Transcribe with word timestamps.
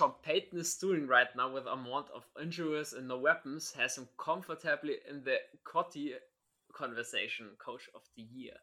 Sean 0.00 0.14
Payton 0.22 0.58
is 0.58 0.78
doing 0.78 1.06
right 1.06 1.28
now 1.36 1.52
with 1.52 1.66
amount 1.66 2.08
of 2.08 2.24
injuries 2.40 2.94
and 2.94 3.06
no 3.06 3.18
weapons 3.18 3.70
has 3.72 3.98
him 3.98 4.08
comfortably 4.16 4.96
in 5.06 5.22
the 5.24 5.36
Cotty 5.62 6.14
conversation 6.72 7.50
Coach 7.58 7.90
of 7.94 8.00
the 8.16 8.22
Year. 8.22 8.54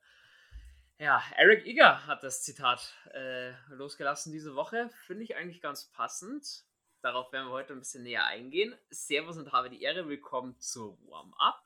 Ja, 0.99 1.21
Eric 1.37 1.67
Iger 1.67 2.07
hat 2.07 2.23
das 2.23 2.41
Zitat 2.41 2.91
äh, 3.13 3.51
losgelassen 3.69 4.31
diese 4.31 4.55
Woche. 4.55 4.89
Finde 5.05 5.25
ich 5.25 5.35
eigentlich 5.35 5.61
ganz 5.61 5.91
passend. 5.91 6.63
Darauf 7.03 7.31
werden 7.31 7.49
wir 7.49 7.51
heute 7.51 7.73
ein 7.73 7.79
bisschen 7.81 8.01
näher 8.01 8.25
eingehen. 8.25 8.75
Servus 8.89 9.37
und 9.37 9.51
habe 9.51 9.69
die 9.69 9.83
Ehre. 9.83 10.09
Willkommen 10.09 10.59
zu 10.59 10.97
Warm-Up. 11.07 11.63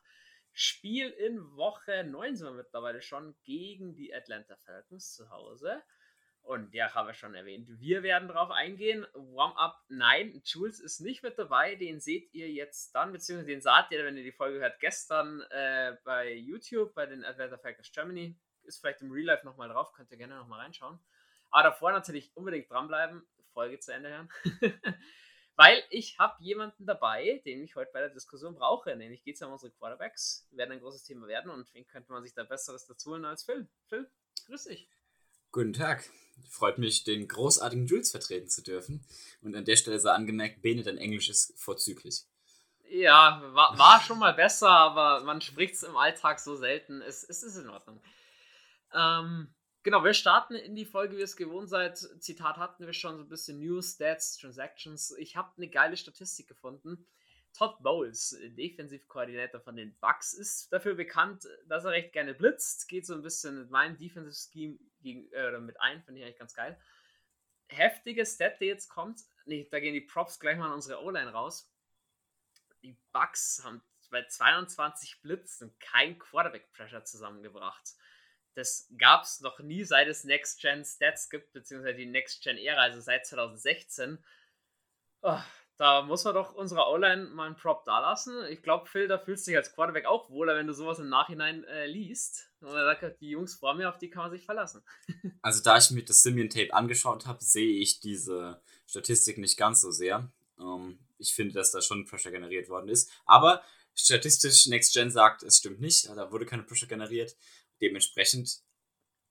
Spiel 0.52 1.12
in 1.12 1.40
Woche 1.56 2.04
9 2.04 2.36
sind 2.36 2.48
wir 2.48 2.54
mittlerweile 2.56 3.02
schon 3.02 3.36
gegen 3.44 3.96
die 3.96 4.14
Atlanta 4.14 4.58
Falcons 4.58 5.16
zu 5.16 5.30
Hause. 5.30 5.82
Und 6.44 6.74
ja, 6.74 6.94
habe 6.94 7.12
ich 7.12 7.18
schon 7.18 7.36
erwähnt, 7.36 7.68
wir 7.80 8.04
werden 8.04 8.28
darauf 8.28 8.50
eingehen. 8.50 9.06
Warm-up, 9.14 9.80
nein, 9.90 10.42
Jules 10.44 10.80
ist 10.80 11.00
nicht 11.00 11.24
mit 11.24 11.38
dabei. 11.38 11.76
Den 11.76 12.00
seht 12.00 12.34
ihr 12.34 12.50
jetzt 12.52 12.94
dann, 12.96 13.12
beziehungsweise 13.12 13.48
den 13.48 13.62
saht 13.62 13.92
ihr, 13.92 14.04
wenn 14.04 14.18
ihr 14.18 14.24
die 14.24 14.32
Folge 14.32 14.60
hört, 14.60 14.80
gestern 14.80 15.42
äh, 15.52 15.96
bei 16.04 16.34
YouTube, 16.34 16.94
bei 16.96 17.06
den 17.06 17.24
Atlanta 17.24 17.58
Falcons 17.58 17.92
Germany. 17.92 18.38
Ist 18.64 18.80
vielleicht 18.80 19.02
im 19.02 19.12
Real 19.12 19.26
Life 19.26 19.46
nochmal 19.46 19.70
drauf, 19.70 19.92
könnt 19.94 20.12
ihr 20.12 20.18
gerne 20.18 20.36
nochmal 20.36 20.60
reinschauen. 20.62 21.00
Aber 21.52 21.64
davor 21.70 21.92
natürlich 21.92 22.36
unbedingt 22.36 22.70
dranbleiben, 22.70 23.24
Folge 23.54 23.80
zu 23.80 23.94
Ende 23.94 24.10
hören. 24.10 24.30
Weil 25.56 25.84
ich 25.90 26.18
habe 26.18 26.36
jemanden 26.40 26.86
dabei, 26.86 27.42
den 27.46 27.64
ich 27.64 27.76
heute 27.76 27.92
bei 27.94 28.00
der 28.00 28.10
Diskussion 28.10 28.56
brauche. 28.56 28.96
Nämlich 28.96 29.24
geht 29.24 29.36
es 29.36 29.42
um 29.42 29.52
unsere 29.52 29.72
Quarterbacks. 29.72 30.48
Werden 30.52 30.72
ein 30.72 30.80
großes 30.80 31.04
Thema 31.04 31.28
werden 31.28 31.52
und 31.52 31.74
wen 31.74 31.86
könnte 31.86 32.12
man 32.12 32.24
sich 32.24 32.34
da 32.34 32.44
Besseres 32.44 32.88
dazu 32.88 33.12
holen 33.12 33.26
als 33.26 33.44
Phil? 33.44 33.68
Phil, 33.88 34.10
grüß 34.48 34.64
dich. 34.66 34.90
Guten 35.54 35.74
Tag. 35.74 36.10
Freut 36.50 36.78
mich, 36.78 37.04
den 37.04 37.28
großartigen 37.28 37.86
Jules 37.86 38.12
vertreten 38.12 38.48
zu 38.48 38.64
dürfen. 38.64 39.06
Und 39.42 39.54
an 39.54 39.66
der 39.66 39.76
Stelle 39.76 40.00
sei 40.00 40.12
angemerkt, 40.12 40.62
Bene, 40.62 40.82
dein 40.82 40.98
Englisch 40.98 41.30
ist 41.30 41.60
vorzüglich. 41.60 42.24
Ja, 42.90 43.42
war, 43.52 43.78
war 43.78 44.00
schon 44.00 44.20
mal 44.20 44.34
besser, 44.34 44.70
aber 44.70 45.26
man 45.26 45.42
spricht 45.42 45.74
es 45.74 45.84
im 45.84 45.98
Alltag 45.98 46.40
so 46.40 46.56
selten. 46.56 47.02
Es, 47.02 47.26
es 47.28 47.44
ist 47.44 47.58
in 47.58 47.68
Ordnung. 47.68 48.02
Ähm, 48.94 49.54
genau, 49.84 50.06
wir 50.06 50.14
starten 50.14 50.56
in 50.56 50.74
die 50.74 50.86
Folge, 50.86 51.18
wie 51.18 51.20
ihr 51.20 51.26
es 51.26 51.36
gewohnt 51.36 51.68
seid. 51.68 51.98
Zitat 51.98 52.56
hatten 52.56 52.86
wir 52.86 52.94
schon 52.94 53.18
so 53.18 53.24
ein 53.24 53.30
bisschen 53.30 53.60
News, 53.60 53.96
Stats, 53.96 54.38
Transactions. 54.38 55.14
Ich 55.18 55.36
habe 55.36 55.52
eine 55.58 55.68
geile 55.68 55.98
Statistik 55.98 56.48
gefunden. 56.48 57.06
Todd 57.54 57.82
Bowles, 57.82 58.38
Defensivkoordinator 58.58 59.62
von 59.62 59.76
den 59.76 59.96
Bucks, 60.00 60.34
ist 60.34 60.72
dafür 60.72 60.96
bekannt, 60.96 61.48
dass 61.68 61.86
er 61.86 61.92
recht 61.92 62.14
gerne 62.14 62.34
blitzt. 62.34 62.88
Geht 62.88 63.06
so 63.06 63.14
ein 63.14 63.22
bisschen 63.22 63.60
mit 63.60 63.70
meinem 63.70 63.98
Defensive 63.98 64.36
Scheme 64.52 64.80
gegen, 65.02 65.32
äh, 65.34 65.60
mit 65.60 65.80
ein, 65.82 66.02
finde 66.04 66.20
ich 66.20 66.26
eigentlich 66.26 66.40
ganz 66.40 66.54
geil. 66.54 66.80
Heftige 67.68 68.26
Stat, 68.26 68.60
die 68.60 68.66
jetzt 68.66 68.90
kommt. 68.90 69.22
Nee, 69.46 69.68
da 69.72 69.80
gehen 69.80 69.94
die 69.94 70.02
Props 70.02 70.40
gleich 70.40 70.58
mal 70.58 70.68
an 70.68 70.74
unsere 70.74 71.04
O-Line 71.04 71.32
raus. 71.32 71.72
Die 72.84 72.98
Bucks 73.14 73.62
haben 73.64 73.82
bei 74.10 74.26
22 74.26 75.22
Blitzen 75.22 75.74
kein 75.80 76.20
Quarterback-Pressure 76.20 77.06
zusammengebracht. 77.06 77.96
Das 78.54 78.90
gab 78.98 79.24
es 79.24 79.40
noch 79.40 79.60
nie, 79.60 79.84
seit 79.86 80.08
es 80.08 80.26
Next-Gen-Stats 80.26 81.30
gibt, 81.30 81.54
beziehungsweise 81.54 81.96
die 81.96 82.06
Next-Gen-Ära, 82.06 82.82
also 82.82 83.00
seit 83.00 83.26
2016. 83.26 84.24
Oh, 85.22 85.40
da 85.78 86.04
muss 86.04 86.24
man 86.24 86.36
doch 86.36 86.54
unserer 86.54 86.92
O-Line 86.92 87.26
mal 87.34 87.48
einen 87.48 87.56
Prop 87.56 87.84
dalassen. 87.86 88.36
Ich 88.50 88.62
glaube, 88.62 88.88
Phil, 88.88 89.08
da 89.08 89.18
fühlst 89.18 89.48
du 89.48 89.52
dich 89.52 89.58
als 89.58 89.74
Quarterback 89.74 90.06
auch 90.06 90.30
wohler, 90.30 90.56
wenn 90.56 90.68
du 90.68 90.74
sowas 90.74 91.00
im 91.00 91.10
Nachhinein 91.10 91.64
äh, 91.64 91.88
liest. 91.88 92.52
Und 92.60 92.70
er 92.70 92.86
sagt, 92.86 93.20
die 93.22 93.30
Jungs 93.30 93.56
vor 93.56 93.74
mir, 93.74 93.90
auf 93.90 93.98
die 93.98 94.10
kann 94.10 94.24
man 94.24 94.32
sich 94.32 94.46
verlassen. 94.46 94.84
also, 95.42 95.64
da 95.64 95.78
ich 95.78 95.90
mir 95.92 96.04
das 96.04 96.22
Simeon-Tape 96.22 96.74
angeschaut 96.74 97.26
habe, 97.26 97.44
sehe 97.44 97.80
ich 97.80 98.00
diese 98.00 98.62
Statistik 98.86 99.38
nicht 99.38 99.58
ganz 99.58 99.82
so 99.82 99.90
sehr. 99.90 100.32
Ähm, 100.60 101.00
ich 101.18 101.34
finde, 101.34 101.54
dass 101.54 101.72
da 101.72 101.82
schon 101.82 102.06
Pressure 102.06 102.32
generiert 102.32 102.70
worden 102.70 102.90
ist. 102.90 103.12
Aber 103.26 103.64
statistisch, 103.96 104.68
Next 104.68 104.94
Gen 104.94 105.10
sagt, 105.10 105.44
es 105.44 105.58
stimmt 105.58 105.80
nicht. 105.80 106.08
Da 106.10 106.32
wurde 106.32 106.46
keine 106.46 106.64
Pressure 106.64 106.88
generiert. 106.88 107.36
Dementsprechend 107.82 108.62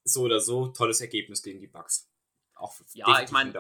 so 0.05 0.23
oder 0.23 0.41
so 0.41 0.69
tolles 0.69 1.01
Ergebnis 1.01 1.43
gegen 1.43 1.61
die 1.61 1.67
Bugs. 1.67 2.09
Auch 2.55 2.75
ja, 2.93 3.23
ich 3.23 3.31
meine, 3.31 3.53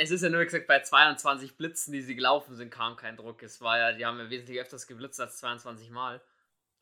es 0.00 0.10
ist 0.10 0.22
ja 0.22 0.30
nur 0.30 0.42
gesagt, 0.42 0.66
bei 0.66 0.80
22 0.80 1.58
Blitzen, 1.58 1.92
die 1.92 2.00
sie 2.00 2.16
gelaufen 2.16 2.56
sind, 2.56 2.70
kam 2.70 2.96
kein 2.96 3.18
Druck. 3.18 3.42
Es 3.42 3.60
war 3.60 3.78
ja, 3.78 3.92
die 3.92 4.06
haben 4.06 4.18
ja 4.18 4.30
wesentlich 4.30 4.58
öfters 4.58 4.86
geblitzt 4.86 5.20
als 5.20 5.36
22 5.38 5.90
Mal. 5.90 6.22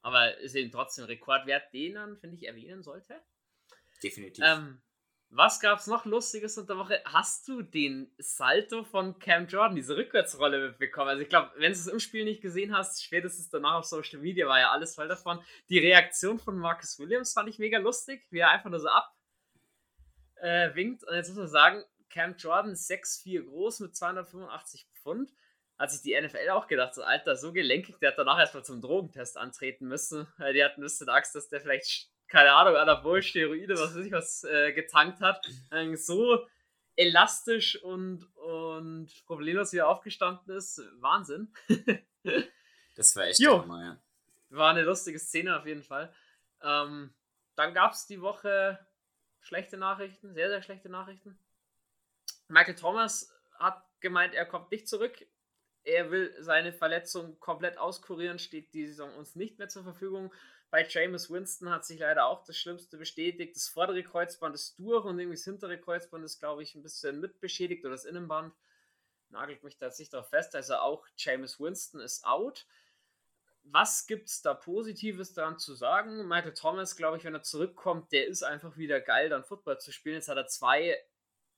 Aber 0.02 0.38
ist 0.38 0.54
eben 0.54 0.70
trotzdem 0.70 1.04
Rekordwert, 1.06 1.72
den 1.72 1.94
man, 1.94 2.16
finde 2.16 2.36
ich, 2.36 2.46
erwähnen 2.46 2.84
sollte. 2.84 3.20
Definitiv. 4.04 4.44
Ähm, 4.46 4.80
was 5.30 5.58
gab 5.58 5.80
es 5.80 5.88
noch 5.88 6.04
Lustiges 6.04 6.56
unter 6.58 6.74
der 6.74 6.84
Woche? 6.84 7.02
Hast 7.06 7.48
du 7.48 7.62
den 7.62 8.14
Salto 8.18 8.84
von 8.84 9.18
Cam 9.18 9.48
Jordan, 9.48 9.74
diese 9.74 9.96
Rückwärtsrolle 9.96 10.68
mitbekommen? 10.68 11.08
Also 11.08 11.22
ich 11.22 11.28
glaube, 11.28 11.50
wenn 11.56 11.72
du 11.72 11.78
es 11.78 11.88
im 11.88 11.98
Spiel 11.98 12.24
nicht 12.24 12.40
gesehen 12.40 12.72
hast, 12.72 13.02
spätestens 13.02 13.50
danach 13.50 13.74
auf 13.74 13.84
Social 13.84 14.20
Media 14.20 14.46
war 14.46 14.60
ja 14.60 14.70
alles 14.70 14.94
voll 14.94 15.08
davon. 15.08 15.42
Die 15.70 15.80
Reaktion 15.80 16.38
von 16.38 16.56
Marcus 16.56 17.00
Williams 17.00 17.32
fand 17.32 17.48
ich 17.48 17.58
mega 17.58 17.78
lustig, 17.78 18.28
wie 18.30 18.38
er 18.38 18.50
einfach 18.50 18.70
nur 18.70 18.78
so 18.78 18.88
abwinkt. 20.40 21.02
Äh, 21.02 21.06
Und 21.06 21.16
jetzt 21.16 21.30
muss 21.30 21.38
man 21.38 21.48
sagen, 21.48 21.84
Cam 22.10 22.36
Jordan 22.36 22.74
6'4 22.74 23.44
groß 23.44 23.80
mit 23.80 23.96
285 23.96 24.86
Pfund. 24.94 25.32
Hat 25.78 25.92
sich 25.92 26.02
die 26.02 26.20
NFL 26.20 26.50
auch 26.50 26.66
gedacht, 26.66 26.94
so 26.94 27.02
Alter, 27.02 27.36
so 27.36 27.52
gelenkig, 27.52 27.98
der 28.00 28.10
hat 28.10 28.18
danach 28.18 28.38
erstmal 28.38 28.64
zum 28.64 28.80
Drogentest 28.80 29.36
antreten 29.36 29.86
müssen. 29.86 30.26
Die 30.52 30.64
hatten 30.64 30.80
ein 30.80 30.84
bisschen 30.84 31.08
Angst, 31.08 31.34
dass 31.36 31.48
der 31.48 31.60
vielleicht, 31.60 32.10
keine 32.26 32.52
Ahnung, 32.52 32.74
Anabol, 32.74 33.22
Steroide, 33.22 33.74
was 33.74 33.94
weiß 33.94 34.04
ich 34.04 34.12
was, 34.12 34.44
äh, 34.44 34.72
getankt 34.72 35.20
hat. 35.20 35.46
So 35.94 36.46
elastisch 36.98 37.80
und, 37.82 38.24
und 38.34 39.08
problemlos 39.26 39.72
wieder 39.72 39.88
aufgestanden 39.88 40.56
ist. 40.56 40.82
Wahnsinn. 40.96 41.52
das 42.96 43.14
war 43.14 43.26
echt 43.26 43.38
jo. 43.38 43.62
Hammer, 43.62 43.82
ja. 43.82 44.02
War 44.50 44.70
eine 44.70 44.82
lustige 44.82 45.18
Szene 45.18 45.56
auf 45.56 45.66
jeden 45.66 45.84
Fall. 45.84 46.12
Ähm, 46.62 47.14
dann 47.54 47.72
gab 47.72 47.92
es 47.92 48.06
die 48.06 48.20
Woche 48.20 48.84
schlechte 49.40 49.76
Nachrichten, 49.76 50.34
sehr, 50.34 50.48
sehr 50.48 50.62
schlechte 50.62 50.88
Nachrichten. 50.88 51.38
Michael 52.48 52.76
Thomas 52.76 53.32
hat 53.58 53.84
gemeint, 54.00 54.34
er 54.34 54.46
kommt 54.46 54.70
nicht 54.70 54.88
zurück. 54.88 55.26
Er 55.84 56.10
will 56.10 56.34
seine 56.40 56.72
Verletzung 56.72 57.38
komplett 57.40 57.78
auskurieren, 57.78 58.38
steht 58.38 58.74
die 58.74 58.86
Saison 58.86 59.14
uns 59.14 59.36
nicht 59.36 59.58
mehr 59.58 59.68
zur 59.68 59.84
Verfügung. 59.84 60.32
Bei 60.70 60.86
James 60.86 61.30
Winston 61.30 61.70
hat 61.70 61.86
sich 61.86 62.00
leider 62.00 62.26
auch 62.26 62.44
das 62.44 62.58
Schlimmste 62.58 62.98
bestätigt. 62.98 63.56
Das 63.56 63.68
vordere 63.68 64.02
Kreuzband 64.02 64.54
ist 64.54 64.78
durch 64.78 65.04
und 65.04 65.18
irgendwie 65.18 65.36
das 65.36 65.44
hintere 65.44 65.78
Kreuzband 65.78 66.24
ist, 66.24 66.40
glaube 66.40 66.62
ich, 66.62 66.74
ein 66.74 66.82
bisschen 66.82 67.20
mitbeschädigt 67.20 67.84
oder 67.84 67.92
das 67.92 68.04
Innenband. 68.04 68.54
Nagelt 69.30 69.62
mich 69.62 69.78
da 69.78 69.86
jetzt 69.86 69.98
nicht 69.98 70.12
darauf 70.12 70.28
fest. 70.28 70.54
Also 70.54 70.76
auch 70.76 71.06
James 71.16 71.58
Winston 71.58 72.00
ist 72.00 72.24
out. 72.24 72.66
Was 73.62 74.06
gibt 74.06 74.28
es 74.28 74.42
da 74.42 74.54
Positives 74.54 75.32
daran 75.34 75.58
zu 75.58 75.74
sagen? 75.74 76.26
Michael 76.26 76.54
Thomas, 76.54 76.96
glaube 76.96 77.18
ich, 77.18 77.24
wenn 77.24 77.34
er 77.34 77.42
zurückkommt, 77.42 78.12
der 78.12 78.26
ist 78.26 78.42
einfach 78.42 78.76
wieder 78.76 79.00
geil, 79.00 79.28
dann 79.28 79.44
Football 79.44 79.78
zu 79.80 79.92
spielen. 79.92 80.16
Jetzt 80.16 80.28
hat 80.28 80.38
er 80.38 80.46
zwei 80.46 80.98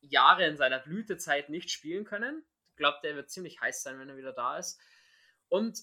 Jahre 0.01 0.47
in 0.47 0.57
seiner 0.57 0.79
Blütezeit 0.79 1.51
nicht 1.51 1.71
spielen 1.71 2.05
können. 2.05 2.45
Ich 2.71 2.77
glaube, 2.77 2.99
der 3.03 3.17
wird 3.17 3.31
ziemlich 3.31 3.61
heiß 3.61 3.83
sein, 3.83 3.99
wenn 3.99 4.09
er 4.09 4.17
wieder 4.17 4.33
da 4.33 4.59
ist. 4.59 4.81
Und 5.49 5.81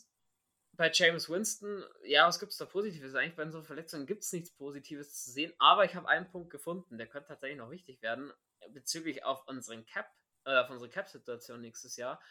bei 0.74 0.92
James 0.94 1.30
Winston, 1.30 1.84
ja, 2.04 2.28
was 2.28 2.40
gibt 2.40 2.52
es 2.52 2.58
da 2.58 2.66
Positives? 2.66 3.16
Eigentlich 3.16 3.36
bei 3.36 3.50
so 3.50 3.64
Verletzungen 3.64 4.06
gibt 4.06 4.24
es 4.24 4.32
nichts 4.32 4.52
Positives 4.52 5.24
zu 5.24 5.32
sehen, 5.32 5.54
aber 5.58 5.86
ich 5.86 5.96
habe 5.96 6.08
einen 6.08 6.30
Punkt 6.30 6.52
gefunden, 6.52 6.98
der 6.98 7.08
könnte 7.08 7.30
tatsächlich 7.30 7.58
noch 7.58 7.72
wichtig 7.72 8.02
werden, 8.02 8.32
bezüglich 8.70 9.24
auf 9.24 9.48
unseren 9.48 9.86
Cap, 9.86 10.08
äh, 10.46 10.56
auf 10.56 10.70
unsere 10.70 10.90
Cap-Situation 10.90 11.62
nächstes 11.62 11.98
Jahr. 11.98 12.22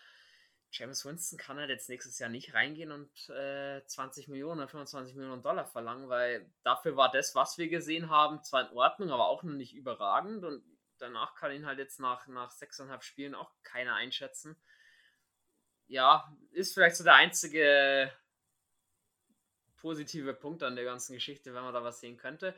James 0.70 1.04
Winston 1.04 1.38
kann 1.38 1.58
halt 1.58 1.70
jetzt 1.70 1.88
nächstes 1.88 2.18
Jahr 2.18 2.28
nicht 2.28 2.54
reingehen 2.54 2.92
und 2.92 3.28
äh, 3.30 3.84
20 3.86 4.28
Millionen, 4.28 4.68
25 4.68 5.14
Millionen 5.16 5.42
Dollar 5.42 5.66
verlangen, 5.66 6.08
weil 6.08 6.50
dafür 6.62 6.96
war 6.96 7.10
das, 7.10 7.34
was 7.34 7.58
wir 7.58 7.68
gesehen 7.68 8.10
haben, 8.10 8.42
zwar 8.42 8.68
in 8.68 8.76
Ordnung, 8.76 9.10
aber 9.10 9.28
auch 9.28 9.42
noch 9.42 9.54
nicht 9.54 9.74
überragend 9.74 10.44
und 10.44 10.62
danach 10.98 11.34
kann 11.34 11.52
ihn 11.52 11.66
halt 11.66 11.78
jetzt 11.78 12.00
nach, 12.00 12.26
nach 12.26 12.50
sechseinhalb 12.50 13.02
Spielen 13.02 13.34
auch 13.34 13.52
keiner 13.62 13.94
einschätzen. 13.94 14.56
Ja, 15.88 16.36
ist 16.50 16.74
vielleicht 16.74 16.96
so 16.96 17.04
der 17.04 17.14
einzige 17.14 18.12
positive 19.76 20.34
Punkt 20.34 20.62
an 20.62 20.74
der 20.74 20.84
ganzen 20.84 21.14
Geschichte, 21.14 21.54
wenn 21.54 21.62
man 21.62 21.74
da 21.74 21.84
was 21.84 22.00
sehen 22.00 22.16
könnte. 22.16 22.54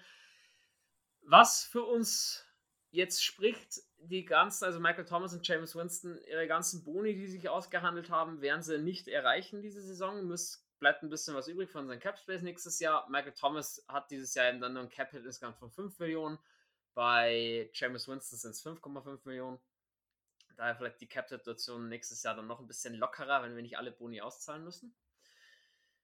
Was 1.23 1.65
für 1.65 1.83
uns 1.83 2.47
jetzt 2.91 3.23
spricht, 3.23 3.83
die 3.99 4.25
ganzen, 4.25 4.65
also 4.65 4.81
Michael 4.81 5.05
Thomas 5.05 5.35
und 5.35 5.47
James 5.47 5.75
Winston, 5.75 6.19
ihre 6.29 6.47
ganzen 6.47 6.85
Boni, 6.85 7.15
die 7.15 7.27
sich 7.27 7.49
ausgehandelt 7.49 8.11
haben, 8.11 8.41
werden 8.41 8.63
sie 8.63 8.79
nicht 8.79 9.09
erreichen 9.09 9.61
diese 9.61 9.83
Saison. 9.83 10.25
Muss, 10.25 10.65
bleibt 10.79 11.03
ein 11.03 11.11
bisschen 11.11 11.35
was 11.35 11.49
übrig 11.49 11.71
von 11.71 11.87
seinem 11.87 12.01
Cap 12.01 12.19
Space 12.19 12.43
nächstes 12.43 12.81
Jahr. 12.81 13.09
Michael 13.11 13.35
Thomas 13.35 13.85
hat 13.89 14.11
dieses 14.11 14.35
Jahr 14.35 14.49
eben 14.49 14.61
dann 14.61 14.73
nur 14.73 14.85
ein 14.85 14.89
Cap 14.89 15.11
Hit 15.11 15.25
insgesamt 15.25 15.59
von 15.59 15.71
5 15.71 15.99
Millionen. 15.99 16.39
Bei 16.99 17.71
James 17.75 18.09
Winston 18.09 18.37
sind 18.41 18.51
es 18.51 18.67
5,5 18.67 19.21
Millionen. 19.23 19.61
Daher 20.57 20.75
vielleicht 20.75 21.01
die 21.01 21.07
Cap-Situation 21.07 21.89
nächstes 21.89 22.25
Jahr 22.25 22.35
dann 22.35 22.49
noch 22.49 22.59
ein 22.59 22.67
bisschen 22.67 22.97
lockerer, 22.97 23.45
wenn 23.45 23.55
wir 23.55 23.63
nicht 23.63 23.79
alle 23.79 23.93
Boni 23.93 24.21
auszahlen 24.21 24.65
müssen. 24.65 24.93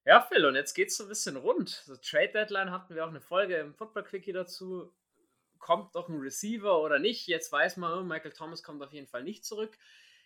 Ja, 0.05 0.21
Phil, 0.21 0.47
und 0.47 0.55
jetzt 0.55 0.73
geht 0.73 0.91
es 0.91 0.97
so 0.97 1.03
ein 1.03 1.09
bisschen 1.09 1.35
rund. 1.35 1.69
So 1.69 1.97
Trade 1.97 2.29
Deadline 2.29 2.71
hatten 2.71 2.95
wir 2.95 3.05
auch 3.05 3.09
eine 3.09 3.21
Folge 3.21 3.57
im 3.57 3.75
Football 3.75 4.05
Quickie 4.05 4.33
dazu. 4.33 4.95
Kommt 5.59 5.97
doch 5.97 6.09
ein 6.09 6.21
Receiver 6.21 6.81
oder 6.81 7.01
nicht? 7.01 7.27
Jetzt 7.27 7.51
weiß 7.51 7.77
man, 7.79 7.99
oh, 7.99 8.05
Michael 8.05 8.31
Thomas 8.31 8.63
kommt 8.63 8.81
auf 8.81 8.93
jeden 8.93 9.09
Fall 9.09 9.25
nicht 9.25 9.45
zurück. 9.45 9.77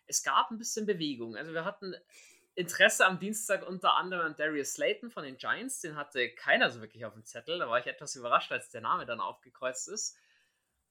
es 0.06 0.22
gab 0.22 0.50
ein 0.50 0.58
bisschen 0.58 0.84
Bewegung. 0.84 1.34
Also 1.34 1.54
wir 1.54 1.64
hatten 1.64 1.94
Interesse 2.56 3.06
am 3.06 3.18
Dienstag 3.18 3.66
unter 3.66 3.94
anderem 3.94 4.26
an 4.26 4.36
Darius 4.36 4.74
Slayton 4.74 5.10
von 5.10 5.24
den 5.24 5.38
Giants. 5.38 5.80
Den 5.80 5.96
hatte 5.96 6.28
keiner 6.34 6.68
so 6.68 6.82
wirklich 6.82 7.06
auf 7.06 7.14
dem 7.14 7.24
Zettel. 7.24 7.58
Da 7.58 7.70
war 7.70 7.78
ich 7.78 7.86
etwas 7.86 8.16
überrascht, 8.16 8.52
als 8.52 8.68
der 8.68 8.82
Name 8.82 9.06
dann 9.06 9.22
aufgekreuzt 9.22 9.88
ist. 9.88 10.18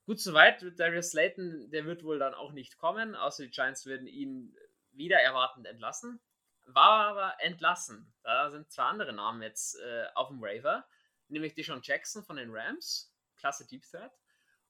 Gut, 0.07 0.21
soweit. 0.21 0.65
Darius 0.79 1.09
Slayton, 1.09 1.69
der 1.69 1.83
wird 1.83 2.05
wohl 2.05 2.17
dann 2.17 2.33
auch 2.33 2.53
nicht 2.53 2.77
kommen, 2.77 3.13
außer 3.13 3.43
die 3.43 3.51
Giants 3.51 3.85
würden 3.85 4.07
ihn 4.07 4.55
wieder 4.93 5.17
erwartend 5.17 5.67
entlassen. 5.67 6.21
War 6.63 7.07
aber 7.09 7.35
entlassen. 7.41 8.13
Da 8.23 8.49
sind 8.49 8.71
zwei 8.71 8.83
andere 8.83 9.11
Namen 9.11 9.41
jetzt 9.41 9.77
äh, 9.81 10.05
auf 10.15 10.29
dem 10.29 10.41
Raver, 10.41 10.87
nämlich 11.27 11.55
Deshaun 11.55 11.81
Jackson 11.83 12.23
von 12.23 12.37
den 12.37 12.55
Rams, 12.55 13.13
klasse 13.35 13.67
Deep 13.67 13.83
Threat, 13.83 14.17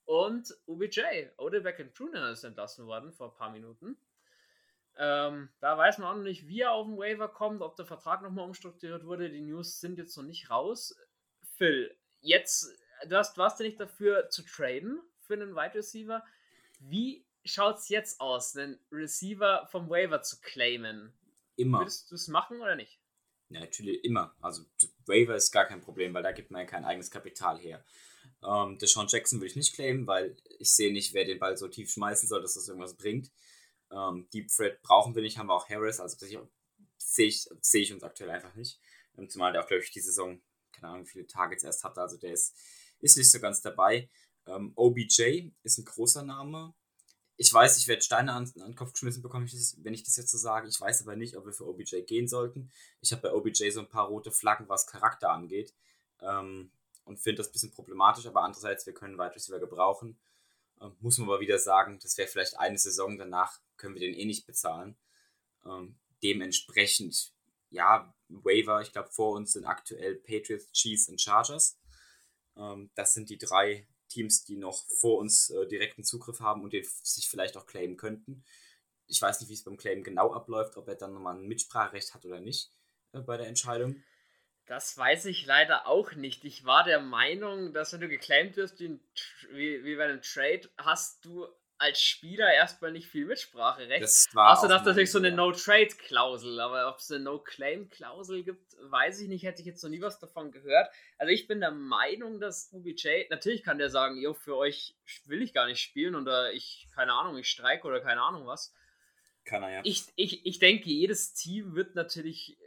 und 0.05 0.51
OBJ, 0.65 1.01
Odell 1.37 1.61
Beckham 1.61 1.91
Jr. 1.93 2.31
ist 2.31 2.43
entlassen 2.43 2.87
worden 2.87 3.13
vor 3.13 3.29
ein 3.29 3.37
paar 3.37 3.51
Minuten. 3.51 3.95
Ähm, 4.95 5.49
da 5.59 5.77
weiß 5.77 5.99
man 5.99 6.07
auch 6.07 6.15
noch 6.15 6.23
nicht, 6.23 6.47
wie 6.47 6.61
er 6.61 6.71
auf 6.71 6.87
den 6.87 6.97
Waiver 6.97 7.27
kommt, 7.27 7.61
ob 7.61 7.75
der 7.75 7.85
Vertrag 7.85 8.23
nochmal 8.23 8.45
umstrukturiert 8.45 9.05
wurde. 9.05 9.29
Die 9.29 9.41
News 9.41 9.79
sind 9.79 9.99
jetzt 9.99 10.17
noch 10.17 10.23
nicht 10.23 10.49
raus. 10.49 10.97
Phil, 11.57 11.95
jetzt, 12.21 12.75
du 13.07 13.15
hast, 13.15 13.37
warst 13.37 13.59
du 13.59 13.65
nicht 13.65 13.79
dafür 13.79 14.29
zu 14.29 14.43
traden 14.43 14.99
für 15.27 15.33
einen 15.33 15.55
Wide 15.55 15.75
Receiver. 15.75 16.23
Wie 16.79 17.25
schaut 17.45 17.77
es 17.77 17.89
jetzt 17.89 18.19
aus, 18.19 18.55
einen 18.55 18.79
Receiver 18.91 19.67
vom 19.71 19.89
Waiver 19.89 20.21
zu 20.21 20.39
claimen? 20.41 21.13
Immer. 21.55 21.79
Würdest 21.79 22.09
du 22.09 22.15
es 22.15 22.27
machen 22.27 22.61
oder 22.61 22.75
nicht? 22.75 22.99
Ja, 23.49 23.61
natürlich 23.61 24.03
immer. 24.03 24.35
Also 24.41 24.63
Waiver 25.05 25.35
ist 25.35 25.51
gar 25.51 25.65
kein 25.65 25.81
Problem, 25.81 26.13
weil 26.13 26.23
da 26.23 26.31
gibt 26.31 26.51
man 26.51 26.61
ja 26.61 26.67
kein 26.67 26.85
eigenes 26.85 27.11
Kapital 27.11 27.59
her. 27.59 27.83
Ähm, 28.43 28.77
Deshaun 28.77 29.07
Jackson 29.07 29.39
will 29.39 29.47
ich 29.47 29.55
nicht 29.55 29.73
claimen, 29.73 30.05
weil 30.05 30.35
ich 30.59 30.73
sehe 30.73 30.91
nicht, 30.91 31.13
wer 31.13 31.25
den 31.25 31.39
Ball 31.39 31.57
so 31.57 31.67
tief 31.67 31.91
schmeißen 31.91 32.27
soll, 32.27 32.41
dass 32.41 32.55
das 32.55 32.67
irgendwas 32.67 32.95
bringt. 32.95 33.31
Ähm, 33.91 34.27
Deep 34.33 34.49
Threat 34.49 34.81
brauchen 34.81 35.15
wir 35.15 35.21
nicht, 35.21 35.37
haben 35.37 35.47
wir 35.47 35.53
auch 35.53 35.69
Harris, 35.69 35.99
also 35.99 36.17
sehe 36.97 37.27
ich, 37.27 37.47
seh 37.61 37.79
ich 37.79 37.93
uns 37.93 38.03
aktuell 38.03 38.29
einfach 38.29 38.53
nicht. 38.55 38.79
Ähm, 39.17 39.29
zumal 39.29 39.53
der 39.53 39.63
auch, 39.63 39.67
glaube 39.67 39.83
ich, 39.83 39.91
die 39.91 40.01
Saison, 40.01 40.41
keine 40.73 40.89
Ahnung, 40.89 41.05
wie 41.05 41.11
viele 41.11 41.27
Targets 41.27 41.63
erst 41.63 41.83
hatte, 41.83 42.01
also 42.01 42.17
der 42.17 42.33
ist, 42.33 42.55
ist 42.99 43.17
nicht 43.17 43.31
so 43.31 43.39
ganz 43.39 43.61
dabei. 43.61 44.09
Ähm, 44.47 44.73
OBJ 44.75 45.51
ist 45.63 45.77
ein 45.77 45.85
großer 45.85 46.23
Name. 46.23 46.73
Ich 47.35 47.53
weiß, 47.53 47.77
ich 47.77 47.87
werde 47.87 48.01
Steine 48.01 48.33
an, 48.33 48.51
an 48.55 48.71
den 48.71 48.75
Kopf 48.75 48.93
geschmissen 48.93 49.21
bekommen, 49.21 49.47
wenn 49.77 49.93
ich 49.93 50.03
das 50.03 50.17
jetzt 50.17 50.31
so 50.31 50.37
sage. 50.37 50.67
Ich 50.67 50.81
weiß 50.81 51.03
aber 51.03 51.15
nicht, 51.15 51.37
ob 51.37 51.45
wir 51.45 51.53
für 51.53 51.67
OBJ 51.67 52.01
gehen 52.01 52.27
sollten. 52.27 52.71
Ich 53.01 53.11
habe 53.11 53.21
bei 53.21 53.33
OBJ 53.33 53.69
so 53.69 53.81
ein 53.81 53.89
paar 53.89 54.07
rote 54.07 54.31
Flaggen, 54.31 54.67
was 54.69 54.87
Charakter 54.87 55.29
angeht. 55.29 55.73
Ähm, 56.21 56.71
und 57.05 57.19
finde 57.19 57.37
das 57.37 57.49
ein 57.49 57.53
bisschen 57.53 57.71
problematisch, 57.71 58.25
aber 58.25 58.43
andererseits, 58.43 58.85
wir 58.85 58.93
können 58.93 59.17
Wide 59.17 59.35
Receiver 59.35 59.59
gebrauchen. 59.59 60.17
Ähm, 60.81 60.95
muss 60.99 61.17
man 61.17 61.29
aber 61.29 61.39
wieder 61.39 61.59
sagen, 61.59 61.99
das 62.01 62.17
wäre 62.17 62.27
vielleicht 62.27 62.59
eine 62.59 62.77
Saison, 62.77 63.17
danach 63.17 63.59
können 63.77 63.95
wir 63.95 64.01
den 64.01 64.15
eh 64.15 64.25
nicht 64.25 64.45
bezahlen. 64.45 64.97
Ähm, 65.65 65.95
dementsprechend, 66.23 67.33
ja, 67.69 68.13
Waiver, 68.29 68.81
ich 68.81 68.91
glaube, 68.91 69.09
vor 69.09 69.35
uns 69.35 69.53
sind 69.53 69.65
aktuell 69.65 70.15
Patriots, 70.15 70.71
Chiefs 70.71 71.07
und 71.07 71.21
Chargers. 71.21 71.77
Ähm, 72.55 72.89
das 72.95 73.13
sind 73.13 73.29
die 73.29 73.37
drei 73.37 73.87
Teams, 74.07 74.43
die 74.43 74.57
noch 74.57 74.85
vor 74.87 75.19
uns 75.19 75.49
äh, 75.49 75.67
direkten 75.67 76.03
Zugriff 76.03 76.39
haben 76.39 76.63
und 76.63 76.73
den 76.73 76.83
sich 77.03 77.29
vielleicht 77.29 77.57
auch 77.57 77.65
claimen 77.65 77.97
könnten. 77.97 78.43
Ich 79.07 79.21
weiß 79.21 79.39
nicht, 79.39 79.49
wie 79.49 79.53
es 79.53 79.63
beim 79.63 79.77
Claim 79.77 80.03
genau 80.03 80.33
abläuft, 80.33 80.77
ob 80.77 80.87
er 80.87 80.95
dann 80.95 81.13
nochmal 81.13 81.35
ein 81.35 81.47
Mitspracherecht 81.47 82.13
hat 82.13 82.25
oder 82.25 82.39
nicht 82.39 82.71
äh, 83.13 83.19
bei 83.19 83.37
der 83.37 83.47
Entscheidung. 83.47 84.03
Das 84.65 84.97
weiß 84.97 85.25
ich 85.25 85.45
leider 85.45 85.87
auch 85.87 86.13
nicht. 86.13 86.43
Ich 86.43 86.65
war 86.65 86.83
der 86.83 86.99
Meinung, 86.99 87.73
dass 87.73 87.93
wenn 87.93 88.01
du 88.01 88.09
geclaimed 88.09 88.57
wirst, 88.57 88.79
wie, 88.81 88.99
wie 89.51 89.95
bei 89.95 90.03
einem 90.03 90.21
Trade, 90.21 90.69
hast 90.77 91.23
du 91.23 91.47
als 91.79 92.01
Spieler 92.01 92.51
erstmal 92.53 92.91
nicht 92.91 93.07
viel 93.07 93.25
Mitspracherecht. 93.25 94.03
Das 94.03 94.27
war 94.33 94.53
Außer 94.53 94.67
dass 94.67 94.83
natürlich 94.83 95.11
so 95.11 95.19
eine 95.19 95.31
No-Trade-Klausel, 95.31 96.59
aber 96.59 96.89
ob 96.89 96.97
es 96.97 97.11
eine 97.11 97.23
No-Claim-Klausel 97.23 98.43
gibt, 98.43 98.75
weiß 98.81 99.21
ich 99.21 99.27
nicht, 99.27 99.43
hätte 99.43 99.61
ich 99.61 99.67
jetzt 99.67 99.83
noch 99.83 99.89
nie 99.89 100.01
was 100.01 100.19
davon 100.19 100.51
gehört. 100.51 100.89
Also 101.17 101.31
ich 101.31 101.47
bin 101.47 101.59
der 101.59 101.71
Meinung, 101.71 102.39
dass 102.39 102.71
UBJ, 102.71 103.27
natürlich 103.29 103.63
kann 103.63 103.77
der 103.77 103.89
sagen, 103.89 104.19
jo, 104.19 104.33
für 104.33 104.57
euch 104.57 104.95
will 105.25 105.41
ich 105.41 105.53
gar 105.53 105.67
nicht 105.67 105.81
spielen 105.81 106.15
oder 106.15 106.51
ich, 106.53 106.87
keine 106.95 107.13
Ahnung, 107.13 107.37
ich 107.37 107.47
streike 107.47 107.87
oder 107.87 108.01
keine 108.01 108.21
Ahnung 108.21 108.47
was. 108.47 108.73
Kann 109.45 109.63
er 109.63 109.71
ja. 109.71 109.81
Ich, 109.83 110.05
ich, 110.15 110.45
ich 110.45 110.59
denke, 110.59 110.89
jedes 110.89 111.33
Team 111.33 111.75
wird 111.75 111.95
natürlich, 111.95 112.57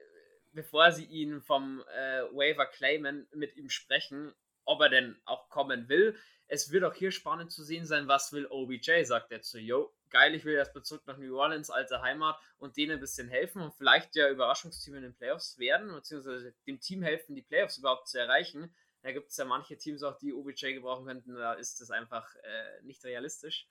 bevor 0.52 0.92
sie 0.92 1.04
ihn 1.04 1.42
vom 1.42 1.82
äh, 1.94 2.22
Waiver 2.32 2.66
claimen, 2.66 3.28
mit 3.34 3.56
ihm 3.56 3.70
sprechen, 3.70 4.32
ob 4.64 4.80
er 4.80 4.88
denn 4.88 5.20
auch 5.24 5.48
kommen 5.48 5.88
will 5.88 6.16
es 6.50 6.72
wird 6.72 6.82
auch 6.82 6.94
hier 6.94 7.12
spannend 7.12 7.52
zu 7.52 7.62
sehen 7.62 7.86
sein, 7.86 8.08
was 8.08 8.32
will 8.32 8.46
OBJ, 8.46 9.04
sagt 9.04 9.30
er 9.30 9.40
zu, 9.40 9.58
yo, 9.58 9.94
geil, 10.10 10.34
ich 10.34 10.44
will 10.44 10.54
erstmal 10.54 10.82
zurück 10.82 11.02
nach 11.06 11.16
New 11.16 11.38
Orleans, 11.38 11.70
alte 11.70 12.02
Heimat 12.02 12.36
und 12.58 12.76
denen 12.76 12.92
ein 12.92 13.00
bisschen 13.00 13.28
helfen 13.28 13.62
und 13.62 13.72
vielleicht 13.72 14.16
ja 14.16 14.28
Überraschungsteam 14.28 14.96
in 14.96 15.02
den 15.02 15.14
Playoffs 15.14 15.58
werden, 15.58 15.92
beziehungsweise 15.92 16.52
dem 16.66 16.80
Team 16.80 17.04
helfen, 17.04 17.36
die 17.36 17.42
Playoffs 17.42 17.78
überhaupt 17.78 18.08
zu 18.08 18.18
erreichen. 18.18 18.74
Da 19.02 19.12
gibt 19.12 19.30
es 19.30 19.36
ja 19.36 19.44
manche 19.44 19.78
Teams 19.78 20.02
auch, 20.02 20.18
die 20.18 20.34
OBJ 20.34 20.74
gebrauchen 20.74 21.06
könnten, 21.06 21.34
da 21.34 21.54
ist 21.54 21.80
das 21.80 21.92
einfach 21.92 22.34
äh, 22.34 22.82
nicht 22.82 23.04
realistisch. 23.04 23.68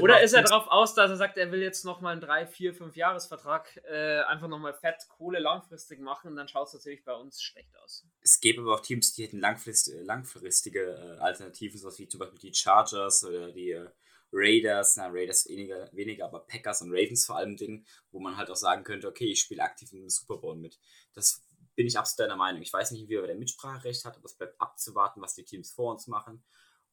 Oder 0.00 0.22
ist 0.22 0.32
er 0.32 0.42
darauf 0.42 0.68
aus, 0.68 0.94
dass 0.94 1.10
er 1.10 1.16
sagt, 1.16 1.36
er 1.38 1.50
will 1.50 1.60
jetzt 1.60 1.84
nochmal 1.84 2.12
einen 2.12 2.20
3, 2.20 2.46
4, 2.46 2.74
5 2.74 2.94
Jahresvertrag 2.94 3.80
äh, 3.88 4.20
einfach 4.20 4.46
nochmal 4.46 4.74
fett 4.74 5.08
Kohle 5.08 5.40
langfristig 5.40 5.98
machen 5.98 6.30
und 6.30 6.36
dann 6.36 6.46
schaut 6.46 6.68
es 6.68 6.74
natürlich 6.74 7.04
bei 7.04 7.14
uns 7.14 7.42
schlecht 7.42 7.76
aus. 7.78 8.06
Es 8.20 8.40
gäbe 8.40 8.62
aber 8.62 8.74
auch 8.74 8.80
Teams, 8.80 9.12
die 9.14 9.24
hätten 9.24 9.40
langfrist, 9.40 9.92
langfristige 10.02 10.82
äh, 10.82 11.20
Alternativen, 11.20 11.80
so 11.80 11.96
wie 11.98 12.06
zum 12.06 12.20
Beispiel 12.20 12.38
die 12.38 12.54
Chargers 12.54 13.24
oder 13.24 13.50
die 13.50 13.72
äh, 13.72 13.88
Raiders, 14.32 14.96
na 14.96 15.08
Raiders 15.08 15.48
weniger, 15.48 15.90
weniger, 15.92 16.26
aber 16.26 16.40
Packers 16.40 16.82
und 16.82 16.90
Ravens 16.90 17.26
vor 17.26 17.36
allem 17.36 17.56
Dingen, 17.56 17.86
wo 18.10 18.20
man 18.20 18.36
halt 18.36 18.50
auch 18.50 18.56
sagen 18.56 18.84
könnte, 18.84 19.08
okay, 19.08 19.32
ich 19.32 19.40
spiele 19.40 19.62
aktiv 19.62 19.92
im 19.92 20.08
Super 20.08 20.36
Bowl 20.36 20.56
mit. 20.56 20.78
Das 21.14 21.44
bin 21.74 21.86
ich 21.86 21.98
absolut 21.98 22.28
deiner 22.28 22.36
Meinung. 22.36 22.62
Ich 22.62 22.72
weiß 22.72 22.92
nicht, 22.92 23.08
wie 23.08 23.14
er 23.14 23.26
der 23.26 23.36
Mitspracherecht 23.36 24.04
hat, 24.04 24.16
aber 24.16 24.26
es 24.26 24.34
bleibt 24.34 24.60
abzuwarten, 24.60 25.20
was 25.20 25.34
die 25.34 25.44
Teams 25.44 25.72
vor 25.72 25.92
uns 25.92 26.06
machen 26.06 26.44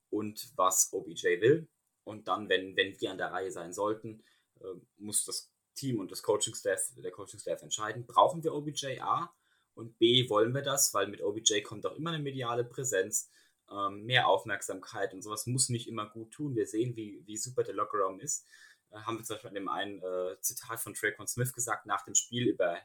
und 0.10 0.52
was 0.56 0.92
OBJ 0.92 1.42
will. 1.42 1.68
Und 2.04 2.28
dann, 2.28 2.50
wenn, 2.50 2.76
wenn 2.76 3.00
wir 3.00 3.12
an 3.12 3.18
der 3.18 3.32
Reihe 3.32 3.52
sein 3.52 3.74
sollten, 3.74 4.24
äh, 4.60 4.66
muss 4.98 5.26
das 5.26 5.52
Team 5.76 6.00
und 6.00 6.12
das 6.12 6.24
Coaching-Staff, 6.24 6.94
der 6.98 7.12
Coaching-Staff 7.12 7.62
entscheiden, 7.62 8.06
brauchen 8.06 8.44
wir 8.44 8.54
OBJ 8.54 9.00
A 9.00 9.34
und 9.74 9.98
B, 9.98 10.30
wollen 10.30 10.54
wir 10.54 10.62
das, 10.62 10.94
weil 10.94 11.08
mit 11.08 11.22
OBJ 11.22 11.62
kommt 11.62 11.86
auch 11.86 11.96
immer 11.96 12.12
eine 12.12 12.22
mediale 12.22 12.64
Präsenz, 12.64 13.32
ähm, 13.72 14.04
mehr 14.04 14.28
Aufmerksamkeit 14.28 15.14
und 15.14 15.22
sowas 15.22 15.48
muss 15.48 15.70
nicht 15.70 15.88
immer 15.88 16.08
gut 16.10 16.32
tun. 16.32 16.56
Wir 16.56 16.68
sehen, 16.68 16.96
wie, 16.96 17.24
wie 17.26 17.38
super 17.38 17.64
der 17.64 17.74
Lockerraum 17.74 18.20
ist. 18.20 18.46
Äh, 18.92 18.98
haben 18.98 19.18
wir 19.18 19.24
zum 19.24 19.36
Beispiel 19.36 19.50
in 19.50 19.56
dem 19.56 19.70
einen 19.70 20.02
äh, 20.02 20.40
Zitat 20.42 20.80
von 20.80 20.94
Traquan 20.94 21.28
Smith 21.28 21.54
gesagt 21.54 21.86
nach 21.86 22.06
dem 22.06 22.16
Spiel 22.16 22.50
über 22.50 22.80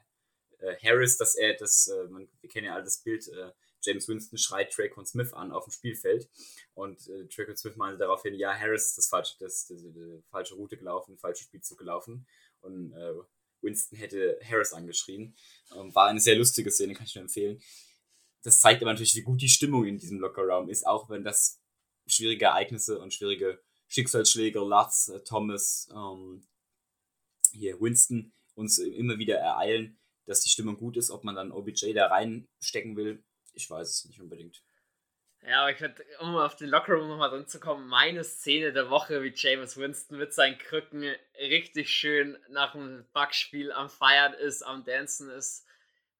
Harris, 0.82 1.16
dass 1.16 1.36
er 1.36 1.54
das, 1.54 1.88
wir 1.88 2.50
kennen 2.50 2.66
ja 2.66 2.74
all 2.74 2.82
das 2.82 2.98
Bild, 2.98 3.30
James 3.82 4.08
Winston 4.08 4.38
schreit 4.38 4.72
Traycon 4.72 5.06
Smith 5.06 5.32
an 5.32 5.52
auf 5.52 5.64
dem 5.64 5.72
Spielfeld 5.72 6.28
und 6.74 7.08
äh, 7.08 7.26
Traycon 7.28 7.56
Smith 7.56 7.76
meinte 7.76 7.98
daraufhin, 7.98 8.34
ja, 8.34 8.52
Harris 8.52 8.86
ist 8.86 8.98
das 8.98 9.08
falsche, 9.08 9.36
das, 9.38 9.66
das, 9.66 9.82
das, 9.82 9.94
das 9.94 10.24
falsche 10.30 10.54
Route 10.54 10.76
gelaufen, 10.76 11.18
falsche 11.18 11.44
Spielzug 11.44 11.78
gelaufen 11.78 12.26
und 12.60 12.92
äh, 12.92 13.14
Winston 13.60 13.98
hätte 13.98 14.38
Harris 14.44 14.72
angeschrien. 14.72 15.34
Ähm, 15.74 15.94
war 15.94 16.08
eine 16.08 16.20
sehr 16.20 16.36
lustige 16.36 16.70
Szene, 16.70 16.94
kann 16.94 17.06
ich 17.06 17.14
nur 17.14 17.22
empfehlen. 17.22 17.60
Das 18.42 18.60
zeigt 18.60 18.82
aber 18.82 18.92
natürlich, 18.92 19.16
wie 19.16 19.22
gut 19.22 19.40
die 19.40 19.48
Stimmung 19.48 19.84
in 19.84 19.98
diesem 19.98 20.20
Lockerraum 20.20 20.68
ist, 20.68 20.86
auch 20.86 21.10
wenn 21.10 21.24
das 21.24 21.60
schwierige 22.06 22.46
Ereignisse 22.46 22.98
und 22.98 23.12
schwierige 23.12 23.60
Schicksalsschläge, 23.88 24.60
Lutz, 24.60 25.08
äh, 25.08 25.20
Thomas, 25.24 25.88
ähm, 25.94 26.46
hier 27.52 27.80
Winston 27.80 28.32
uns 28.54 28.78
immer 28.78 29.18
wieder 29.18 29.36
ereilen, 29.36 29.98
dass 30.26 30.40
die 30.40 30.50
Stimmung 30.50 30.76
gut 30.76 30.96
ist, 30.96 31.10
ob 31.10 31.24
man 31.24 31.34
dann 31.34 31.52
OBJ 31.52 31.92
da 31.94 32.06
reinstecken 32.06 32.96
will, 32.96 33.24
ich 33.58 33.68
weiß 33.68 33.88
es 33.88 34.04
nicht 34.04 34.20
unbedingt. 34.20 34.62
Ja, 35.42 35.62
aber 35.62 35.70
ich 35.70 35.78
finde, 35.78 36.04
um 36.20 36.36
auf 36.36 36.56
den 36.56 36.68
Lockerroom 36.68 37.08
nochmal 37.08 37.30
drin 37.30 37.46
zu 37.46 37.60
kommen, 37.60 37.86
meine 37.88 38.24
Szene 38.24 38.72
der 38.72 38.90
Woche, 38.90 39.22
wie 39.22 39.32
James 39.34 39.76
Winston 39.76 40.18
mit 40.18 40.32
seinen 40.32 40.58
Krücken 40.58 41.04
richtig 41.38 41.90
schön 41.90 42.36
nach 42.48 42.72
dem 42.72 43.06
Backspiel 43.12 43.70
am 43.72 43.88
Feiern 43.88 44.34
ist, 44.34 44.62
am 44.62 44.84
Dancen 44.84 45.30
ist. 45.30 45.66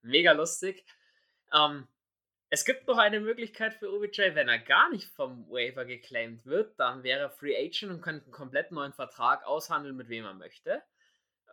Mega 0.01 0.31
lustig. 0.31 0.85
Ähm, 1.53 1.87
es 2.49 2.65
gibt 2.65 2.87
noch 2.87 2.97
eine 2.97 3.19
Möglichkeit 3.19 3.75
für 3.75 3.93
OBJ, 3.93 4.33
wenn 4.33 4.49
er 4.49 4.59
gar 4.59 4.89
nicht 4.89 5.07
vom 5.09 5.47
Waiver 5.49 5.85
geclaimed 5.85 6.45
wird, 6.45 6.79
dann 6.79 7.03
wäre 7.03 7.19
er 7.19 7.29
Free 7.29 7.55
Agent 7.55 7.91
und 7.91 8.01
könnte 8.01 8.25
einen 8.25 8.31
komplett 8.31 8.71
neuen 8.71 8.93
Vertrag 8.93 9.45
aushandeln, 9.45 9.95
mit 9.95 10.09
wem 10.09 10.25
er 10.25 10.33
möchte. 10.33 10.81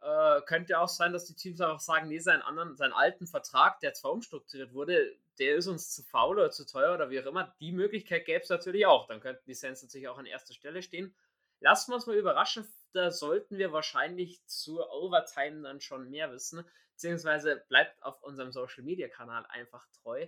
Äh, 0.01 0.41
könnte 0.43 0.79
auch 0.79 0.89
sein, 0.89 1.13
dass 1.13 1.27
die 1.27 1.35
Teams 1.35 1.61
einfach 1.61 1.81
sagen, 1.81 2.09
nee, 2.09 2.19
seinen 2.19 2.43
anderen, 2.43 2.77
seinen 2.77 2.93
alten 2.93 3.27
Vertrag, 3.27 3.81
der 3.81 3.93
zwar 3.93 4.13
umstrukturiert 4.13 4.73
wurde, 4.73 5.17
der 5.39 5.57
ist 5.57 5.67
uns 5.67 5.95
zu 5.95 6.03
faul 6.03 6.39
oder 6.39 6.51
zu 6.51 6.67
teuer 6.67 6.95
oder 6.95 7.11
wie 7.11 7.21
auch 7.21 7.27
immer. 7.27 7.55
Die 7.61 7.73
Möglichkeit 7.73 8.25
gäbe 8.25 8.43
es 8.43 8.49
natürlich 8.49 8.87
auch. 8.87 9.07
Dann 9.07 9.21
könnten 9.21 9.45
die 9.47 9.55
Saints 9.55 9.83
natürlich 9.83 10.09
auch 10.09 10.19
an 10.19 10.27
erster 10.27 10.55
Stelle 10.55 10.83
stehen. 10.83 11.15
Lassen 11.61 11.91
wir 11.91 11.97
uns 11.97 12.07
mal 12.07 12.17
überraschen. 12.17 12.67
Da 12.93 13.11
sollten 13.11 13.59
wir 13.59 13.73
wahrscheinlich 13.73 14.45
zur 14.47 14.91
Overtime 14.93 15.63
dann 15.63 15.81
schon 15.81 16.11
mehr 16.11 16.33
wissen. 16.33 16.65
Beziehungsweise 16.93 17.65
bleibt 17.69 18.03
auf 18.03 18.23
unserem 18.23 18.53
Social 18.53 18.85
Media 18.85 19.09
Kanal 19.09 19.45
einfach 19.47 19.87
treu. 20.03 20.27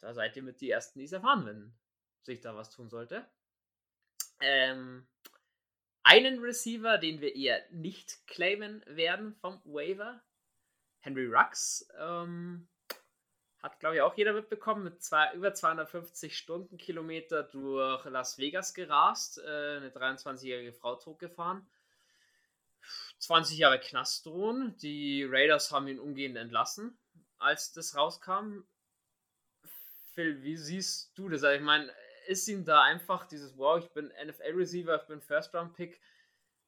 Da 0.00 0.14
seid 0.14 0.36
ihr 0.36 0.42
mit 0.42 0.60
die 0.60 0.70
Ersten, 0.70 0.98
die 0.98 1.04
es 1.04 1.12
erfahren, 1.12 1.46
wenn 1.46 1.74
sich 2.22 2.40
da 2.40 2.56
was 2.56 2.70
tun 2.70 2.88
sollte. 2.88 3.24
Ähm, 4.40 5.06
einen 6.02 6.40
Receiver, 6.40 6.98
den 6.98 7.20
wir 7.20 7.36
eher 7.36 7.64
nicht 7.70 8.26
claimen 8.26 8.82
werden 8.86 9.34
vom 9.36 9.60
Waiver. 9.64 10.20
Henry 11.00 11.26
Rux. 11.26 11.88
Ähm, 11.98 12.68
hat, 13.62 13.78
glaube 13.78 13.96
ich, 13.96 14.02
auch 14.02 14.16
jeder 14.16 14.32
mitbekommen, 14.32 14.82
mit 14.82 15.02
zwei, 15.02 15.32
über 15.34 15.54
250 15.54 16.36
Stundenkilometer 16.36 17.44
durch 17.44 18.04
Las 18.06 18.36
Vegas 18.38 18.74
gerast, 18.74 19.38
äh, 19.38 19.76
eine 19.76 19.90
23-jährige 19.90 20.72
Frau 20.72 20.96
totgefahren. 20.96 21.64
20 23.18 23.56
Jahre 23.56 23.78
Knast 23.78 24.26
drohen. 24.26 24.76
Die 24.78 25.24
Raiders 25.24 25.70
haben 25.70 25.86
ihn 25.86 26.00
umgehend 26.00 26.36
entlassen, 26.36 26.98
als 27.38 27.72
das 27.72 27.96
rauskam. 27.96 28.64
Phil, 30.14 30.42
wie 30.42 30.56
siehst 30.56 31.16
du 31.16 31.28
das? 31.28 31.44
Also 31.44 31.56
ich 31.56 31.62
meine, 31.62 31.90
ist 32.26 32.48
ihm 32.48 32.64
da 32.64 32.82
einfach 32.82 33.26
dieses, 33.26 33.56
wow, 33.56 33.78
ich 33.78 33.88
bin 33.90 34.12
NFL-Receiver, 34.26 34.96
ich 35.00 35.06
bin 35.06 35.20
First-Round-Pick, 35.20 36.00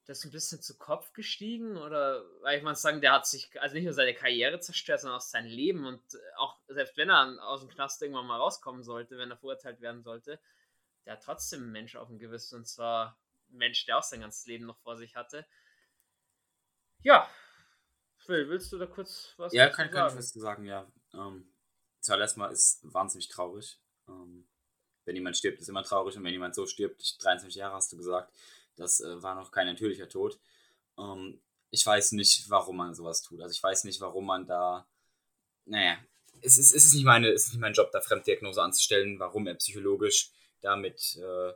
das 0.05 0.23
ein 0.23 0.31
bisschen 0.31 0.61
zu 0.61 0.77
Kopf 0.77 1.13
gestiegen? 1.13 1.77
Oder, 1.77 2.23
weil 2.41 2.57
ich 2.57 2.63
mal 2.63 2.75
sagen, 2.75 3.01
der 3.01 3.13
hat 3.13 3.27
sich 3.27 3.49
also 3.61 3.75
nicht 3.75 3.85
nur 3.85 3.93
seine 3.93 4.13
Karriere 4.13 4.59
zerstört, 4.59 5.01
sondern 5.01 5.17
auch 5.17 5.23
sein 5.23 5.45
Leben. 5.45 5.85
Und 5.85 6.01
auch 6.37 6.57
selbst 6.67 6.97
wenn 6.97 7.09
er 7.09 7.43
aus 7.47 7.61
dem 7.61 7.69
Knast 7.69 8.01
irgendwann 8.01 8.27
mal 8.27 8.37
rauskommen 8.37 8.83
sollte, 8.83 9.17
wenn 9.17 9.31
er 9.31 9.37
verurteilt 9.37 9.81
werden 9.81 10.03
sollte, 10.03 10.39
der 11.05 11.13
hat 11.13 11.23
trotzdem 11.23 11.63
einen 11.63 11.71
Mensch 11.71 11.95
auf 11.95 12.07
dem 12.07 12.19
Gewissen. 12.19 12.57
Und 12.57 12.67
zwar 12.67 13.17
ein 13.49 13.57
Mensch, 13.57 13.85
der 13.85 13.97
auch 13.97 14.03
sein 14.03 14.21
ganzes 14.21 14.45
Leben 14.45 14.65
noch 14.65 14.77
vor 14.79 14.97
sich 14.97 15.15
hatte. 15.15 15.45
Ja. 17.03 17.29
Phil, 18.17 18.49
willst 18.49 18.71
du 18.71 18.77
da 18.77 18.87
kurz 18.87 19.33
was 19.37 19.53
ja, 19.53 19.67
kann, 19.67 19.87
sagen? 19.87 19.95
Ja, 19.95 20.01
kann 20.01 20.11
ich 20.11 20.17
was 20.17 20.31
zu 20.31 20.39
sagen, 20.39 20.65
ja. 20.65 20.91
Ähm, 21.13 21.47
zuallererst 22.01 22.37
mal 22.37 22.51
ist 22.51 22.79
wahnsinnig 22.83 23.27
traurig. 23.27 23.79
Ähm, 24.07 24.47
wenn 25.05 25.15
jemand 25.15 25.37
stirbt, 25.37 25.59
ist 25.61 25.69
immer 25.69 25.83
traurig. 25.83 26.17
Und 26.17 26.23
wenn 26.23 26.33
jemand 26.33 26.55
so 26.55 26.65
stirbt, 26.65 27.23
23 27.23 27.55
Jahre 27.55 27.75
hast 27.75 27.91
du 27.91 27.97
gesagt, 27.97 28.33
das 28.75 29.01
äh, 29.01 29.21
war 29.21 29.35
noch 29.35 29.51
kein 29.51 29.67
natürlicher 29.67 30.09
Tod. 30.09 30.39
Ähm, 30.97 31.41
ich 31.71 31.85
weiß 31.85 32.13
nicht, 32.13 32.49
warum 32.49 32.77
man 32.77 32.95
sowas 32.95 33.21
tut. 33.21 33.41
Also 33.41 33.53
ich 33.53 33.61
weiß 33.61 33.83
nicht, 33.83 34.01
warum 34.01 34.25
man 34.25 34.45
da. 34.45 34.87
Naja, 35.65 35.97
es 36.41 36.57
ist, 36.57 36.73
es 36.75 36.85
ist, 36.85 36.93
nicht, 36.93 37.05
meine, 37.05 37.29
es 37.29 37.45
ist 37.45 37.53
nicht 37.53 37.61
mein 37.61 37.73
Job, 37.73 37.91
da 37.91 38.01
Fremddiagnose 38.01 38.61
anzustellen, 38.61 39.19
warum 39.19 39.47
er 39.47 39.55
psychologisch 39.55 40.31
damit 40.61 41.17
äh, 41.17 41.53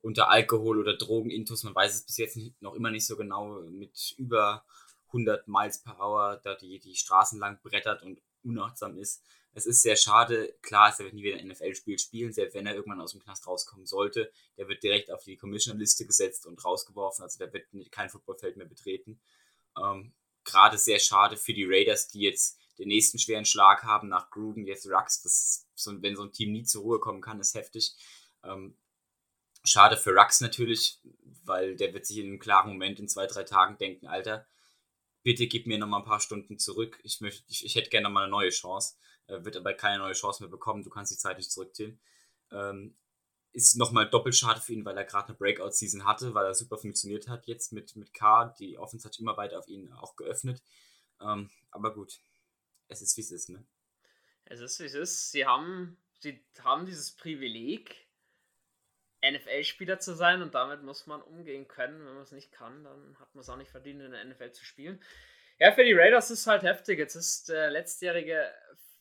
unter 0.00 0.30
Alkohol 0.30 0.78
oder 0.78 0.96
Drogenintus, 0.96 1.64
man 1.64 1.74
weiß 1.74 1.94
es 1.94 2.02
bis 2.02 2.16
jetzt 2.18 2.36
nicht, 2.36 2.60
noch 2.62 2.74
immer 2.74 2.90
nicht 2.90 3.06
so 3.06 3.16
genau, 3.16 3.60
mit 3.62 4.14
über 4.16 4.64
100 5.08 5.48
Miles 5.48 5.82
per 5.82 5.98
Hour 5.98 6.40
da 6.44 6.54
die, 6.54 6.78
die 6.78 6.94
Straßen 6.94 7.38
lang 7.38 7.58
brettert 7.62 8.02
und 8.02 8.20
unachtsam 8.44 8.96
ist. 8.96 9.22
Es 9.58 9.66
ist 9.66 9.82
sehr 9.82 9.96
schade. 9.96 10.54
Klar 10.62 10.94
er 10.96 11.04
wird 11.04 11.14
nie 11.14 11.24
wieder 11.24 11.36
ein 11.36 11.48
NFL-Spiel 11.48 11.98
spielen, 11.98 12.32
selbst 12.32 12.54
wenn 12.54 12.66
er 12.66 12.74
irgendwann 12.74 13.00
aus 13.00 13.10
dem 13.10 13.20
Knast 13.20 13.46
rauskommen 13.46 13.86
sollte. 13.86 14.30
Der 14.56 14.68
wird 14.68 14.82
direkt 14.82 15.10
auf 15.10 15.24
die 15.24 15.36
Commissioner-Liste 15.36 16.06
gesetzt 16.06 16.46
und 16.46 16.64
rausgeworfen. 16.64 17.24
Also 17.24 17.38
der 17.38 17.52
wird 17.52 17.66
kein 17.90 18.08
Footballfeld 18.08 18.56
mehr 18.56 18.66
betreten. 18.66 19.20
Ähm, 19.76 20.12
Gerade 20.44 20.78
sehr 20.78 21.00
schade 21.00 21.36
für 21.36 21.52
die 21.52 21.66
Raiders, 21.66 22.08
die 22.08 22.20
jetzt 22.20 22.58
den 22.78 22.88
nächsten 22.88 23.18
schweren 23.18 23.44
Schlag 23.44 23.82
haben 23.82 24.08
nach 24.08 24.30
Gruden, 24.30 24.64
jetzt 24.64 24.86
Rux. 24.86 25.22
Das 25.22 25.66
so, 25.74 26.00
wenn 26.02 26.16
so 26.16 26.22
ein 26.22 26.32
Team 26.32 26.52
nie 26.52 26.62
zur 26.62 26.82
Ruhe 26.82 27.00
kommen 27.00 27.20
kann, 27.20 27.40
ist 27.40 27.54
heftig. 27.54 27.94
Ähm, 28.44 28.76
schade 29.64 29.96
für 29.96 30.14
Rux 30.14 30.40
natürlich, 30.40 31.00
weil 31.44 31.76
der 31.76 31.92
wird 31.92 32.06
sich 32.06 32.18
in 32.18 32.26
einem 32.26 32.38
klaren 32.38 32.70
Moment 32.70 33.00
in 33.00 33.08
zwei, 33.08 33.26
drei 33.26 33.42
Tagen 33.42 33.76
denken, 33.76 34.06
Alter, 34.06 34.46
bitte 35.22 35.46
gib 35.46 35.66
mir 35.66 35.78
noch 35.78 35.88
mal 35.88 35.98
ein 35.98 36.04
paar 36.04 36.20
Stunden 36.20 36.58
zurück. 36.58 36.98
Ich, 37.02 37.20
möchte, 37.20 37.44
ich, 37.48 37.64
ich 37.64 37.74
hätte 37.74 37.90
gerne 37.90 38.04
noch 38.04 38.12
mal 38.12 38.22
eine 38.22 38.30
neue 38.30 38.50
Chance. 38.50 38.94
Äh, 39.28 39.44
wird 39.44 39.56
aber 39.56 39.74
keine 39.74 39.98
neue 39.98 40.14
Chance 40.14 40.42
mehr 40.42 40.50
bekommen. 40.50 40.82
Du 40.82 40.90
kannst 40.90 41.12
die 41.12 41.18
Zeit 41.18 41.36
nicht 41.36 41.52
zurückziehen. 41.52 42.00
Ähm, 42.50 42.94
ist 43.52 43.76
nochmal 43.76 44.08
doppelt 44.08 44.36
schade 44.36 44.60
für 44.60 44.72
ihn, 44.72 44.84
weil 44.84 44.96
er 44.96 45.04
gerade 45.04 45.28
eine 45.28 45.36
Breakout-Season 45.36 46.04
hatte, 46.04 46.34
weil 46.34 46.46
er 46.46 46.54
super 46.54 46.76
funktioniert 46.76 47.28
hat 47.28 47.46
jetzt 47.46 47.72
mit, 47.72 47.96
mit 47.96 48.12
K. 48.12 48.54
Die 48.58 48.78
Offense 48.78 49.08
hat 49.08 49.18
immer 49.18 49.36
weiter 49.36 49.58
auf 49.58 49.68
ihn 49.68 49.92
auch 49.92 50.16
geöffnet. 50.16 50.62
Ähm, 51.20 51.50
aber 51.70 51.92
gut, 51.92 52.20
es 52.88 53.02
ist 53.02 53.16
wie 53.16 53.22
es 53.22 53.30
ist, 53.30 53.48
ne? 53.48 53.64
Es 54.44 54.60
ist 54.60 54.80
wie 54.80 54.84
es 54.84 54.94
ist. 54.94 55.32
Sie 55.32 55.46
haben, 55.46 55.98
sie 56.20 56.40
haben 56.62 56.86
dieses 56.86 57.12
Privileg, 57.12 58.08
NFL-Spieler 59.22 59.98
zu 59.98 60.14
sein 60.14 60.42
und 60.42 60.54
damit 60.54 60.82
muss 60.82 61.06
man 61.06 61.20
umgehen 61.20 61.66
können. 61.66 61.98
Wenn 62.06 62.14
man 62.14 62.22
es 62.22 62.32
nicht 62.32 62.52
kann, 62.52 62.84
dann 62.84 63.18
hat 63.18 63.34
man 63.34 63.42
es 63.42 63.48
auch 63.48 63.56
nicht 63.56 63.70
verdient, 63.70 64.00
in 64.00 64.12
der 64.12 64.24
NFL 64.24 64.52
zu 64.52 64.64
spielen. 64.64 65.02
Ja, 65.58 65.72
für 65.72 65.84
die 65.84 65.92
Raiders 65.92 66.30
ist 66.30 66.40
es 66.40 66.46
halt 66.46 66.62
heftig. 66.62 66.98
Jetzt 66.98 67.16
ist 67.16 67.48
der 67.48 67.70
letztjährige 67.70 68.48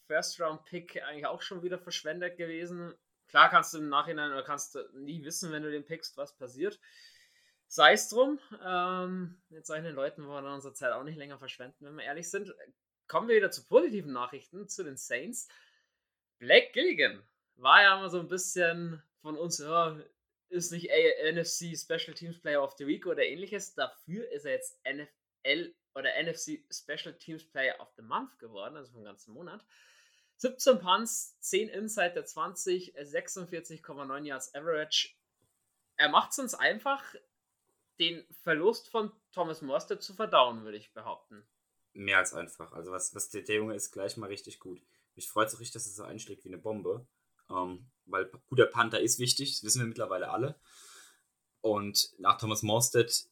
First-Round-Pick 0.08 1.04
eigentlich 1.04 1.28
auch 1.28 1.42
schon 1.42 1.62
wieder 1.62 1.78
verschwendet 1.78 2.38
gewesen. 2.38 2.94
Klar 3.28 3.50
kannst 3.50 3.74
du 3.74 3.80
im 3.80 3.90
Nachhinein 3.90 4.32
oder 4.32 4.44
kannst 4.44 4.76
du 4.76 4.80
nie 4.94 5.24
wissen, 5.24 5.52
wenn 5.52 5.64
du 5.64 5.72
den 5.72 5.86
pickst, 5.86 6.18
was 6.18 6.36
passiert. 6.38 6.80
Sei 7.68 7.94
es 7.94 8.08
drum. 8.08 8.40
Ähm, 8.66 9.42
mit 9.50 9.66
solchen 9.66 9.94
Leuten 9.94 10.26
wollen 10.26 10.46
wir 10.46 10.54
unsere 10.54 10.74
Zeit 10.74 10.94
auch 10.94 11.04
nicht 11.04 11.18
länger 11.18 11.38
verschwenden, 11.38 11.86
wenn 11.86 11.96
wir 11.96 12.06
ehrlich 12.06 12.30
sind. 12.30 12.54
Kommen 13.08 13.28
wir 13.28 13.36
wieder 13.36 13.52
zu 13.52 13.66
positiven 13.66 14.14
Nachrichten, 14.14 14.68
zu 14.68 14.84
den 14.84 14.98
Saints. 14.98 15.50
Black 16.40 16.74
Gilligan 16.74 17.22
war 17.56 17.82
ja 17.82 17.98
immer 17.98 18.10
so 18.10 18.20
ein 18.20 18.28
bisschen 18.28 19.02
von 19.22 19.38
uns, 19.38 19.60
ja, 19.60 20.00
ist 20.50 20.72
nicht 20.72 20.90
NFC 20.90 21.78
Special 21.78 22.14
Teams 22.14 22.40
Player 22.40 22.64
of 22.64 22.74
the 22.78 22.88
Week 22.88 23.06
oder 23.06 23.24
ähnliches. 23.24 23.74
Dafür 23.76 24.30
ist 24.32 24.46
er 24.46 24.54
jetzt 24.54 24.80
NFL 24.86 25.74
oder 25.96 26.10
NFC 26.22 26.64
Special 26.72 27.14
Teams 27.18 27.44
Player 27.44 27.80
of 27.80 27.92
the 27.98 28.04
Month 28.04 28.40
geworden, 28.40 28.78
also 28.78 28.92
vom 28.94 29.04
ganzen 29.04 29.34
Monat. 29.34 29.66
17 30.38 30.80
Punts, 30.80 31.38
10 31.40 31.70
Inside 31.70 32.14
der 32.14 32.26
20, 32.26 32.96
46,9 32.96 34.24
Yards 34.24 34.54
Average. 34.54 35.10
Er 35.98 36.10
macht 36.10 36.32
es 36.32 36.40
uns 36.40 36.54
einfach, 36.54 37.04
den 38.00 38.24
Verlust 38.44 38.90
von 38.90 39.12
Thomas 39.32 39.62
Morstead 39.62 40.02
zu 40.02 40.14
verdauen, 40.14 40.64
würde 40.64 40.78
ich 40.78 40.94
behaupten. 40.94 41.44
Mehr 41.94 42.20
als 42.20 42.34
einfach. 42.34 42.72
Also 42.74 42.92
was, 42.92 43.16
was 43.16 43.30
der, 43.30 43.44
Junge 43.44 43.76
ist 43.76 43.92
gleich 43.92 44.18
mal 44.18 44.28
richtig 44.28 44.60
gut. 44.60 44.80
Mich 45.16 45.28
freut 45.28 45.48
es 45.48 45.56
auch 45.56 45.60
richtig, 45.60 45.74
dass 45.74 45.88
er 45.88 45.94
so 45.94 46.04
einschlägt 46.04 46.46
wie 46.46 46.50
eine 46.50 46.60
Bombe. 46.60 47.08
Ähm, 47.50 47.90
weil 48.06 48.30
guter 48.50 48.68
Panther 48.68 49.00
ist 49.00 49.18
wichtig, 49.18 49.56
das 49.56 49.64
wissen 49.64 49.82
wir 49.82 49.88
mittlerweile 49.88 50.30
alle. 50.30 50.60
Und 51.62 52.14
nach 52.20 52.38
Thomas 52.38 52.62
Morstead 52.62 53.28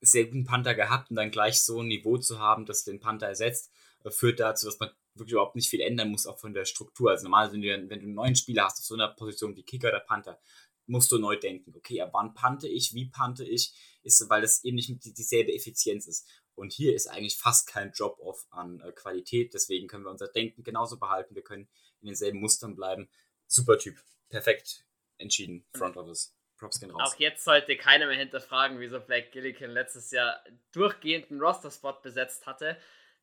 sehr 0.00 0.26
guten 0.26 0.44
Panther 0.44 0.74
gehabt 0.74 1.10
und 1.10 1.16
dann 1.16 1.30
gleich 1.30 1.60
so 1.62 1.80
ein 1.80 1.88
Niveau 1.88 2.16
zu 2.16 2.38
haben, 2.38 2.64
das 2.64 2.84
den 2.84 3.00
Panther 3.00 3.26
ersetzt, 3.26 3.72
äh, 4.04 4.10
führt 4.10 4.38
dazu, 4.40 4.66
dass 4.66 4.78
man 4.78 4.90
wirklich 5.20 5.32
überhaupt 5.32 5.56
nicht 5.56 5.68
viel 5.68 5.80
ändern 5.80 6.10
muss, 6.10 6.26
auch 6.26 6.38
von 6.38 6.52
der 6.52 6.64
Struktur. 6.64 7.10
Also 7.10 7.24
normalerweise, 7.24 7.60
wenn 7.60 7.62
du, 7.62 7.90
wenn 7.90 8.00
du 8.00 8.06
einen 8.06 8.14
neuen 8.14 8.36
Spieler 8.36 8.64
hast 8.64 8.78
auf 8.78 8.84
so 8.84 8.94
einer 8.94 9.08
Position 9.08 9.54
wie 9.56 9.62
Kicker 9.62 9.88
oder 9.88 10.00
Panther, 10.00 10.40
musst 10.86 11.12
du 11.12 11.18
neu 11.18 11.36
denken, 11.36 11.72
okay, 11.76 12.00
ab 12.00 12.10
wann 12.12 12.34
pante 12.34 12.68
ich, 12.68 12.94
wie 12.94 13.08
pante 13.10 13.44
ich, 13.44 13.72
ist, 14.02 14.28
weil 14.28 14.42
das 14.42 14.64
eben 14.64 14.76
nicht 14.76 14.90
dieselbe 15.04 15.54
Effizienz 15.54 16.06
ist. 16.06 16.26
Und 16.54 16.72
hier 16.72 16.94
ist 16.94 17.06
eigentlich 17.06 17.36
fast 17.36 17.68
kein 17.68 17.92
Drop-off 17.92 18.46
an 18.50 18.80
äh, 18.80 18.90
Qualität, 18.92 19.54
deswegen 19.54 19.86
können 19.86 20.04
wir 20.04 20.10
unser 20.10 20.28
Denken 20.28 20.64
genauso 20.64 20.98
behalten, 20.98 21.34
wir 21.34 21.42
können 21.42 21.68
in 22.00 22.06
denselben 22.06 22.40
Mustern 22.40 22.74
bleiben 22.74 23.08
super 23.50 23.78
Typ. 23.78 24.02
Perfekt 24.28 24.84
entschieden. 25.18 25.66
Front 25.74 25.96
Office. 25.96 26.34
Props 26.56 26.78
gehen 26.78 26.90
raus. 26.90 27.12
Auch 27.12 27.18
jetzt 27.18 27.44
sollte 27.44 27.76
keiner 27.76 28.06
mehr 28.06 28.18
hinterfragen, 28.18 28.78
wieso 28.80 29.00
Black 29.00 29.32
Gilligan 29.32 29.70
letztes 29.70 30.10
Jahr 30.10 30.44
durchgehend 30.72 31.30
einen 31.30 31.40
Roster-Spot 31.40 31.94
besetzt 32.02 32.46
hatte. 32.46 32.76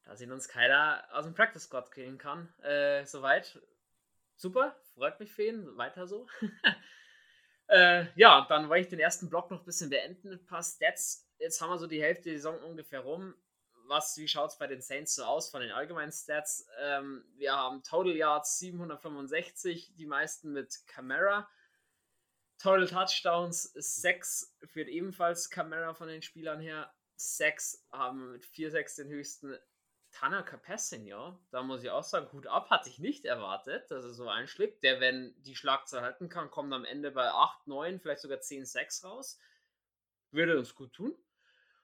Da 0.07 0.15
sehen 0.15 0.31
uns 0.31 0.47
keiner 0.47 1.03
aus 1.11 1.25
dem 1.25 1.33
Practice 1.33 1.63
Squad 1.63 1.91
kriegen 1.91 2.17
kann. 2.17 2.51
Äh, 2.63 3.05
soweit. 3.05 3.59
Super, 4.35 4.75
freut 4.93 5.19
mich 5.19 5.31
für 5.31 5.43
ihn. 5.43 5.77
Weiter 5.77 6.07
so. 6.07 6.27
äh, 7.67 8.05
ja, 8.15 8.45
dann 8.49 8.69
wollte 8.69 8.81
ich 8.83 8.87
den 8.89 8.99
ersten 8.99 9.29
Block 9.29 9.51
noch 9.51 9.59
ein 9.59 9.65
bisschen 9.65 9.89
beenden 9.89 10.29
mit 10.29 10.41
ein 10.41 10.47
paar 10.47 10.63
Stats. 10.63 11.27
Jetzt 11.39 11.61
haben 11.61 11.69
wir 11.69 11.77
so 11.77 11.87
die 11.87 12.01
Hälfte 12.01 12.29
der 12.29 12.39
Saison 12.39 12.59
ungefähr 12.63 13.01
rum 13.01 13.35
was, 13.87 14.17
wie 14.17 14.27
schaut 14.27 14.51
es 14.51 14.57
bei 14.57 14.67
den 14.67 14.81
Saints 14.81 15.15
so 15.15 15.23
aus 15.23 15.49
von 15.49 15.61
den 15.61 15.71
allgemeinen 15.71 16.11
Stats? 16.11 16.67
Ähm, 16.79 17.23
wir 17.35 17.53
haben 17.53 17.83
Total 17.83 18.15
Yards 18.15 18.59
765, 18.59 19.95
die 19.95 20.05
meisten 20.05 20.51
mit 20.51 20.85
Camera. 20.87 21.49
Total 22.59 22.87
Touchdowns 22.87 23.63
6 23.73 24.57
führt 24.65 24.89
ebenfalls 24.89 25.49
Camera 25.49 25.93
von 25.93 26.07
den 26.07 26.21
Spielern 26.21 26.59
her. 26.59 26.91
6 27.15 27.87
haben 27.91 28.31
mit 28.31 28.45
4-6 28.45 28.97
den 28.97 29.09
höchsten. 29.09 29.57
Tanaka 30.19 30.57
Passenger, 30.57 31.39
da 31.51 31.61
muss 31.61 31.83
ich 31.83 31.91
auch 31.91 32.03
sagen, 32.03 32.27
gut 32.29 32.47
ab, 32.47 32.71
hatte 32.71 32.89
ich 32.89 32.97
nicht 32.97 33.25
erwartet, 33.25 33.91
dass 33.91 34.03
er 34.03 34.13
so 34.13 34.27
einschlägt. 34.27 34.81
Der, 34.81 34.99
wenn 34.99 35.35
die 35.43 35.55
Schlagzahl 35.55 36.01
halten 36.01 36.27
kann, 36.27 36.49
kommt 36.49 36.73
am 36.73 36.85
Ende 36.85 37.11
bei 37.11 37.29
8, 37.29 37.67
9, 37.67 37.99
vielleicht 37.99 38.21
sogar 38.21 38.41
10, 38.41 38.65
6 38.65 39.03
raus. 39.03 39.39
Würde 40.31 40.57
uns 40.57 40.73
gut 40.73 40.93
tun. 40.93 41.15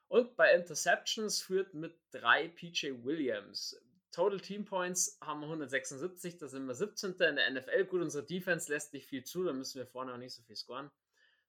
Und 0.08 0.36
bei 0.36 0.52
Interceptions 0.52 1.42
führt 1.42 1.74
mit 1.74 1.96
drei 2.10 2.48
PJ 2.48 3.04
Williams. 3.04 3.80
Total 4.10 4.40
Team 4.40 4.64
Points 4.64 5.16
haben 5.20 5.40
wir 5.40 5.46
176, 5.46 6.36
da 6.36 6.48
sind 6.48 6.66
wir 6.66 6.74
17. 6.74 7.12
in 7.12 7.36
der 7.36 7.50
NFL. 7.52 7.84
Gut, 7.84 8.02
unsere 8.02 8.26
Defense 8.26 8.72
lässt 8.72 8.92
nicht 8.92 9.06
viel 9.06 9.22
zu, 9.22 9.44
da 9.44 9.52
müssen 9.52 9.78
wir 9.78 9.86
vorne 9.86 10.12
auch 10.12 10.18
nicht 10.18 10.34
so 10.34 10.42
viel 10.42 10.56
scoren. 10.56 10.90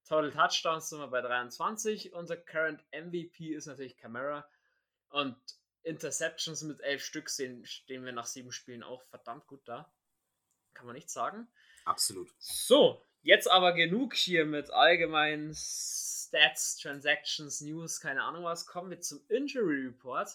Total 0.07 0.31
Touchdowns 0.31 0.89
sind 0.89 0.99
wir 0.99 1.07
bei 1.07 1.21
23. 1.21 2.13
Unser 2.13 2.37
Current 2.37 2.83
MVP 2.91 3.55
ist 3.55 3.65
natürlich 3.65 3.97
Camara. 3.97 4.47
Und 5.09 5.35
Interceptions 5.85 6.63
mit 6.63 6.81
11 6.81 7.03
Stück 7.03 7.29
stehen, 7.29 7.65
stehen 7.65 8.05
wir 8.05 8.11
nach 8.11 8.25
sieben 8.25 8.51
Spielen 8.51 8.83
auch 8.83 9.03
verdammt 9.03 9.47
gut 9.47 9.61
da. 9.65 9.91
Kann 10.73 10.85
man 10.85 10.95
nicht 10.95 11.09
sagen. 11.09 11.47
Absolut. 11.85 12.33
So, 12.39 13.05
Jetzt 13.25 13.49
aber 13.49 13.73
genug 13.73 14.13
hier 14.13 14.45
mit 14.45 14.69
allgemeinen 14.69 15.51
Stats, 15.55 16.77
Transactions, 16.77 17.59
News, 17.61 17.99
keine 17.99 18.21
Ahnung 18.21 18.43
was. 18.43 18.67
Kommen 18.67 18.91
wir 18.91 19.01
zum 19.01 19.19
Injury 19.29 19.87
Report. 19.87 20.29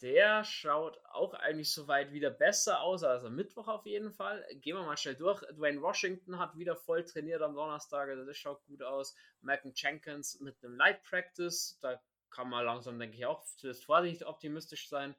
Der 0.00 0.42
schaut 0.42 0.98
auch 1.12 1.34
eigentlich 1.34 1.70
soweit 1.70 2.10
wieder 2.14 2.30
besser 2.30 2.80
aus, 2.80 3.04
also 3.04 3.28
Mittwoch 3.28 3.68
auf 3.68 3.84
jeden 3.84 4.10
Fall. 4.10 4.42
Gehen 4.62 4.74
wir 4.74 4.86
mal 4.86 4.96
schnell 4.96 5.16
durch. 5.16 5.42
Dwayne 5.54 5.82
Washington 5.82 6.38
hat 6.38 6.56
wieder 6.56 6.76
voll 6.76 7.04
trainiert 7.04 7.42
am 7.42 7.54
Donnerstag, 7.54 8.08
also 8.08 8.24
das 8.24 8.38
schaut 8.38 8.64
gut 8.64 8.82
aus. 8.82 9.14
Malcolm 9.42 9.74
Jenkins 9.76 10.40
mit 10.40 10.64
einem 10.64 10.76
Light 10.76 11.02
Practice, 11.02 11.78
da 11.82 12.00
kann 12.32 12.48
man 12.48 12.64
langsam, 12.64 12.98
denke 12.98 13.16
ich, 13.16 13.26
auch 13.26 13.44
zumindest 13.44 13.84
vorsichtig 13.84 14.26
optimistisch 14.26 14.88
sein. 14.88 15.14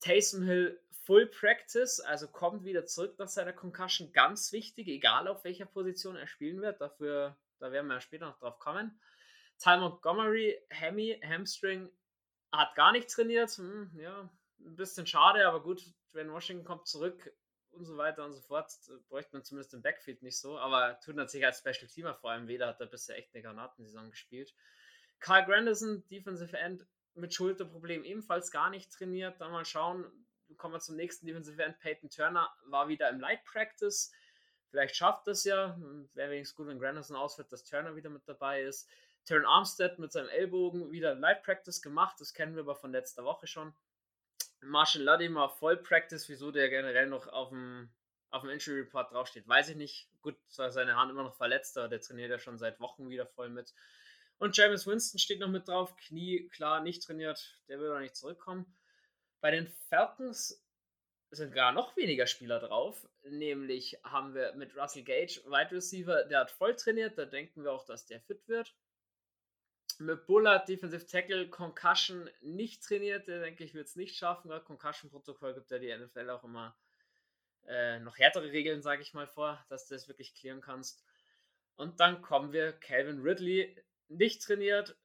Taysom 0.00 0.42
Hill 0.42 0.80
Full 1.04 1.26
Practice, 1.26 2.00
also 2.00 2.28
kommt 2.28 2.64
wieder 2.64 2.86
zurück 2.86 3.18
nach 3.18 3.28
seiner 3.28 3.52
Concussion, 3.52 4.12
ganz 4.12 4.52
wichtig, 4.52 4.88
egal 4.88 5.28
auf 5.28 5.44
welcher 5.44 5.66
Position 5.66 6.16
er 6.16 6.26
spielen 6.26 6.60
wird. 6.60 6.80
Dafür, 6.80 7.36
da 7.58 7.72
werden 7.72 7.86
wir 7.86 7.94
ja 7.94 8.00
später 8.00 8.26
noch 8.26 8.38
drauf 8.38 8.58
kommen. 8.58 9.00
Ty 9.58 9.78
Montgomery, 9.78 10.58
Hammy, 10.72 11.20
Hamstring, 11.22 11.90
hat 12.52 12.74
gar 12.74 12.92
nicht 12.92 13.10
trainiert. 13.10 13.50
Hm, 13.50 13.90
ja, 13.98 14.30
ein 14.60 14.76
bisschen 14.76 15.06
schade, 15.06 15.46
aber 15.46 15.62
gut, 15.62 15.82
wenn 16.12 16.32
Washington 16.32 16.64
kommt 16.64 16.86
zurück 16.86 17.32
und 17.72 17.84
so 17.84 17.96
weiter 17.96 18.24
und 18.24 18.32
so 18.32 18.40
fort, 18.40 18.72
bräuchte 19.08 19.32
man 19.32 19.44
zumindest 19.44 19.74
im 19.74 19.82
Backfield 19.82 20.22
nicht 20.22 20.38
so. 20.38 20.58
Aber 20.58 20.98
tut 21.00 21.16
natürlich 21.16 21.46
als 21.46 21.58
Special 21.58 21.88
Teamer 21.88 22.14
vor 22.14 22.30
allem 22.30 22.48
weder, 22.48 22.66
hat 22.68 22.80
er 22.80 22.86
bisher 22.86 23.16
echt 23.16 23.34
eine 23.34 23.42
Granatensaison 23.42 24.10
gespielt. 24.10 24.54
Carl 25.20 25.44
Grandison, 25.44 26.06
Defensive 26.08 26.56
End, 26.56 26.86
mit 27.14 27.34
Schulterproblem 27.34 28.04
ebenfalls 28.04 28.50
gar 28.50 28.70
nicht 28.70 28.92
trainiert. 28.92 29.40
Dann 29.40 29.52
mal 29.52 29.64
schauen, 29.64 30.04
kommen 30.56 30.74
wir 30.74 30.80
zum 30.80 30.96
nächsten 30.96 31.26
Defensive 31.26 31.62
End. 31.62 31.78
Peyton 31.78 32.10
Turner 32.10 32.52
war 32.66 32.88
wieder 32.88 33.08
im 33.10 33.20
Light 33.20 33.44
Practice. 33.44 34.12
Vielleicht 34.70 34.96
schafft 34.96 35.26
das 35.26 35.44
ja. 35.44 35.78
Wäre 36.14 36.30
wenigstens 36.30 36.56
gut, 36.56 36.68
wenn 36.68 36.78
Grandison 36.78 37.16
ausfällt, 37.16 37.52
dass 37.52 37.64
Turner 37.64 37.96
wieder 37.96 38.10
mit 38.10 38.22
dabei 38.26 38.62
ist. 38.62 38.88
Terran 39.24 39.44
Armstead 39.44 39.98
mit 39.98 40.12
seinem 40.12 40.28
Ellbogen 40.28 40.90
wieder 40.92 41.14
Light 41.14 41.42
Practice 41.42 41.82
gemacht. 41.82 42.16
Das 42.20 42.32
kennen 42.32 42.54
wir 42.54 42.62
aber 42.62 42.76
von 42.76 42.92
letzter 42.92 43.24
Woche 43.24 43.46
schon. 43.46 43.74
Marshall 44.62 45.02
Ladimar 45.02 45.50
Voll 45.50 45.76
Practice. 45.76 46.28
Wieso 46.28 46.50
der 46.50 46.68
generell 46.68 47.08
noch 47.08 47.26
auf 47.28 47.50
dem, 47.50 47.90
auf 48.30 48.42
dem 48.42 48.50
Injury 48.50 48.80
Report 48.80 49.12
draufsteht, 49.12 49.46
weiß 49.48 49.70
ich 49.70 49.76
nicht. 49.76 50.08
Gut, 50.22 50.36
zwar 50.48 50.70
seine 50.70 50.96
Hand 50.96 51.10
immer 51.10 51.24
noch 51.24 51.36
verletzt, 51.36 51.76
aber 51.76 51.88
der 51.88 52.00
trainiert 52.00 52.30
ja 52.30 52.38
schon 52.38 52.58
seit 52.58 52.80
Wochen 52.80 53.10
wieder 53.10 53.26
voll 53.26 53.50
mit. 53.50 53.74
Und 54.40 54.56
James 54.56 54.86
Winston 54.86 55.18
steht 55.18 55.40
noch 55.40 55.50
mit 55.50 55.68
drauf. 55.68 55.94
Knie, 55.96 56.48
klar, 56.48 56.82
nicht 56.82 57.02
trainiert. 57.02 57.60
Der 57.68 57.78
will 57.78 57.92
auch 57.92 58.00
nicht 58.00 58.16
zurückkommen. 58.16 58.74
Bei 59.42 59.50
den 59.50 59.68
Falcons 59.90 60.64
sind 61.30 61.52
gar 61.52 61.72
noch 61.72 61.94
weniger 61.94 62.26
Spieler 62.26 62.58
drauf. 62.58 63.06
Nämlich 63.22 63.98
haben 64.02 64.34
wir 64.34 64.54
mit 64.54 64.74
Russell 64.74 65.02
Gage, 65.02 65.42
Wide 65.44 65.72
Receiver, 65.72 66.24
der 66.24 66.40
hat 66.40 66.50
voll 66.50 66.74
trainiert. 66.74 67.18
Da 67.18 67.26
denken 67.26 67.64
wir 67.64 67.70
auch, 67.70 67.84
dass 67.84 68.06
der 68.06 68.18
fit 68.22 68.48
wird. 68.48 68.74
Mit 69.98 70.26
Bullard, 70.26 70.66
Defensive 70.70 71.06
Tackle, 71.06 71.50
Concussion 71.50 72.30
nicht 72.40 72.82
trainiert. 72.82 73.28
Der 73.28 73.42
denke 73.42 73.62
ich, 73.62 73.74
wird 73.74 73.88
es 73.88 73.96
nicht 73.96 74.16
schaffen. 74.16 74.50
Concussion-Protokoll 74.64 75.52
gibt 75.52 75.70
ja 75.70 75.78
die 75.78 75.94
NFL 75.94 76.30
auch 76.30 76.44
immer 76.44 76.74
äh, 77.66 77.98
noch 78.00 78.16
härtere 78.16 78.50
Regeln, 78.50 78.80
sage 78.80 79.02
ich 79.02 79.12
mal, 79.12 79.26
vor, 79.26 79.62
dass 79.68 79.86
du 79.86 79.94
das 79.94 80.08
wirklich 80.08 80.34
klären 80.34 80.62
kannst. 80.62 81.04
Und 81.76 82.00
dann 82.00 82.22
kommen 82.22 82.52
wir, 82.52 82.72
Calvin 82.72 83.20
Ridley, 83.20 83.76
nicht 84.10 84.42
trainiert, 84.42 84.96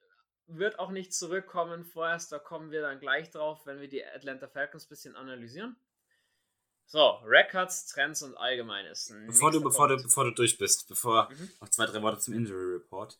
wird 0.46 0.78
auch 0.78 0.90
nicht 0.90 1.14
zurückkommen 1.14 1.84
vorerst. 1.84 2.30
Da 2.32 2.38
kommen 2.38 2.70
wir 2.70 2.82
dann 2.82 3.00
gleich 3.00 3.30
drauf, 3.30 3.66
wenn 3.66 3.80
wir 3.80 3.88
die 3.88 4.04
Atlanta 4.04 4.48
Falcons 4.48 4.86
ein 4.86 4.88
bisschen 4.88 5.16
analysieren. 5.16 5.76
So, 6.86 7.18
Records, 7.24 7.86
Trends 7.86 8.22
und 8.22 8.36
Allgemeines. 8.36 9.12
Bevor 9.26 9.50
du, 9.50 9.60
bevor, 9.60 9.88
du, 9.88 9.96
bevor 9.96 10.24
du 10.24 10.30
durch 10.30 10.56
bist, 10.56 10.86
bevor 10.88 11.28
mhm. 11.30 11.50
noch 11.60 11.68
zwei, 11.68 11.86
drei 11.86 12.00
Worte 12.02 12.20
zum 12.20 12.34
Injury 12.34 12.74
Report. 12.74 13.18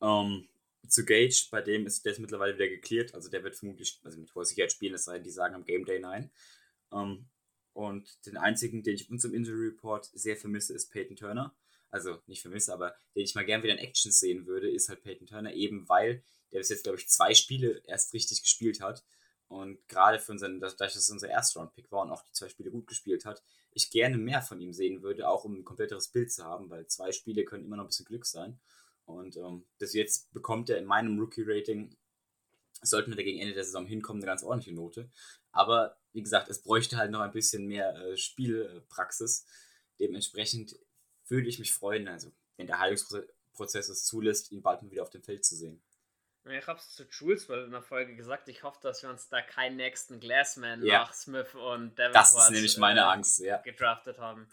Ähm, 0.00 0.48
zu 0.88 1.04
Gage, 1.04 1.46
bei 1.50 1.60
dem 1.60 1.86
ist 1.86 2.04
der 2.04 2.12
ist 2.12 2.18
mittlerweile 2.18 2.54
wieder 2.54 2.68
geklärt. 2.68 3.14
Also 3.14 3.28
der 3.28 3.44
wird 3.44 3.54
vermutlich, 3.54 4.00
also 4.02 4.18
mit 4.18 4.34
hoher 4.34 4.46
Sicherheit 4.46 4.72
spielen, 4.72 4.94
es 4.94 5.04
sei 5.04 5.14
denn, 5.14 5.24
die 5.24 5.30
sagen 5.30 5.54
am 5.54 5.64
Game 5.64 5.84
Day 5.84 6.00
nein. 6.00 6.30
Ähm, 6.90 7.26
und 7.74 8.26
den 8.26 8.36
einzigen, 8.36 8.82
den 8.82 8.94
ich 8.94 9.10
unserem 9.10 9.34
Injury 9.34 9.68
Report 9.68 10.06
sehr 10.14 10.36
vermisse, 10.36 10.74
ist 10.74 10.90
Peyton 10.90 11.16
Turner 11.16 11.54
also 11.92 12.18
nicht 12.26 12.42
vermisse, 12.42 12.72
aber 12.72 12.96
den 13.14 13.22
ich 13.22 13.34
mal 13.34 13.44
gern 13.44 13.62
wieder 13.62 13.74
in 13.74 13.78
Action 13.78 14.10
sehen 14.10 14.46
würde, 14.46 14.68
ist 14.68 14.88
halt 14.88 15.02
Peyton 15.02 15.26
Turner, 15.26 15.52
eben 15.52 15.88
weil 15.88 16.24
der 16.50 16.58
bis 16.58 16.70
jetzt, 16.70 16.84
glaube 16.84 16.98
ich, 16.98 17.08
zwei 17.08 17.34
Spiele 17.34 17.82
erst 17.86 18.12
richtig 18.14 18.42
gespielt 18.42 18.80
hat. 18.80 19.04
Und 19.48 19.86
gerade 19.88 20.18
für 20.18 20.32
unseren, 20.32 20.60
dadurch, 20.60 20.78
dass 20.78 20.96
es 20.96 21.10
unser 21.10 21.28
Erstrund-Pick 21.28 21.92
war 21.92 22.02
und 22.02 22.10
auch 22.10 22.22
die 22.22 22.32
zwei 22.32 22.48
Spiele 22.48 22.70
gut 22.70 22.86
gespielt 22.86 23.26
hat, 23.26 23.42
ich 23.72 23.90
gerne 23.90 24.16
mehr 24.16 24.40
von 24.40 24.60
ihm 24.60 24.72
sehen 24.72 25.02
würde, 25.02 25.28
auch 25.28 25.44
um 25.44 25.58
ein 25.58 25.64
kompletteres 25.64 26.08
Bild 26.08 26.32
zu 26.32 26.44
haben, 26.44 26.70
weil 26.70 26.86
zwei 26.86 27.12
Spiele 27.12 27.44
können 27.44 27.64
immer 27.64 27.76
noch 27.76 27.84
ein 27.84 27.88
bisschen 27.88 28.06
Glück 28.06 28.24
sein. 28.24 28.58
Und 29.04 29.36
ähm, 29.36 29.66
das 29.78 29.92
jetzt 29.92 30.32
bekommt 30.32 30.70
er 30.70 30.78
in 30.78 30.86
meinem 30.86 31.18
Rookie-Rating, 31.18 31.94
sollten 32.80 33.14
wir 33.14 33.24
gegen 33.24 33.38
Ende 33.38 33.52
der 33.52 33.64
Saison 33.64 33.84
hinkommen, 33.84 34.22
eine 34.22 34.30
ganz 34.30 34.42
ordentliche 34.42 34.74
Note. 34.74 35.10
Aber 35.50 35.98
wie 36.14 36.22
gesagt, 36.22 36.48
es 36.48 36.62
bräuchte 36.62 36.96
halt 36.96 37.10
noch 37.10 37.20
ein 37.20 37.32
bisschen 37.32 37.66
mehr 37.66 37.94
äh, 37.96 38.16
Spielpraxis. 38.16 39.44
Dementsprechend 40.00 40.78
würde 41.28 41.48
ich 41.48 41.58
mich 41.58 41.72
freuen, 41.72 42.08
also 42.08 42.32
wenn 42.56 42.66
der 42.66 42.78
Heilungsprozess 42.78 43.88
es 43.88 44.04
zulässt, 44.04 44.52
ihn 44.52 44.62
bald 44.62 44.82
mal 44.82 44.90
wieder 44.90 45.02
auf 45.02 45.10
dem 45.10 45.22
Feld 45.22 45.44
zu 45.44 45.56
sehen. 45.56 45.82
Ich 46.44 46.66
habe 46.66 46.78
es 46.78 46.90
zu 46.90 47.04
Jules 47.04 47.48
in 47.48 47.70
der 47.70 47.82
Folge 47.82 48.16
gesagt, 48.16 48.48
ich 48.48 48.64
hoffe, 48.64 48.80
dass 48.82 49.02
wir 49.02 49.10
uns 49.10 49.28
da 49.28 49.40
keinen 49.40 49.76
nächsten 49.76 50.18
Glassman 50.18 50.84
ja. 50.84 51.00
nach 51.00 51.14
Smith 51.14 51.54
und 51.54 51.96
Devin 51.96 52.12
Das 52.12 52.34
ist 52.34 52.50
nämlich 52.50 52.76
meine 52.78 53.00
äh, 53.00 53.04
Angst, 53.04 53.38
ja. 53.38 53.58
gedraftet 53.58 54.18
haben. 54.18 54.50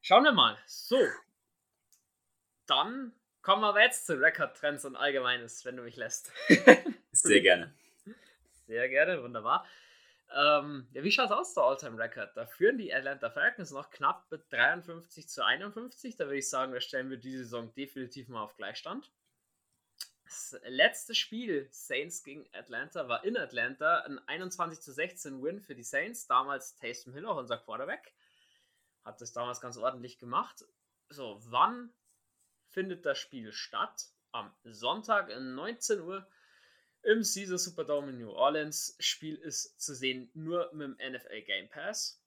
Schauen 0.00 0.22
wir 0.22 0.32
mal. 0.32 0.56
So. 0.66 0.96
Dann 2.66 3.12
kommen 3.42 3.62
wir 3.62 3.82
jetzt 3.82 4.06
zu 4.06 4.20
Record-Trends 4.20 4.84
und 4.84 4.94
Allgemeines, 4.94 5.64
wenn 5.64 5.76
du 5.76 5.82
mich 5.82 5.96
lässt. 5.96 6.30
Sehr 7.10 7.40
gerne. 7.40 7.74
Sehr 8.66 8.88
gerne, 8.88 9.22
wunderbar. 9.22 9.66
Ähm, 10.34 10.86
ja, 10.92 11.02
wie 11.02 11.10
schaut 11.10 11.26
es 11.26 11.32
aus, 11.32 11.54
der 11.54 11.62
All-Time-Record? 11.62 12.36
Da 12.36 12.46
führen 12.46 12.76
die 12.76 12.92
Atlanta 12.92 13.30
Falcons 13.30 13.70
noch 13.70 13.90
knapp 13.90 14.30
mit 14.30 14.52
53 14.52 15.28
zu 15.28 15.44
51. 15.44 16.16
Da 16.16 16.24
würde 16.24 16.38
ich 16.38 16.48
sagen, 16.48 16.72
da 16.72 16.80
stellen 16.80 17.08
wir 17.08 17.16
diese 17.16 17.44
Saison 17.44 17.72
definitiv 17.74 18.28
mal 18.28 18.42
auf 18.42 18.56
Gleichstand. 18.56 19.10
Das 20.24 20.60
letzte 20.66 21.14
Spiel 21.14 21.68
Saints 21.70 22.22
gegen 22.22 22.46
Atlanta 22.52 23.08
war 23.08 23.24
in 23.24 23.38
Atlanta 23.38 24.00
ein 24.00 24.18
21 24.28 24.80
zu 24.80 24.92
16 24.92 25.42
Win 25.42 25.62
für 25.62 25.74
die 25.74 25.82
Saints. 25.82 26.26
Damals 26.26 26.76
Taysom 26.76 27.14
Hill, 27.14 27.24
auch 27.24 27.38
unser 27.38 27.56
Quarterback, 27.56 28.12
hat 29.04 29.22
das 29.22 29.32
damals 29.32 29.62
ganz 29.62 29.78
ordentlich 29.78 30.18
gemacht. 30.18 30.66
So, 31.08 31.38
wann 31.44 31.90
findet 32.66 33.06
das 33.06 33.18
Spiel 33.18 33.52
statt? 33.52 34.10
Am 34.32 34.54
Sonntag 34.64 35.34
um 35.34 35.54
19 35.54 36.00
Uhr 36.02 36.28
im 37.08 37.22
Caesar 37.22 37.56
Superdome 37.56 38.10
in 38.10 38.18
New 38.18 38.30
Orleans. 38.30 38.94
Spiel 39.00 39.36
ist 39.36 39.80
zu 39.80 39.94
sehen 39.94 40.30
nur 40.34 40.70
mit 40.74 41.00
dem 41.00 41.12
NFL 41.12 41.40
Game 41.40 41.70
Pass. 41.70 42.22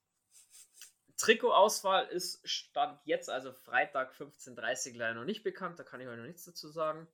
Trikotauswahl 1.17 2.07
ist 2.07 2.41
Stand 2.49 2.99
jetzt, 3.05 3.29
also 3.29 3.53
Freitag 3.53 4.11
15.30 4.15 4.93
Uhr, 4.93 4.97
leider 4.97 5.13
noch 5.13 5.25
nicht 5.25 5.43
bekannt. 5.43 5.77
Da 5.77 5.83
kann 5.83 6.01
ich 6.01 6.07
euch 6.07 6.17
noch 6.17 6.25
nichts 6.25 6.45
dazu 6.45 6.67
sagen. 6.69 7.07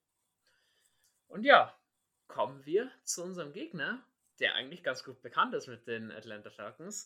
Und 1.28 1.44
ja, 1.44 1.78
kommen 2.30 2.66
wir 2.66 2.90
zu 3.04 3.22
unserem 3.22 3.52
Gegner, 3.52 4.02
der 4.40 4.56
eigentlich 4.56 4.82
ganz 4.82 5.04
gut 5.04 5.22
bekannt 5.22 5.54
ist 5.54 5.68
mit 5.68 5.88
den 5.88 6.10
Atlanta 6.10 6.50
Falcons 6.50 7.06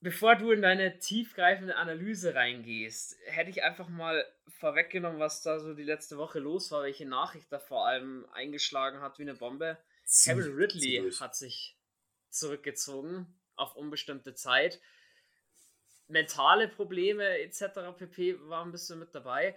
bevor 0.00 0.36
du 0.36 0.50
in 0.50 0.62
deine 0.62 0.98
tiefgreifende 0.98 1.76
Analyse 1.76 2.34
reingehst, 2.34 3.16
hätte 3.26 3.50
ich 3.50 3.62
einfach 3.62 3.88
mal 3.88 4.24
vorweggenommen, 4.48 5.18
was 5.18 5.42
da 5.42 5.58
so 5.58 5.74
die 5.74 5.84
letzte 5.84 6.18
Woche 6.18 6.38
los 6.38 6.70
war, 6.70 6.82
welche 6.82 7.06
Nachricht 7.06 7.52
da 7.52 7.58
vor 7.58 7.86
allem 7.86 8.26
eingeschlagen 8.32 9.00
hat 9.00 9.18
wie 9.18 9.22
eine 9.22 9.34
Bombe. 9.34 9.78
Kevin 10.24 10.54
Ridley 10.54 11.12
hat 11.20 11.36
sich 11.36 11.76
zurückgezogen 12.30 13.26
auf 13.56 13.76
unbestimmte 13.76 14.34
Zeit. 14.34 14.80
Mentale 16.06 16.68
Probleme 16.68 17.38
etc. 17.40 17.96
pp. 17.96 18.38
waren 18.48 18.68
ein 18.68 18.72
bisschen 18.72 18.98
mit 18.98 19.14
dabei. 19.14 19.54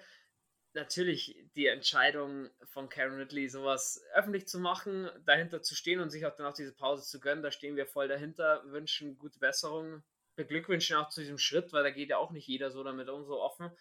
Natürlich 0.74 1.38
die 1.56 1.68
Entscheidung 1.68 2.50
von 2.66 2.90
Karen 2.90 3.18
Ridley, 3.18 3.50
sowas 3.50 4.02
öffentlich 4.14 4.48
zu 4.48 4.60
machen, 4.60 5.10
dahinter 5.26 5.62
zu 5.62 5.76
stehen 5.76 6.00
und 6.00 6.10
sich 6.10 6.26
auch 6.26 6.36
dann 6.36 6.46
auch 6.46 6.54
diese 6.54 6.74
Pause 6.74 7.06
zu 7.06 7.20
gönnen, 7.20 7.44
da 7.44 7.52
stehen 7.52 7.76
wir 7.76 7.86
voll 7.86 8.08
dahinter, 8.08 8.64
wünschen 8.66 9.18
gute 9.18 9.40
Besserung 9.40 10.02
beglückwünschen 10.36 10.98
auch 10.98 11.10
zu 11.10 11.22
diesem 11.22 11.38
Schritt, 11.38 11.74
weil 11.74 11.84
da 11.84 11.92
geht 11.92 12.10
ja 12.10 12.18
auch 12.18 12.32
nicht 12.32 12.48
jeder 12.48 12.72
so 12.72 12.84
damit 12.84 13.10
um, 13.10 13.26
so 13.26 13.42
offen. 13.42 13.72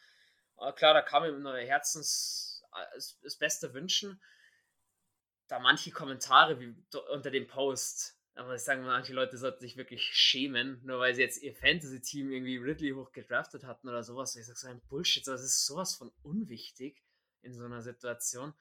Aber 0.56 0.74
klar, 0.74 0.94
da 0.94 1.02
kann 1.02 1.22
man 1.22 1.34
ihm 1.34 1.42
neue 1.42 1.66
Herzens 1.66 2.62
das, 2.94 3.18
das 3.22 3.36
Beste 3.36 3.74
wünschen. 3.74 4.20
Da 5.48 5.58
manche 5.58 5.90
Kommentare 5.90 6.60
wie 6.60 6.74
unter 7.12 7.30
dem 7.30 7.46
Post, 7.46 8.16
aber 8.34 8.54
ich 8.54 8.62
sage, 8.62 8.82
manche 8.82 9.12
Leute 9.12 9.36
sollten 9.36 9.60
sich 9.60 9.76
wirklich 9.76 10.02
schämen, 10.02 10.80
nur 10.84 11.00
weil 11.00 11.14
sie 11.14 11.22
jetzt 11.22 11.42
ihr 11.42 11.54
Fantasy-Team 11.54 12.30
irgendwie 12.30 12.56
Ridley 12.56 12.92
hoch 12.92 13.10
gedraftet 13.12 13.64
hatten 13.64 13.88
oder 13.88 14.04
sowas. 14.04 14.36
Ich 14.36 14.46
sage 14.46 14.58
so 14.58 14.68
ein 14.68 14.80
Bullshit, 14.88 15.26
das 15.26 15.42
ist 15.42 15.66
sowas 15.66 15.96
von 15.96 16.12
unwichtig 16.22 17.02
in 17.42 17.52
so 17.52 17.64
einer 17.64 17.82
Situation. 17.82 18.54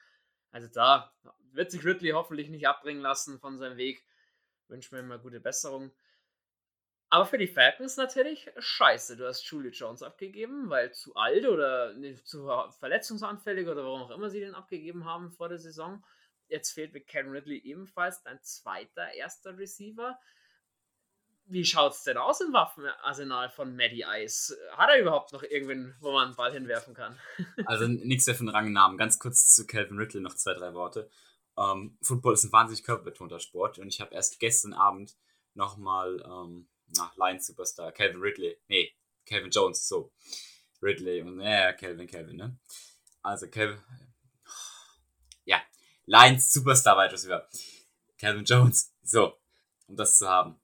Also 0.51 0.67
da 0.67 1.13
wird 1.51 1.69
sich 1.69 1.85
Ridley 1.85 2.11
hoffentlich 2.11 2.49
nicht 2.49 2.67
abbringen 2.67 3.01
lassen 3.01 3.39
von 3.39 3.59
seinem 3.59 3.77
Weg. 3.77 4.03
Wünschen 4.67 4.91
wir 4.93 4.99
ihm 4.99 5.07
mal 5.07 5.19
gute 5.19 5.39
Besserung. 5.39 5.91
Aber 7.11 7.25
für 7.25 7.39
die 7.39 7.47
Falcons 7.47 7.97
natürlich 7.97 8.51
scheiße. 8.57 9.17
Du 9.17 9.25
hast 9.25 9.43
Julie 9.45 9.71
Jones 9.71 10.03
abgegeben, 10.03 10.69
weil 10.69 10.93
zu 10.93 11.15
alt 11.15 11.47
oder 11.47 11.95
zu 12.23 12.47
verletzungsanfällig 12.79 13.67
oder 13.67 13.83
warum 13.83 14.03
auch 14.03 14.11
immer 14.11 14.29
sie 14.29 14.39
den 14.39 14.53
abgegeben 14.53 15.05
haben 15.05 15.31
vor 15.31 15.49
der 15.49 15.57
Saison. 15.57 16.03
Jetzt 16.47 16.71
fehlt 16.71 16.93
mit 16.93 17.07
Ken 17.07 17.29
Ridley 17.29 17.57
ebenfalls 17.57 18.21
dein 18.21 18.41
zweiter 18.43 19.11
erster 19.13 19.57
Receiver. 19.57 20.19
Wie 21.45 21.65
schaut 21.65 21.93
es 21.93 22.03
denn 22.03 22.17
aus 22.17 22.41
im 22.41 22.53
Waffenarsenal 22.53 23.49
von 23.49 23.75
Maddie 23.75 24.05
Ice? 24.07 24.55
Hat 24.73 24.91
er 24.91 25.01
überhaupt 25.01 25.33
noch 25.33 25.41
irgendwen, 25.41 25.95
wo 25.99 26.11
man 26.11 26.27
einen 26.27 26.35
Ball 26.35 26.53
hinwerfen 26.53 26.93
kann? 26.93 27.17
also 27.65 27.87
nichts 27.87 28.27
mehr 28.27 28.35
von 28.35 28.49
Rang 28.49 28.67
und 28.67 28.73
Namen. 28.73 28.99
Ganz 28.99 29.17
kurz 29.17 29.55
zu 29.55 29.65
Calvin 29.65 29.97
Ridley 29.97 30.21
noch 30.21 30.35
zwei, 30.35 30.53
drei 30.53 30.75
Worte. 30.75 31.09
Ähm, 31.57 31.97
Football 32.03 32.33
ist 32.33 32.43
ein 32.43 32.51
wahnsinnig 32.51 32.83
körperbetonter 32.83 33.39
Sport 33.39 33.79
und 33.79 33.87
ich 33.87 33.99
habe 33.99 34.13
erst 34.13 34.39
gestern 34.39 34.73
Abend 34.73 35.17
nochmal 35.55 36.23
ähm, 36.23 36.67
na, 36.95 37.11
Lions 37.17 37.47
Superstar, 37.47 37.91
Calvin 37.91 38.21
Ridley, 38.21 38.57
nee, 38.67 38.93
Calvin 39.25 39.51
Jones, 39.51 39.87
so. 39.87 40.11
Ridley 40.81 41.21
und, 41.21 41.41
ja, 41.41 41.73
Calvin, 41.73 42.07
Calvin, 42.07 42.37
ne? 42.37 42.57
Also, 43.21 43.47
Calvin, 43.49 43.79
ja, 45.45 45.61
Lions 46.05 46.51
Superstar 46.51 46.97
Wide 46.97 47.13
Receiver. 47.13 47.47
Calvin 48.17 48.45
Jones, 48.45 48.93
so, 49.01 49.33
um 49.87 49.95
das 49.95 50.17
zu 50.17 50.27
haben. 50.27 50.59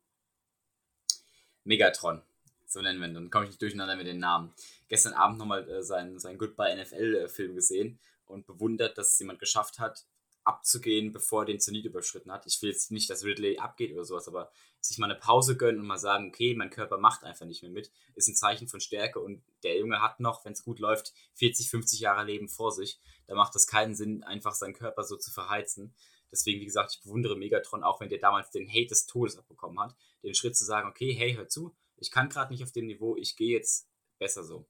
Megatron, 1.64 2.22
so 2.68 2.82
nennen 2.82 3.00
wir 3.00 3.08
ihn, 3.08 3.14
dann 3.14 3.30
komme 3.30 3.46
ich 3.46 3.52
nicht 3.52 3.62
durcheinander 3.62 3.96
mit 3.96 4.08
den 4.08 4.20
Namen. 4.20 4.54
Gestern 4.88 5.14
Abend 5.14 5.40
nochmal 5.40 5.68
äh, 5.70 5.82
seinen, 5.82 6.20
seinen 6.20 6.38
Goodbye 6.38 6.76
NFL-Film 6.76 7.52
äh, 7.52 7.56
gesehen 7.56 8.00
und 8.26 8.46
bewundert, 8.46 8.98
dass 8.98 9.14
es 9.14 9.20
jemand 9.20 9.40
geschafft 9.40 9.80
hat, 9.80 10.06
abzugehen, 10.46 11.12
bevor 11.12 11.42
er 11.42 11.46
den 11.48 11.60
Zenit 11.60 11.86
überschritten 11.86 12.32
hat. 12.32 12.46
Ich 12.46 12.62
will 12.62 12.70
jetzt 12.70 12.92
nicht, 12.92 13.10
dass 13.10 13.24
Ridley 13.24 13.58
abgeht 13.58 13.92
oder 13.92 14.06
sowas, 14.06 14.28
aber 14.28 14.52
sich 14.80 15.00
mal 15.00 15.10
eine 15.10 15.20
Pause 15.20 15.58
gönnen 15.58 15.82
und 15.82 15.88
mal 15.88 15.98
sagen, 15.98 16.30
okay, 16.30 16.54
mein 16.54 16.70
Körper 16.70 16.98
macht 16.98 17.24
einfach 17.24 17.48
nicht 17.48 17.64
mehr 17.64 17.72
mit, 17.72 17.92
ist 18.14 18.28
ein 18.28 18.36
Zeichen 18.36 18.68
von 18.68 18.80
Stärke 18.80 19.20
und 19.20 19.44
der 19.64 19.78
Junge 19.78 20.02
hat 20.02 20.20
noch, 20.20 20.46
wenn 20.46 20.54
es 20.54 20.64
gut 20.64 20.80
läuft, 20.80 21.14
40, 21.34 21.70
50 21.70 22.00
Jahre 22.00 22.24
Leben 22.24 22.48
vor 22.48 22.72
sich. 22.72 23.00
Da 23.26 23.34
macht 23.34 23.56
es 23.56 23.66
keinen 23.66 23.96
Sinn, 23.96 24.24
einfach 24.24 24.54
seinen 24.54 24.76
Körper 24.76 25.04
so 25.04 25.18
zu 25.18 25.32
verheizen. 25.32 25.96
Deswegen, 26.32 26.62
wie 26.62 26.66
gesagt, 26.66 26.94
ich 26.96 27.02
bewundere 27.02 27.36
Megatron, 27.36 27.84
auch 27.84 28.00
wenn 28.00 28.10
der 28.10 28.20
damals 28.20 28.52
den 28.52 28.70
Hate 28.70 28.88
des 28.88 29.08
Todes 29.08 29.38
abbekommen 29.38 29.80
hat, 29.80 29.96
den 30.22 30.36
Schritt 30.36 30.56
zu 30.56 30.66
sagen, 30.66 30.88
okay, 30.88 31.14
hey, 31.14 31.34
hör 31.34 31.48
zu, 31.48 31.76
ich 31.98 32.12
kann 32.12 32.30
gerade 32.30 32.54
nicht 32.54 32.64
auf 32.64 32.72
dem 32.72 32.86
Niveau, 32.86 33.16
ich 33.16 33.36
gehe 33.36 33.58
jetzt 33.58 33.90
besser 34.20 34.44
so. 34.44 34.68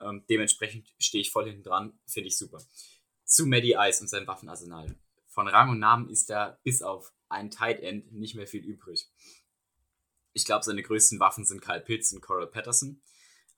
Ähm, 0.00 0.24
dementsprechend 0.28 0.92
stehe 0.98 1.22
ich 1.22 1.30
voll 1.30 1.46
hinten 1.46 1.62
dran, 1.62 1.98
finde 2.06 2.28
ich 2.28 2.36
super. 2.36 2.62
Zu 3.24 3.46
Maddie 3.46 3.76
Ice 3.78 4.02
und 4.02 4.08
seinem 4.08 4.26
Waffenarsenal 4.26 4.94
von 5.34 5.48
Rang 5.48 5.68
und 5.68 5.80
Namen 5.80 6.08
ist 6.08 6.30
da 6.30 6.58
bis 6.62 6.80
auf 6.80 7.12
ein 7.28 7.50
Tight 7.50 7.80
End 7.80 8.12
nicht 8.12 8.36
mehr 8.36 8.46
viel 8.46 8.64
übrig. 8.64 9.10
Ich 10.32 10.44
glaube, 10.44 10.64
seine 10.64 10.82
größten 10.82 11.18
Waffen 11.18 11.44
sind 11.44 11.60
Kyle 11.60 11.80
Pitts 11.80 12.12
und 12.12 12.20
Coral 12.20 12.46
Patterson. 12.46 13.02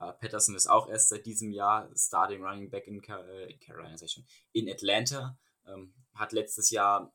Uh, 0.00 0.12
Patterson 0.12 0.54
ist 0.54 0.66
auch 0.66 0.88
erst 0.88 1.10
seit 1.10 1.24
diesem 1.24 1.52
Jahr 1.52 1.90
Starting 1.94 2.42
Running 2.42 2.70
Back 2.70 2.86
in, 2.86 3.00
Car 3.00 3.26
äh, 3.28 3.52
in 3.52 3.60
Carolina, 3.60 3.96
schon, 4.08 4.26
in 4.52 4.70
Atlanta. 4.70 5.38
Ähm, 5.66 5.94
hat 6.14 6.32
letztes 6.32 6.70
Jahr, 6.70 7.14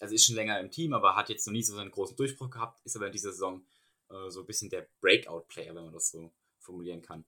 also 0.00 0.14
ist 0.14 0.26
schon 0.26 0.34
länger 0.34 0.58
im 0.60 0.70
Team, 0.70 0.92
aber 0.92 1.16
hat 1.16 1.28
jetzt 1.28 1.46
noch 1.46 1.52
nie 1.52 1.62
so 1.62 1.76
einen 1.76 1.90
großen 1.90 2.16
Durchbruch 2.16 2.50
gehabt, 2.50 2.84
ist 2.84 2.96
aber 2.96 3.06
in 3.06 3.12
dieser 3.12 3.32
Saison 3.32 3.64
äh, 4.10 4.30
so 4.30 4.40
ein 4.40 4.46
bisschen 4.46 4.70
der 4.70 4.88
Breakout-Player, 5.00 5.74
wenn 5.74 5.84
man 5.84 5.92
das 5.92 6.10
so 6.10 6.32
formulieren 6.58 7.02
kann. 7.02 7.24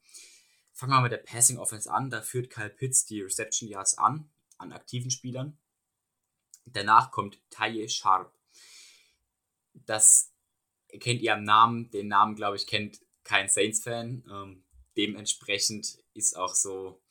Fangen 0.72 0.92
wir 0.92 1.00
mit 1.00 1.12
der 1.12 1.18
Passing 1.18 1.58
Offense 1.58 1.90
an. 1.90 2.10
Da 2.10 2.22
führt 2.22 2.50
Kyle 2.50 2.70
Pitts 2.70 3.04
die 3.04 3.20
Reception 3.20 3.68
Yards 3.68 3.98
an, 3.98 4.30
an 4.58 4.72
aktiven 4.72 5.10
Spielern. 5.10 5.58
Danach 6.72 7.10
kommt 7.10 7.40
Taye 7.50 7.88
Sharp. 7.88 8.32
Das 9.74 10.32
kennt 11.00 11.22
ihr 11.22 11.34
am 11.34 11.44
Namen. 11.44 11.90
Den 11.90 12.08
Namen, 12.08 12.34
glaube 12.34 12.56
ich, 12.56 12.66
kennt 12.66 13.00
kein 13.24 13.48
Saints-Fan. 13.48 14.24
Ähm, 14.30 14.64
dementsprechend 14.96 15.98
ist 16.14 16.36
auch 16.36 16.54
so, 16.54 17.02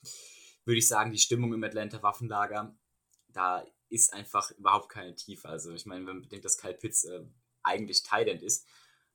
würde 0.65 0.80
ich 0.80 0.88
sagen, 0.88 1.12
die 1.12 1.20
Stimmung 1.20 1.54
im 1.54 1.63
Atlanta 1.63 2.02
Waffenlager, 2.04 2.76
da 3.30 3.65
ist 3.89 4.13
einfach 4.13 4.52
überhaupt 4.52 4.89
keine 4.89 5.15
Tiefe. 5.15 5.48
Also 5.48 5.72
ich 5.74 5.86
meine, 5.86 6.06
wenn 6.06 6.15
man 6.15 6.24
bedenkt, 6.24 6.46
dass 6.46 6.58
Kyle 6.58 6.74
Pitts 6.74 7.06
äh, 7.06 7.24
eigentlich 7.63 8.04
Thailand 8.04 8.41
ist, 8.41 8.67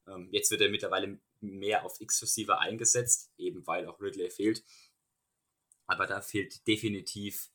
ähm, 0.07 0.29
jetzt 0.33 0.51
wird 0.51 0.63
er 0.63 0.71
mittlerweile 0.71 1.21
mehr 1.41 1.85
auf 1.85 2.01
X-Receiver 2.01 2.59
eingesetzt, 2.59 3.33
eben 3.37 3.67
weil 3.67 3.87
auch 3.87 4.01
Ridley 4.01 4.31
fehlt. 4.31 4.65
Aber 5.87 6.07
da 6.07 6.23
fehlt 6.23 6.67
definitiv 6.67 7.51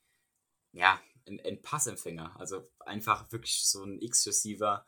ja, 0.73 1.01
ein, 1.27 1.39
ein 1.45 1.61
Passempfänger. 1.61 2.39
Also 2.39 2.69
einfach 2.79 3.31
wirklich 3.31 3.65
so 3.65 3.83
ein 3.83 4.01
X-Receiver 4.01 4.85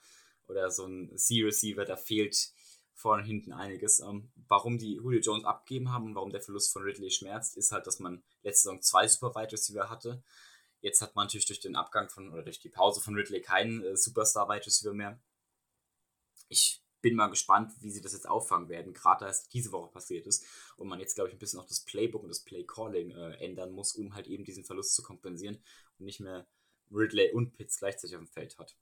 oder 0.48 0.72
so 0.72 0.86
ein 0.86 1.16
C-Receiver, 1.18 1.86
da 1.86 1.96
fehlt 1.96 2.52
vorne 3.00 3.24
und 3.24 3.28
hinten 3.28 3.54
einiges. 3.54 4.00
Ähm, 4.00 4.32
warum 4.48 4.78
die 4.78 4.96
Julio 4.96 5.22
Jones 5.22 5.46
abgegeben 5.46 5.92
haben 5.92 6.06
und 6.06 6.16
warum 6.16 6.32
der 6.32 6.42
Verlust 6.42 6.74
von 6.74 6.84
Ridley 6.84 7.12
schmerzt, 7.12 7.56
ist 7.58 7.72
halt, 7.72 7.88
dass 7.88 8.00
man 8.00 8.24
letzte 8.44 8.64
Saison 8.64 8.82
zwei 8.82 9.08
Super 9.08 9.34
Wide 9.36 9.54
Receiver 9.54 9.90
hatte. 9.90 10.22
Jetzt 10.82 11.02
hat 11.02 11.16
man 11.16 11.26
natürlich 11.26 11.46
durch 11.46 11.60
den 11.60 11.76
Abgang 11.76 12.10
von 12.10 12.32
oder 12.32 12.44
durch 12.44 12.60
die 12.60 12.70
Pause 12.70 13.02
von 13.02 13.16
Ridley 13.16 13.42
keinen 13.42 13.84
äh, 13.84 13.96
Superstar 13.96 14.50
Wide 14.50 14.66
Receiver 14.66 14.94
mehr. 14.94 15.20
Ich 16.50 16.82
bin 17.02 17.16
mal 17.16 17.28
gespannt, 17.28 17.74
wie 17.82 17.92
sie 17.92 18.02
das 18.02 18.14
jetzt 18.14 18.28
auffangen 18.28 18.70
werden, 18.70 18.94
gerade 18.94 19.26
da 19.26 19.30
es 19.30 19.48
diese 19.48 19.72
Woche 19.72 19.92
passiert 19.92 20.28
ist 20.28 20.46
und 20.78 20.88
man 20.88 21.00
jetzt, 21.00 21.16
glaube 21.16 21.30
ich, 21.30 21.36
ein 21.36 21.40
bisschen 21.40 21.60
auch 21.60 21.68
das 21.68 21.86
Playbook 21.86 22.24
und 22.24 22.30
das 22.30 22.44
Play-Calling 22.44 23.12
äh, 23.12 23.36
ändern 23.44 23.72
muss, 23.72 23.96
um 23.96 24.14
halt 24.16 24.28
eben 24.28 24.44
diesen 24.44 24.64
Verlust 24.64 24.96
zu 24.96 25.04
kompensieren 25.04 25.64
und 25.98 26.06
nicht 26.06 26.20
mehr 26.20 26.48
Ridley 26.92 27.32
und 27.32 27.54
Pitts 27.54 27.80
gleichzeitig 27.80 28.16
auf 28.16 28.24
dem 28.24 28.28
Feld 28.28 28.58
hat. 28.58 28.76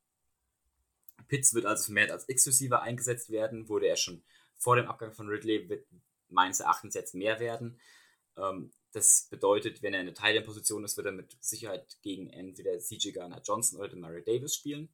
Pitts 1.28 1.54
wird 1.54 1.66
also 1.66 1.86
vermehrt 1.86 2.12
als 2.12 2.28
X-Receiver 2.30 2.82
eingesetzt 2.82 3.30
werden, 3.30 3.70
wurde 3.70 3.88
er 3.88 3.98
schon 3.98 4.24
vor 4.56 4.76
dem 4.76 4.88
Abgang 4.88 5.14
von 5.14 5.28
Ridley, 5.28 5.70
wird 5.70 5.86
meines 6.30 6.60
Erachtens 6.60 6.96
jetzt 6.96 7.16
mehr 7.16 7.40
werden. 7.40 7.80
Ähm, 8.38 8.72
das 8.94 9.28
bedeutet, 9.30 9.84
wenn 9.84 9.94
er 9.94 10.00
in 10.00 10.08
der 10.08 10.16
Teilposition 10.16 10.84
ist, 10.84 10.98
wird 10.98 11.08
er 11.08 11.12
mit 11.12 11.38
Sicherheit 11.44 11.98
gegen 12.02 12.30
entweder 12.30 12.80
CJ 12.80 13.12
Garner 13.12 13.42
Johnson 13.44 13.80
oder 13.80 13.96
Murray 13.96 14.24
Davis 14.24 14.56
spielen, 14.56 14.90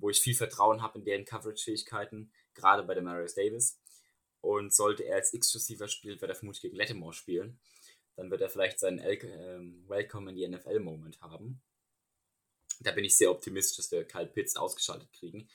wo 0.00 0.10
ich 0.10 0.20
viel 0.20 0.34
Vertrauen 0.34 0.82
habe 0.82 0.98
in 0.98 1.04
deren 1.04 1.24
Coverage-Fähigkeiten 1.24 2.32
gerade 2.54 2.82
bei 2.82 2.94
der 2.94 3.02
Marius 3.02 3.34
Davis. 3.34 3.80
Und 4.40 4.74
sollte 4.74 5.04
er 5.04 5.16
als 5.16 5.34
X-Receiver 5.34 5.86
spielen, 5.86 6.20
wird 6.20 6.30
er 6.30 6.34
vermutlich 6.34 6.62
gegen 6.62 6.76
Lattimore 6.76 7.12
spielen. 7.12 7.60
Dann 8.16 8.30
wird 8.30 8.40
er 8.40 8.48
vielleicht 8.48 8.78
seinen 8.78 8.98
El 8.98 9.18
ähm, 9.22 9.84
Welcome 9.86 10.30
in 10.30 10.36
die 10.36 10.48
NFL-Moment 10.48 11.20
haben. 11.20 11.62
Da 12.80 12.92
bin 12.92 13.04
ich 13.04 13.16
sehr 13.16 13.30
optimistisch, 13.30 13.76
dass 13.76 13.90
wir 13.92 14.04
Kyle 14.04 14.26
Pitts 14.26 14.56
ausgeschaltet 14.56 15.12
kriegen. 15.12 15.48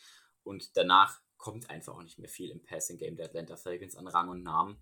Und 0.43 0.77
danach 0.77 1.21
kommt 1.37 1.69
einfach 1.69 1.95
auch 1.95 2.03
nicht 2.03 2.19
mehr 2.19 2.29
viel 2.29 2.51
im 2.51 2.63
Passing-Game 2.63 3.15
der 3.15 3.25
Atlanta 3.25 3.57
Falcons 3.57 3.95
an 3.95 4.07
Rang 4.07 4.29
und 4.29 4.43
Namen. 4.43 4.79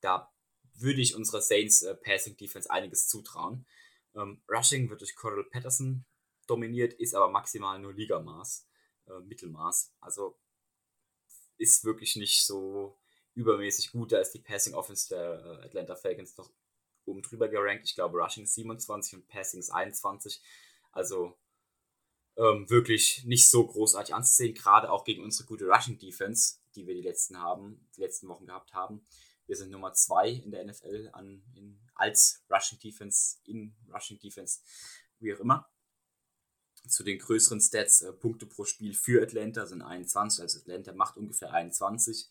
Da 0.00 0.32
würde 0.74 1.00
ich 1.00 1.14
unserer 1.14 1.42
Saints 1.42 1.82
äh, 1.82 1.94
Passing 1.94 2.36
Defense 2.36 2.70
einiges 2.70 3.08
zutrauen. 3.08 3.66
Ähm, 4.14 4.42
Rushing 4.48 4.88
wird 4.90 5.00
durch 5.00 5.14
Cordell 5.14 5.44
Patterson 5.44 6.04
dominiert, 6.46 6.94
ist 6.94 7.14
aber 7.14 7.30
maximal 7.30 7.78
nur 7.78 7.94
Ligamaß, 7.94 8.66
äh, 9.08 9.20
Mittelmaß. 9.20 9.94
Also 10.00 10.38
ist 11.56 11.84
wirklich 11.84 12.16
nicht 12.16 12.44
so 12.44 12.98
übermäßig 13.34 13.92
gut. 13.92 14.12
Da 14.12 14.18
ist 14.18 14.32
die 14.32 14.40
Passing 14.40 14.74
Offense 14.74 15.08
der 15.08 15.44
äh, 15.44 15.66
Atlanta 15.66 15.96
Falcons 15.96 16.36
noch 16.36 16.50
oben 17.04 17.22
drüber 17.22 17.48
gerankt. 17.48 17.84
Ich 17.84 17.94
glaube, 17.94 18.18
Rushing 18.18 18.44
ist 18.44 18.54
27 18.54 19.14
und 19.14 19.28
Passing 19.28 19.60
ist 19.60 19.70
21. 19.70 20.42
Also 20.92 21.36
ähm, 22.36 22.68
wirklich 22.70 23.24
nicht 23.24 23.48
so 23.48 23.66
großartig 23.66 24.14
anzusehen, 24.14 24.54
gerade 24.54 24.90
auch 24.90 25.04
gegen 25.04 25.22
unsere 25.22 25.46
gute 25.46 25.66
Rushing 25.66 25.98
Defense, 25.98 26.56
die 26.74 26.86
wir 26.86 26.94
die 26.94 27.02
letzten 27.02 27.38
haben, 27.38 27.88
die 27.96 28.00
letzten 28.00 28.28
Wochen 28.28 28.46
gehabt 28.46 28.74
haben. 28.74 29.04
Wir 29.46 29.56
sind 29.56 29.70
Nummer 29.70 29.92
2 29.92 30.30
in 30.30 30.50
der 30.50 30.64
NFL 30.64 31.10
an, 31.12 31.44
in, 31.54 31.78
als 31.94 32.42
Rushing 32.50 32.78
Defense, 32.78 33.36
in 33.44 33.76
Rushing 33.92 34.18
Defense, 34.18 34.60
wie 35.20 35.34
auch 35.34 35.40
immer 35.40 35.68
zu 36.88 37.02
den 37.02 37.18
größeren 37.18 37.60
Stats, 37.60 38.02
äh, 38.02 38.12
Punkte 38.12 38.46
pro 38.46 38.64
Spiel 38.64 38.94
für 38.94 39.22
Atlanta 39.22 39.66
sind 39.66 39.82
21, 39.82 40.42
also 40.42 40.60
Atlanta 40.60 40.92
macht 40.92 41.16
ungefähr 41.16 41.52
21 41.52 42.28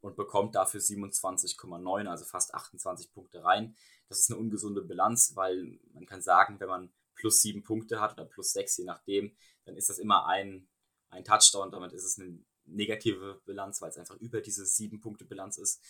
und 0.00 0.16
bekommt 0.16 0.54
dafür 0.54 0.80
27,9, 0.80 2.06
also 2.06 2.24
fast 2.24 2.54
28 2.54 3.12
Punkte 3.12 3.42
rein. 3.44 3.76
Das 4.08 4.20
ist 4.20 4.30
eine 4.30 4.38
ungesunde 4.38 4.82
Bilanz, 4.82 5.32
weil 5.34 5.78
man 5.92 6.06
kann 6.06 6.22
sagen, 6.22 6.60
wenn 6.60 6.68
man 6.68 6.92
plus 7.14 7.42
7 7.42 7.62
Punkte 7.64 8.00
hat 8.00 8.12
oder 8.12 8.24
plus 8.24 8.52
6, 8.52 8.76
je 8.78 8.84
nachdem, 8.84 9.36
dann 9.64 9.76
ist 9.76 9.88
das 9.88 9.98
immer 9.98 10.26
ein, 10.26 10.68
ein 11.08 11.24
Touchdown, 11.24 11.70
damit 11.70 11.92
ist 11.92 12.04
es 12.04 12.18
eine 12.18 12.38
negative 12.66 13.40
Bilanz, 13.44 13.80
weil 13.80 13.90
es 13.90 13.98
einfach 13.98 14.16
über 14.16 14.40
diese 14.40 14.64
7-Punkte-Bilanz 14.64 15.58
ist. 15.58 15.80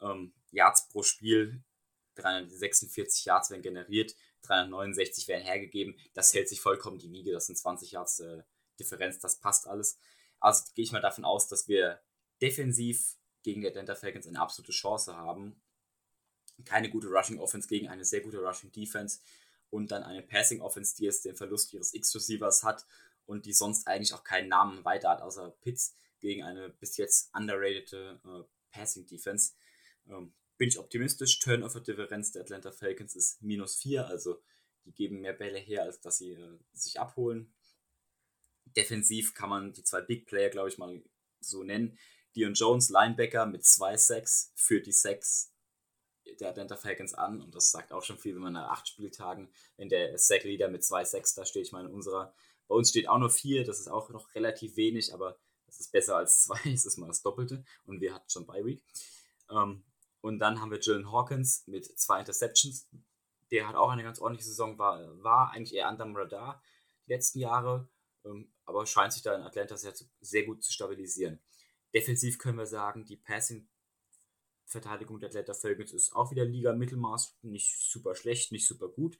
Ähm, 0.00 0.32
Yards 0.50 0.88
pro 0.88 1.02
Spiel, 1.02 1.62
346 2.14 3.24
Yards 3.24 3.50
werden 3.50 3.62
generiert, 3.62 4.14
369 4.42 5.28
werden 5.28 5.44
hergegeben. 5.44 5.96
Das 6.14 6.32
hält 6.34 6.48
sich 6.48 6.60
vollkommen 6.60 6.98
die 6.98 7.10
Wiege. 7.10 7.32
Das 7.32 7.46
sind 7.46 7.56
20 7.56 7.92
Yards 7.92 8.20
äh, 8.20 8.42
Differenz. 8.78 9.18
Das 9.18 9.36
passt 9.36 9.68
alles. 9.68 9.98
Also 10.38 10.64
gehe 10.74 10.84
ich 10.84 10.92
mal 10.92 11.00
davon 11.00 11.24
aus, 11.24 11.48
dass 11.48 11.68
wir 11.68 12.00
defensiv 12.40 13.16
gegen 13.42 13.60
die 13.60 13.68
Atlanta 13.68 13.94
Falcons 13.94 14.26
eine 14.26 14.40
absolute 14.40 14.72
Chance 14.72 15.16
haben. 15.16 15.60
Keine 16.64 16.90
gute 16.90 17.08
Rushing 17.08 17.38
Offense 17.38 17.68
gegen 17.68 17.88
eine 17.88 18.04
sehr 18.04 18.20
gute 18.20 18.38
Rushing 18.38 18.72
Defense 18.72 19.20
und 19.70 19.90
dann 19.90 20.02
eine 20.02 20.22
Passing 20.22 20.60
Offense, 20.60 20.96
die 20.96 21.04
jetzt 21.04 21.24
den 21.24 21.36
Verlust 21.36 21.72
ihres 21.72 21.94
X-Receivers 21.94 22.64
hat 22.64 22.86
und 23.26 23.46
die 23.46 23.52
sonst 23.52 23.86
eigentlich 23.86 24.12
auch 24.12 24.24
keinen 24.24 24.48
Namen 24.48 24.84
weiter 24.84 25.10
hat, 25.10 25.22
außer 25.22 25.50
Pitts 25.62 25.94
gegen 26.20 26.42
eine 26.42 26.68
bis 26.68 26.96
jetzt 26.96 27.34
underrated 27.34 27.92
äh, 27.92 28.42
Passing 28.72 29.06
Defense. 29.06 29.52
Ähm, 30.08 30.34
bin 30.60 30.68
ich 30.68 30.78
optimistisch. 30.78 31.38
Turnover-Differenz 31.38 32.32
der 32.32 32.42
Atlanta 32.42 32.70
Falcons 32.70 33.16
ist 33.16 33.40
minus 33.40 33.76
4, 33.76 34.06
also 34.06 34.42
die 34.84 34.92
geben 34.92 35.22
mehr 35.22 35.32
Bälle 35.32 35.58
her, 35.58 35.84
als 35.84 36.02
dass 36.02 36.18
sie 36.18 36.32
äh, 36.32 36.58
sich 36.74 37.00
abholen. 37.00 37.50
Defensiv 38.76 39.32
kann 39.32 39.48
man 39.48 39.72
die 39.72 39.82
zwei 39.82 40.02
Big 40.02 40.26
Player, 40.26 40.50
glaube 40.50 40.68
ich, 40.68 40.76
mal 40.76 41.02
so 41.40 41.64
nennen. 41.64 41.98
Dion 42.36 42.52
Jones, 42.52 42.90
Linebacker 42.90 43.46
mit 43.46 43.64
zwei 43.64 43.96
Sacks, 43.96 44.52
führt 44.54 44.86
die 44.86 44.92
Sacks 44.92 45.54
der 46.40 46.50
Atlanta 46.50 46.76
Falcons 46.76 47.14
an 47.14 47.40
und 47.40 47.54
das 47.54 47.70
sagt 47.70 47.90
auch 47.90 48.04
schon 48.04 48.18
viel, 48.18 48.34
wenn 48.34 48.42
man 48.42 48.52
nach 48.52 48.70
acht 48.70 48.86
Spieltagen, 48.86 49.50
wenn 49.78 49.88
der 49.88 50.18
Sack-Leader 50.18 50.68
mit 50.68 50.84
zwei 50.84 51.06
Sacks 51.06 51.34
da 51.34 51.46
steht. 51.46 51.68
Ich 51.68 51.72
meine, 51.72 51.88
unserer, 51.88 52.34
bei 52.68 52.74
uns 52.74 52.90
steht 52.90 53.08
auch 53.08 53.18
nur 53.18 53.30
vier, 53.30 53.64
das 53.64 53.80
ist 53.80 53.88
auch 53.88 54.10
noch 54.10 54.34
relativ 54.34 54.76
wenig, 54.76 55.14
aber 55.14 55.38
das 55.64 55.80
ist 55.80 55.90
besser 55.90 56.16
als 56.16 56.42
zwei, 56.44 56.60
das 56.70 56.84
ist 56.84 56.98
mal 56.98 57.06
das 57.06 57.22
Doppelte 57.22 57.64
und 57.86 58.02
wir 58.02 58.12
hatten 58.14 58.28
schon 58.28 58.46
Bye 58.46 58.66
Week. 58.66 58.84
Ähm, 59.50 59.84
und 60.20 60.38
dann 60.38 60.60
haben 60.60 60.70
wir 60.70 60.80
Jalen 60.80 61.10
Hawkins 61.10 61.66
mit 61.66 61.86
zwei 61.98 62.20
Interceptions. 62.20 62.88
Der 63.50 63.68
hat 63.68 63.74
auch 63.74 63.90
eine 63.90 64.02
ganz 64.02 64.20
ordentliche 64.20 64.48
Saison, 64.48 64.78
war, 64.78 65.00
war 65.22 65.50
eigentlich 65.50 65.74
eher 65.74 65.88
unterm 65.88 66.14
Radar 66.14 66.62
die 67.06 67.12
letzten 67.12 67.40
Jahre, 67.40 67.88
ähm, 68.24 68.52
aber 68.64 68.86
scheint 68.86 69.12
sich 69.12 69.22
da 69.22 69.34
in 69.34 69.42
Atlanta 69.42 69.76
sehr, 69.76 69.94
sehr 70.20 70.44
gut 70.44 70.62
zu 70.62 70.72
stabilisieren. 70.72 71.40
Defensiv 71.94 72.38
können 72.38 72.58
wir 72.58 72.66
sagen, 72.66 73.04
die 73.04 73.16
Passing-Verteidigung 73.16 75.18
der 75.18 75.30
Atlanta 75.30 75.54
Falcons 75.54 75.92
ist 75.92 76.14
auch 76.14 76.30
wieder 76.30 76.44
Liga-Mittelmaß, 76.44 77.38
nicht 77.42 77.80
super 77.80 78.14
schlecht, 78.14 78.52
nicht 78.52 78.66
super 78.66 78.88
gut. 78.88 79.18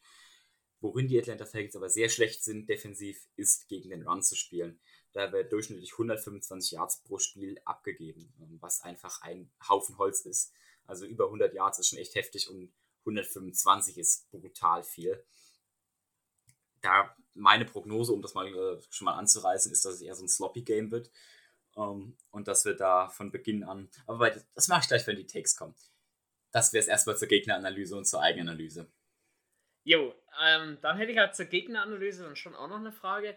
Worin 0.81 1.09
die 1.09 1.19
Atlanta 1.19 1.45
Falcons 1.45 1.77
aber 1.77 1.91
sehr 1.91 2.09
schlecht 2.09 2.45
sind 2.45 2.69
defensiv, 2.69 3.27
ist 3.37 3.69
gegen 3.69 3.91
den 3.91 4.07
Run 4.07 4.23
zu 4.23 4.37
spielen. 4.37 4.81
Da 5.13 5.33
wird 5.33 5.53
durchschnittlich 5.53 5.93
125 5.93 6.73
Yards 6.73 7.03
pro 7.03 7.19
Spiel 7.19 7.61
abgegeben, 7.65 8.33
ähm, 8.41 8.59
was 8.61 8.81
einfach 8.83 9.21
ein 9.23 9.51
Haufen 9.69 9.99
Holz 9.99 10.21
ist. 10.21 10.53
Also 10.91 11.07
über 11.07 11.27
100 11.27 11.55
Yards 11.55 11.79
ist 11.79 11.89
schon 11.89 11.99
echt 11.99 12.17
heftig 12.17 12.51
und 12.51 12.73
125 13.01 13.97
ist 13.97 14.31
brutal 14.31 14.83
viel. 14.83 15.25
Da 16.83 17.15
meine 17.35 17.65
Prognose, 17.65 18.13
um 18.13 18.23
das 18.23 18.35
mal 18.35 18.49
äh, 18.49 18.83
schon 18.91 19.05
mal 19.05 19.15
anzureißen, 19.15 19.71
ist, 19.71 19.85
dass 19.85 19.95
es 19.95 20.03
eher 20.03 20.15
so 20.15 20.25
ein 20.25 20.29
sloppy 20.29 20.63
Game 20.63 20.91
wird. 20.91 21.11
Um, 21.75 21.85
ähm, 21.85 22.17
und 22.33 22.49
dass 22.49 22.65
wir 22.65 22.75
da 22.75 23.09
von 23.09 23.31
Beginn 23.31 23.63
an. 23.63 23.89
Aber 24.07 24.31
das 24.55 24.67
mache 24.67 24.81
ich 24.83 24.89
gleich, 24.89 25.07
wenn 25.07 25.15
die 25.15 25.27
Takes 25.27 25.55
kommen. 25.55 25.77
Das 26.51 26.73
wäre 26.73 26.83
es 26.83 26.89
erstmal 26.89 27.17
zur 27.17 27.29
Gegneranalyse 27.29 27.97
und 27.97 28.07
zur 28.07 28.21
Eigenanalyse. 28.21 28.91
Jo, 29.85 30.13
ähm, 30.45 30.79
dann 30.83 30.97
hätte 30.97 31.13
ich 31.13 31.19
halt 31.19 31.37
zur 31.37 31.47
Gegneranalyse 31.47 32.25
dann 32.25 32.35
schon 32.35 32.57
auch 32.57 32.67
noch 32.67 32.79
eine 32.79 32.91
Frage. 32.91 33.37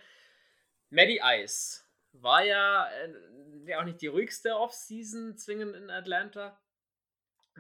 Maddie 0.90 1.22
Ice 1.24 1.84
war 2.14 2.44
ja, 2.44 2.90
äh, 2.92 3.76
auch 3.76 3.84
nicht 3.84 4.02
die 4.02 4.08
ruhigste 4.08 4.56
Offseason 4.56 5.38
zwingend 5.38 5.76
in 5.76 5.92
Atlanta 5.92 6.60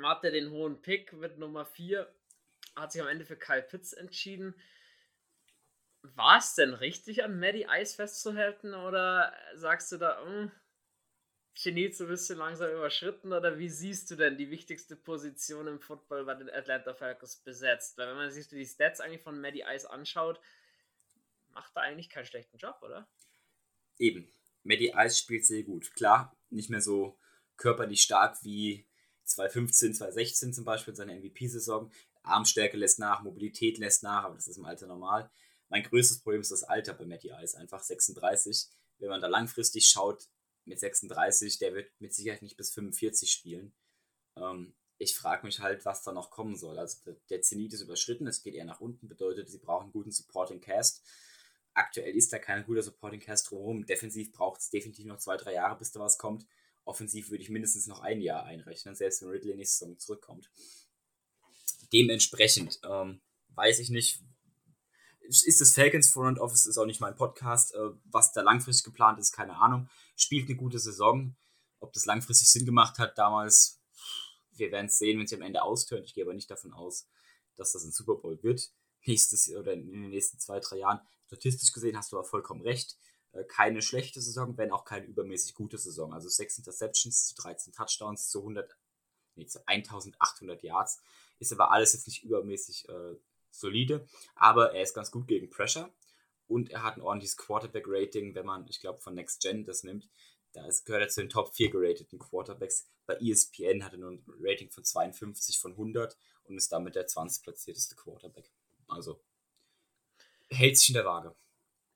hatte 0.01 0.31
den 0.31 0.51
hohen 0.51 0.81
Pick 0.81 1.13
mit 1.13 1.37
Nummer 1.37 1.65
4, 1.65 2.11
hat 2.75 2.91
sich 2.91 3.01
am 3.01 3.07
Ende 3.07 3.25
für 3.25 3.37
Kyle 3.37 3.61
Pitts 3.61 3.93
entschieden. 3.93 4.55
War 6.01 6.39
es 6.39 6.55
denn 6.55 6.73
richtig, 6.73 7.23
an 7.23 7.39
Maddie 7.39 7.67
Ice 7.69 7.95
festzuhalten 7.95 8.73
oder 8.73 9.33
sagst 9.55 9.91
du 9.91 9.97
da, 9.97 10.21
mh, 10.23 10.29
hm, 10.29 10.51
Genie 11.55 11.91
zu 11.91 12.05
ein 12.05 12.09
bisschen 12.09 12.39
langsam 12.39 12.71
überschritten 12.71 13.31
oder 13.31 13.59
wie 13.59 13.69
siehst 13.69 14.09
du 14.09 14.15
denn 14.15 14.37
die 14.37 14.49
wichtigste 14.49 14.95
Position 14.95 15.67
im 15.67 15.79
Football 15.79 16.25
bei 16.25 16.33
den 16.33 16.49
Atlanta 16.49 16.95
Falcons 16.95 17.37
besetzt? 17.37 17.97
Weil 17.97 18.07
wenn 18.09 18.15
man 18.15 18.31
sich 18.31 18.47
die 18.47 18.65
Stats 18.65 18.99
eigentlich 18.99 19.21
von 19.21 19.39
Maddie 19.39 19.63
Ice 19.67 19.87
anschaut, 19.89 20.39
macht 21.49 21.75
er 21.75 21.83
eigentlich 21.83 22.09
keinen 22.09 22.25
schlechten 22.25 22.57
Job, 22.57 22.79
oder? 22.81 23.07
Eben. 23.99 24.33
Maddie 24.63 24.93
Ice 24.95 25.19
spielt 25.19 25.45
sehr 25.45 25.61
gut. 25.61 25.93
Klar, 25.93 26.35
nicht 26.49 26.71
mehr 26.71 26.81
so 26.81 27.19
körperlich 27.55 28.01
stark 28.01 28.43
wie 28.43 28.87
2015, 29.25 29.95
2016 29.95 30.53
zum 30.53 30.65
Beispiel, 30.65 30.95
seine 30.95 31.15
MVP-Saison. 31.19 31.91
Armstärke 32.23 32.77
lässt 32.77 32.99
nach, 32.99 33.21
Mobilität 33.23 33.77
lässt 33.77 34.03
nach, 34.03 34.23
aber 34.23 34.35
das 34.35 34.47
ist 34.47 34.57
im 34.57 34.65
Alter 34.65 34.87
normal. 34.87 35.29
Mein 35.69 35.83
größtes 35.83 36.21
Problem 36.21 36.41
ist 36.41 36.51
das 36.51 36.63
Alter 36.63 36.93
bei 36.93 37.05
Matty 37.05 37.31
Ice, 37.41 37.57
einfach 37.57 37.83
36. 37.83 38.67
Wenn 38.99 39.09
man 39.09 39.21
da 39.21 39.27
langfristig 39.27 39.87
schaut, 39.87 40.29
mit 40.65 40.79
36, 40.79 41.59
der 41.59 41.73
wird 41.73 41.91
mit 41.99 42.13
Sicherheit 42.13 42.41
nicht 42.41 42.57
bis 42.57 42.71
45 42.71 43.31
spielen. 43.31 43.73
Ähm, 44.37 44.75
ich 44.97 45.15
frage 45.15 45.45
mich 45.45 45.59
halt, 45.59 45.85
was 45.85 46.03
da 46.03 46.11
noch 46.11 46.29
kommen 46.31 46.55
soll. 46.55 46.79
Also 46.79 46.99
der, 47.29 47.41
Zenit 47.41 47.73
ist 47.73 47.81
überschritten, 47.81 48.27
es 48.27 48.41
geht 48.41 48.55
eher 48.55 48.65
nach 48.65 48.79
unten, 48.79 49.07
bedeutet, 49.07 49.49
sie 49.49 49.59
brauchen 49.59 49.85
einen 49.85 49.91
guten 49.91 50.11
Supporting 50.11 50.61
Cast. 50.61 51.03
Aktuell 51.73 52.15
ist 52.15 52.31
da 52.31 52.39
kein 52.39 52.65
guter 52.65 52.83
Supporting 52.83 53.19
Cast 53.19 53.49
drumherum. 53.49 53.85
Defensiv 53.85 54.31
braucht 54.31 54.61
es 54.61 54.69
definitiv 54.69 55.05
noch 55.05 55.17
zwei, 55.17 55.37
drei 55.37 55.53
Jahre, 55.53 55.77
bis 55.77 55.91
da 55.91 55.99
was 55.99 56.17
kommt. 56.17 56.45
Offensiv 56.85 57.29
würde 57.29 57.43
ich 57.43 57.49
mindestens 57.49 57.87
noch 57.87 58.01
ein 58.01 58.21
Jahr 58.21 58.43
einrechnen, 58.43 58.95
selbst 58.95 59.21
wenn 59.21 59.29
Ridley 59.29 59.55
nächste 59.55 59.85
Saison 59.85 59.99
zurückkommt. 59.99 60.51
Dementsprechend 61.93 62.79
ähm, 62.83 63.21
weiß 63.49 63.79
ich 63.79 63.89
nicht, 63.89 64.21
ist 65.21 65.61
das 65.61 65.73
Falcons 65.73 66.09
Front 66.09 66.39
Office, 66.39 66.65
ist 66.65 66.77
auch 66.77 66.85
nicht 66.85 66.99
mein 66.99 67.15
Podcast. 67.15 67.73
Äh, 67.73 67.91
was 68.05 68.33
da 68.33 68.41
langfristig 68.41 68.85
geplant 68.85 69.19
ist, 69.19 69.31
keine 69.31 69.55
Ahnung. 69.55 69.89
Spielt 70.15 70.47
eine 70.47 70.57
gute 70.57 70.79
Saison. 70.79 71.35
Ob 71.79 71.93
das 71.93 72.05
langfristig 72.05 72.49
Sinn 72.49 72.65
gemacht 72.65 72.97
hat 72.97 73.17
damals, 73.17 73.81
wir 74.55 74.71
werden 74.71 74.87
es 74.87 74.97
sehen, 74.97 75.19
wenn 75.19 75.27
sie 75.27 75.35
am 75.35 75.41
Ende 75.41 75.63
austönt. 75.63 76.05
Ich 76.05 76.13
gehe 76.13 76.23
aber 76.23 76.33
nicht 76.33 76.49
davon 76.49 76.73
aus, 76.73 77.07
dass 77.55 77.71
das 77.73 77.83
ein 77.83 77.91
Super 77.91 78.15
Bowl 78.15 78.41
wird. 78.43 78.71
Nächstes 79.05 79.49
oder 79.53 79.73
in 79.73 79.91
den 79.91 80.09
nächsten 80.09 80.39
zwei, 80.39 80.59
drei 80.59 80.77
Jahren. 80.77 80.99
Statistisch 81.27 81.71
gesehen 81.71 81.97
hast 81.97 82.11
du 82.11 82.17
aber 82.17 82.27
vollkommen 82.27 82.61
recht. 82.61 82.97
Äh, 83.33 83.43
keine 83.45 83.81
schlechte 83.81 84.21
Saison, 84.21 84.57
wenn 84.57 84.71
auch 84.71 84.85
keine 84.85 85.05
übermäßig 85.05 85.55
gute 85.55 85.77
Saison. 85.77 86.13
Also 86.13 86.29
6 86.29 86.59
Interceptions 86.59 87.27
zu 87.27 87.35
13 87.35 87.73
Touchdowns 87.73 88.29
zu 88.29 88.39
100, 88.39 88.75
nee, 89.35 89.45
zu 89.45 89.65
1800 89.67 90.63
Yards. 90.63 91.01
Ist 91.39 91.51
aber 91.51 91.71
alles 91.71 91.93
jetzt 91.93 92.07
nicht 92.07 92.23
übermäßig 92.23 92.87
äh, 92.89 93.15
solide, 93.49 94.07
aber 94.35 94.73
er 94.73 94.83
ist 94.83 94.93
ganz 94.93 95.11
gut 95.11 95.27
gegen 95.27 95.49
Pressure 95.49 95.91
und 96.47 96.71
er 96.71 96.83
hat 96.83 96.97
ein 96.97 97.01
ordentliches 97.01 97.37
Quarterback-Rating, 97.37 98.35
wenn 98.35 98.45
man, 98.45 98.67
ich 98.67 98.79
glaube, 98.79 99.01
von 99.01 99.15
Next 99.15 99.41
Gen 99.41 99.65
das 99.65 99.83
nimmt. 99.83 100.07
Da 100.53 100.67
gehört 100.85 101.01
er 101.01 101.09
zu 101.09 101.21
den 101.21 101.29
Top 101.29 101.53
4 101.55 101.71
gerateten 101.71 102.19
Quarterbacks. 102.19 102.87
Bei 103.07 103.15
ESPN 103.15 103.83
hat 103.83 103.93
er 103.93 103.97
nur 103.97 104.11
ein 104.11 104.23
Rating 104.39 104.69
von 104.69 104.83
52 104.83 105.59
von 105.59 105.71
100 105.71 106.15
und 106.43 106.57
ist 106.57 106.71
damit 106.71 106.95
der 106.95 107.07
20 107.07 107.43
platzierteste 107.43 107.95
Quarterback. 107.95 108.51
Also 108.87 109.19
hält 110.49 110.77
sich 110.77 110.89
in 110.89 110.93
der 110.93 111.05
Waage. 111.05 111.35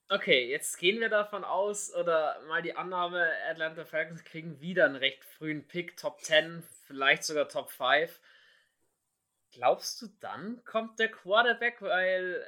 Okay, 0.09 0.49
jetzt 0.49 0.77
gehen 0.77 1.01
wir 1.01 1.09
davon 1.09 1.43
aus, 1.43 1.93
oder 1.93 2.39
mal 2.47 2.61
die 2.61 2.77
Annahme, 2.77 3.29
Atlanta 3.49 3.83
Falcons 3.83 4.23
kriegen 4.23 4.61
wieder 4.61 4.85
einen 4.85 4.95
recht 4.95 5.25
frühen 5.25 5.67
Pick, 5.67 5.97
Top 5.97 6.21
10, 6.21 6.63
vielleicht 6.85 7.25
sogar 7.25 7.49
Top 7.49 7.69
5. 7.71 8.21
Glaubst 9.51 10.01
du, 10.01 10.07
dann 10.21 10.63
kommt 10.63 10.97
der 10.99 11.11
Quarterback? 11.11 11.81
Weil, 11.81 12.41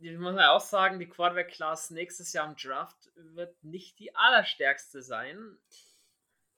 äh, 0.00 0.08
ich 0.08 0.16
muss 0.16 0.36
ja 0.36 0.52
auch 0.52 0.60
sagen, 0.60 0.98
die 0.98 1.08
Quarterback-Class 1.08 1.90
nächstes 1.90 2.32
Jahr 2.32 2.48
im 2.48 2.56
Draft 2.56 3.10
wird 3.14 3.62
nicht 3.62 3.98
die 3.98 4.14
allerstärkste 4.16 5.02
sein. 5.02 5.58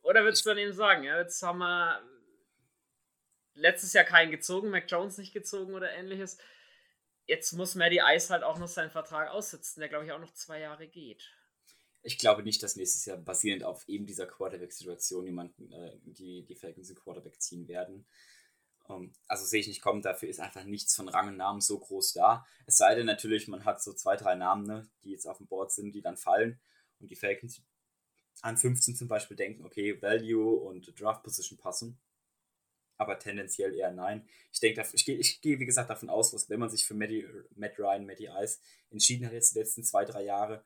Oder 0.03 0.23
würdest 0.23 0.47
du 0.47 0.51
dann 0.51 0.59
eben 0.59 0.73
sagen, 0.73 1.03
ja, 1.03 1.19
jetzt 1.19 1.43
haben 1.43 1.59
wir 1.59 2.01
letztes 3.55 3.93
Jahr 3.93 4.05
keinen 4.05 4.31
gezogen, 4.31 4.71
Mac 4.71 4.89
Jones 4.89 5.19
nicht 5.19 5.33
gezogen 5.33 5.75
oder 5.75 5.91
ähnliches 5.91 6.39
jetzt 7.27 7.53
muss 7.53 7.75
Maddie 7.75 8.01
Ice 8.15 8.33
halt 8.33 8.43
auch 8.43 8.59
noch 8.59 8.69
seinen 8.69 8.91
Vertrag 8.91 9.31
aussitzen, 9.31 9.81
der 9.81 9.89
glaube 9.89 10.05
ich 10.05 10.13
auch 10.13 10.21
noch 10.21 10.33
zwei 10.35 10.61
Jahre 10.61 10.89
geht. 10.89 11.31
Ich 12.03 12.19
glaube 12.19 12.43
nicht, 12.43 12.63
dass 12.63 12.77
nächstes 12.77 13.05
Jahr 13.05 13.17
basierend 13.17 13.63
auf 13.63 13.89
eben 13.89 14.07
dieser 14.07 14.27
Quarterback-Situation 14.27 15.25
jemanden, 15.25 15.71
äh, 15.73 15.99
die, 16.03 16.45
die 16.45 16.57
Falcons 16.57 16.91
in 16.91 16.97
Quarterback 16.97 17.41
ziehen 17.41 17.69
werden. 17.69 18.07
Um, 18.89 19.05
ähm, 19.05 19.13
also 19.29 19.45
sehe 19.45 19.61
ich 19.61 19.69
nicht 19.69 19.83
kommen, 19.83 20.03
dafür 20.03 20.29
ist 20.29 20.41
einfach 20.41 20.65
nichts 20.65 20.97
von 20.97 21.09
Rang 21.09 21.29
und 21.29 21.37
Namen 21.37 21.61
so 21.61 21.79
groß 21.79 22.15
da. 22.15 22.45
Es 22.67 22.77
sei 22.77 22.97
denn 22.97 23.07
natürlich, 23.07 23.47
man 23.47 23.65
hat 23.65 23.81
so 23.81 23.93
zwei, 23.93 24.17
drei 24.17 24.35
Namen, 24.35 24.67
ne, 24.67 24.91
die 25.05 25.11
jetzt 25.11 25.27
auf 25.27 25.39
dem 25.39 25.47
Board 25.47 25.71
sind, 25.71 25.95
die 25.95 26.03
dann 26.03 26.17
fallen 26.17 26.61
und 26.99 27.11
die 27.11 27.17
Falcons 27.17 27.63
an 28.41 28.57
15 28.57 28.97
zum 28.97 29.07
Beispiel 29.07 29.37
denken, 29.37 29.65
okay, 29.65 30.03
Value 30.03 30.57
und 30.57 31.01
Draft 31.01 31.23
Position 31.23 31.59
passen 31.59 32.01
aber 33.03 33.19
tendenziell 33.19 33.75
eher 33.75 33.91
nein. 33.91 34.27
Ich 34.53 34.61
denke, 34.61 34.85
ich 34.93 35.05
gehe, 35.05 35.17
ich 35.17 35.41
gehe 35.41 35.59
wie 35.61 35.67
gesagt 35.67 35.91
davon 35.91 36.09
aus, 36.09 36.31
dass 36.31 36.49
wenn 36.49 36.61
man 36.61 36.71
sich 36.71 36.87
für 36.87 36.95
Matty, 36.95 37.27
Matt 37.55 37.79
Ryan, 37.79 38.07
Matty 38.07 38.29
Ice 38.43 38.59
entschieden 38.91 39.27
hat 39.27 39.33
jetzt 39.33 39.55
die 39.55 39.59
letzten 39.59 39.85
zwei, 39.85 40.05
drei 40.05 40.25
Jahre, 40.25 40.65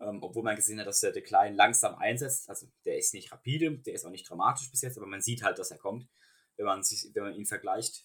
ähm, 0.00 0.22
obwohl 0.22 0.42
man 0.42 0.56
gesehen 0.56 0.80
hat, 0.80 0.86
dass 0.86 1.00
der 1.00 1.12
Decline 1.12 1.54
langsam 1.54 1.94
einsetzt, 1.94 2.48
also 2.48 2.66
der 2.84 2.98
ist 2.98 3.14
nicht 3.14 3.32
rapide, 3.32 3.78
der 3.78 3.94
ist 3.94 4.04
auch 4.04 4.10
nicht 4.10 4.28
dramatisch 4.28 4.70
bis 4.70 4.82
jetzt, 4.82 4.96
aber 4.96 5.06
man 5.06 5.22
sieht 5.22 5.42
halt, 5.42 5.58
dass 5.58 5.70
er 5.70 5.78
kommt, 5.78 6.08
wenn 6.56 6.66
man, 6.66 6.82
sich, 6.82 7.10
wenn 7.14 7.22
man 7.22 7.34
ihn 7.34 7.46
vergleicht. 7.46 8.04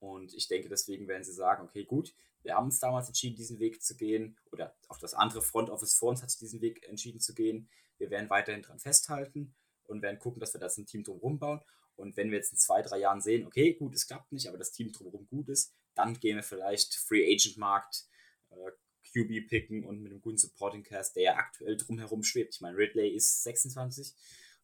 Und 0.00 0.34
ich 0.34 0.48
denke, 0.48 0.68
deswegen 0.68 1.08
werden 1.08 1.24
sie 1.24 1.32
sagen, 1.32 1.64
okay, 1.64 1.84
gut, 1.84 2.14
wir 2.42 2.54
haben 2.54 2.66
uns 2.66 2.78
damals 2.78 3.08
entschieden, 3.08 3.36
diesen 3.36 3.58
Weg 3.58 3.82
zu 3.82 3.96
gehen, 3.96 4.38
oder 4.52 4.74
auch 4.88 4.98
das 4.98 5.14
andere 5.14 5.42
Front 5.42 5.70
Office 5.70 5.94
vor 5.94 6.10
uns 6.10 6.22
hat 6.22 6.30
sich 6.30 6.38
diesen 6.38 6.60
Weg 6.60 6.86
entschieden 6.88 7.20
zu 7.20 7.34
gehen. 7.34 7.68
Wir 7.98 8.10
werden 8.10 8.30
weiterhin 8.30 8.62
dran 8.62 8.78
festhalten 8.78 9.54
und 9.86 10.02
werden 10.02 10.18
gucken, 10.18 10.40
dass 10.40 10.54
wir 10.54 10.60
das 10.60 10.76
ein 10.76 10.86
Team 10.86 11.02
drumherum 11.02 11.38
bauen. 11.38 11.60
Und 11.98 12.16
wenn 12.16 12.30
wir 12.30 12.38
jetzt 12.38 12.52
in 12.52 12.58
zwei, 12.58 12.80
drei 12.82 12.98
Jahren 12.98 13.20
sehen, 13.20 13.46
okay, 13.46 13.74
gut, 13.74 13.94
es 13.94 14.06
klappt 14.06 14.32
nicht, 14.32 14.48
aber 14.48 14.58
das 14.58 14.72
Team 14.72 14.92
drumherum 14.92 15.26
gut 15.26 15.48
ist, 15.48 15.74
dann 15.94 16.18
gehen 16.18 16.36
wir 16.36 16.44
vielleicht 16.44 16.94
Free 16.94 17.32
Agent 17.32 17.56
Markt, 17.56 18.04
äh, 18.50 18.70
QB 19.12 19.48
picken 19.48 19.84
und 19.84 20.00
mit 20.00 20.12
einem 20.12 20.20
guten 20.20 20.38
Supporting 20.38 20.84
Cast, 20.84 21.16
der 21.16 21.22
ja 21.22 21.36
aktuell 21.36 21.76
drumherum 21.76 22.22
schwebt. 22.22 22.54
Ich 22.54 22.60
meine, 22.60 22.76
Ridley 22.76 23.08
ist 23.08 23.42
26, 23.42 24.14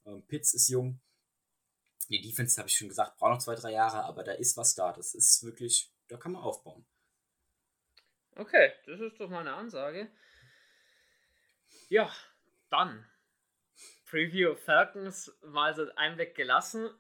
ähm, 0.07 0.25
Pitts 0.27 0.55
ist 0.55 0.69
jung. 0.69 1.01
Die 2.09 2.21
Defense, 2.21 2.59
habe 2.59 2.69
ich 2.69 2.77
schon 2.77 2.89
gesagt, 2.89 3.17
braucht 3.17 3.33
noch 3.33 3.39
zwei, 3.39 3.55
drei 3.55 3.73
Jahre, 3.73 4.05
aber 4.05 4.23
da 4.23 4.33
ist 4.33 4.57
was 4.57 4.75
da. 4.75 4.93
Das 4.93 5.15
ist 5.15 5.43
wirklich, 5.43 5.91
da 6.09 6.17
kann 6.19 6.33
man 6.33 6.43
aufbauen. 6.43 6.87
Okay, 8.37 8.73
das 8.87 9.01
ist 9.01 9.19
doch 9.19 9.31
mal 9.31 9.41
eine 9.41 9.55
Ansage. 9.55 10.11
Ja, 11.89 12.13
dann. 12.71 13.05
Preview 14.07 14.55
Falcons 14.55 15.33
mal 15.43 15.75
so 15.75 15.87
Einblick 15.97 16.35
gelassen. 16.35 16.91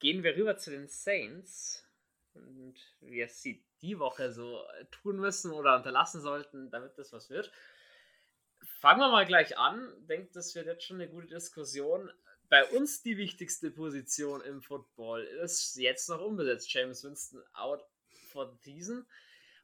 Gehen 0.00 0.22
wir 0.22 0.36
rüber 0.36 0.56
zu 0.56 0.70
den 0.70 0.88
Saints. 0.88 1.86
Und 2.34 2.74
wie 3.00 3.20
es 3.20 3.42
sie 3.42 3.64
die 3.82 3.98
Woche 3.98 4.32
so 4.32 4.62
tun 4.90 5.18
müssen 5.18 5.52
oder 5.52 5.76
unterlassen 5.76 6.20
sollten, 6.20 6.70
damit 6.70 6.98
das 6.98 7.12
was 7.12 7.30
wird. 7.30 7.50
Fangen 8.80 9.00
wir 9.00 9.10
mal 9.10 9.26
gleich 9.26 9.56
an. 9.58 9.92
Denkt, 10.06 10.36
das 10.36 10.54
wird 10.54 10.66
jetzt 10.66 10.84
schon 10.84 11.00
eine 11.00 11.08
gute 11.08 11.28
Diskussion. 11.28 12.10
Bei 12.48 12.64
uns 12.70 13.02
die 13.02 13.16
wichtigste 13.16 13.70
Position 13.70 14.40
im 14.42 14.60
Football 14.60 15.22
ist 15.22 15.76
jetzt 15.76 16.08
noch 16.08 16.20
unbesetzt. 16.20 16.72
James 16.72 17.04
Winston 17.04 17.42
out 17.52 17.84
for 18.30 18.50
the 18.50 18.72
season. 18.72 19.06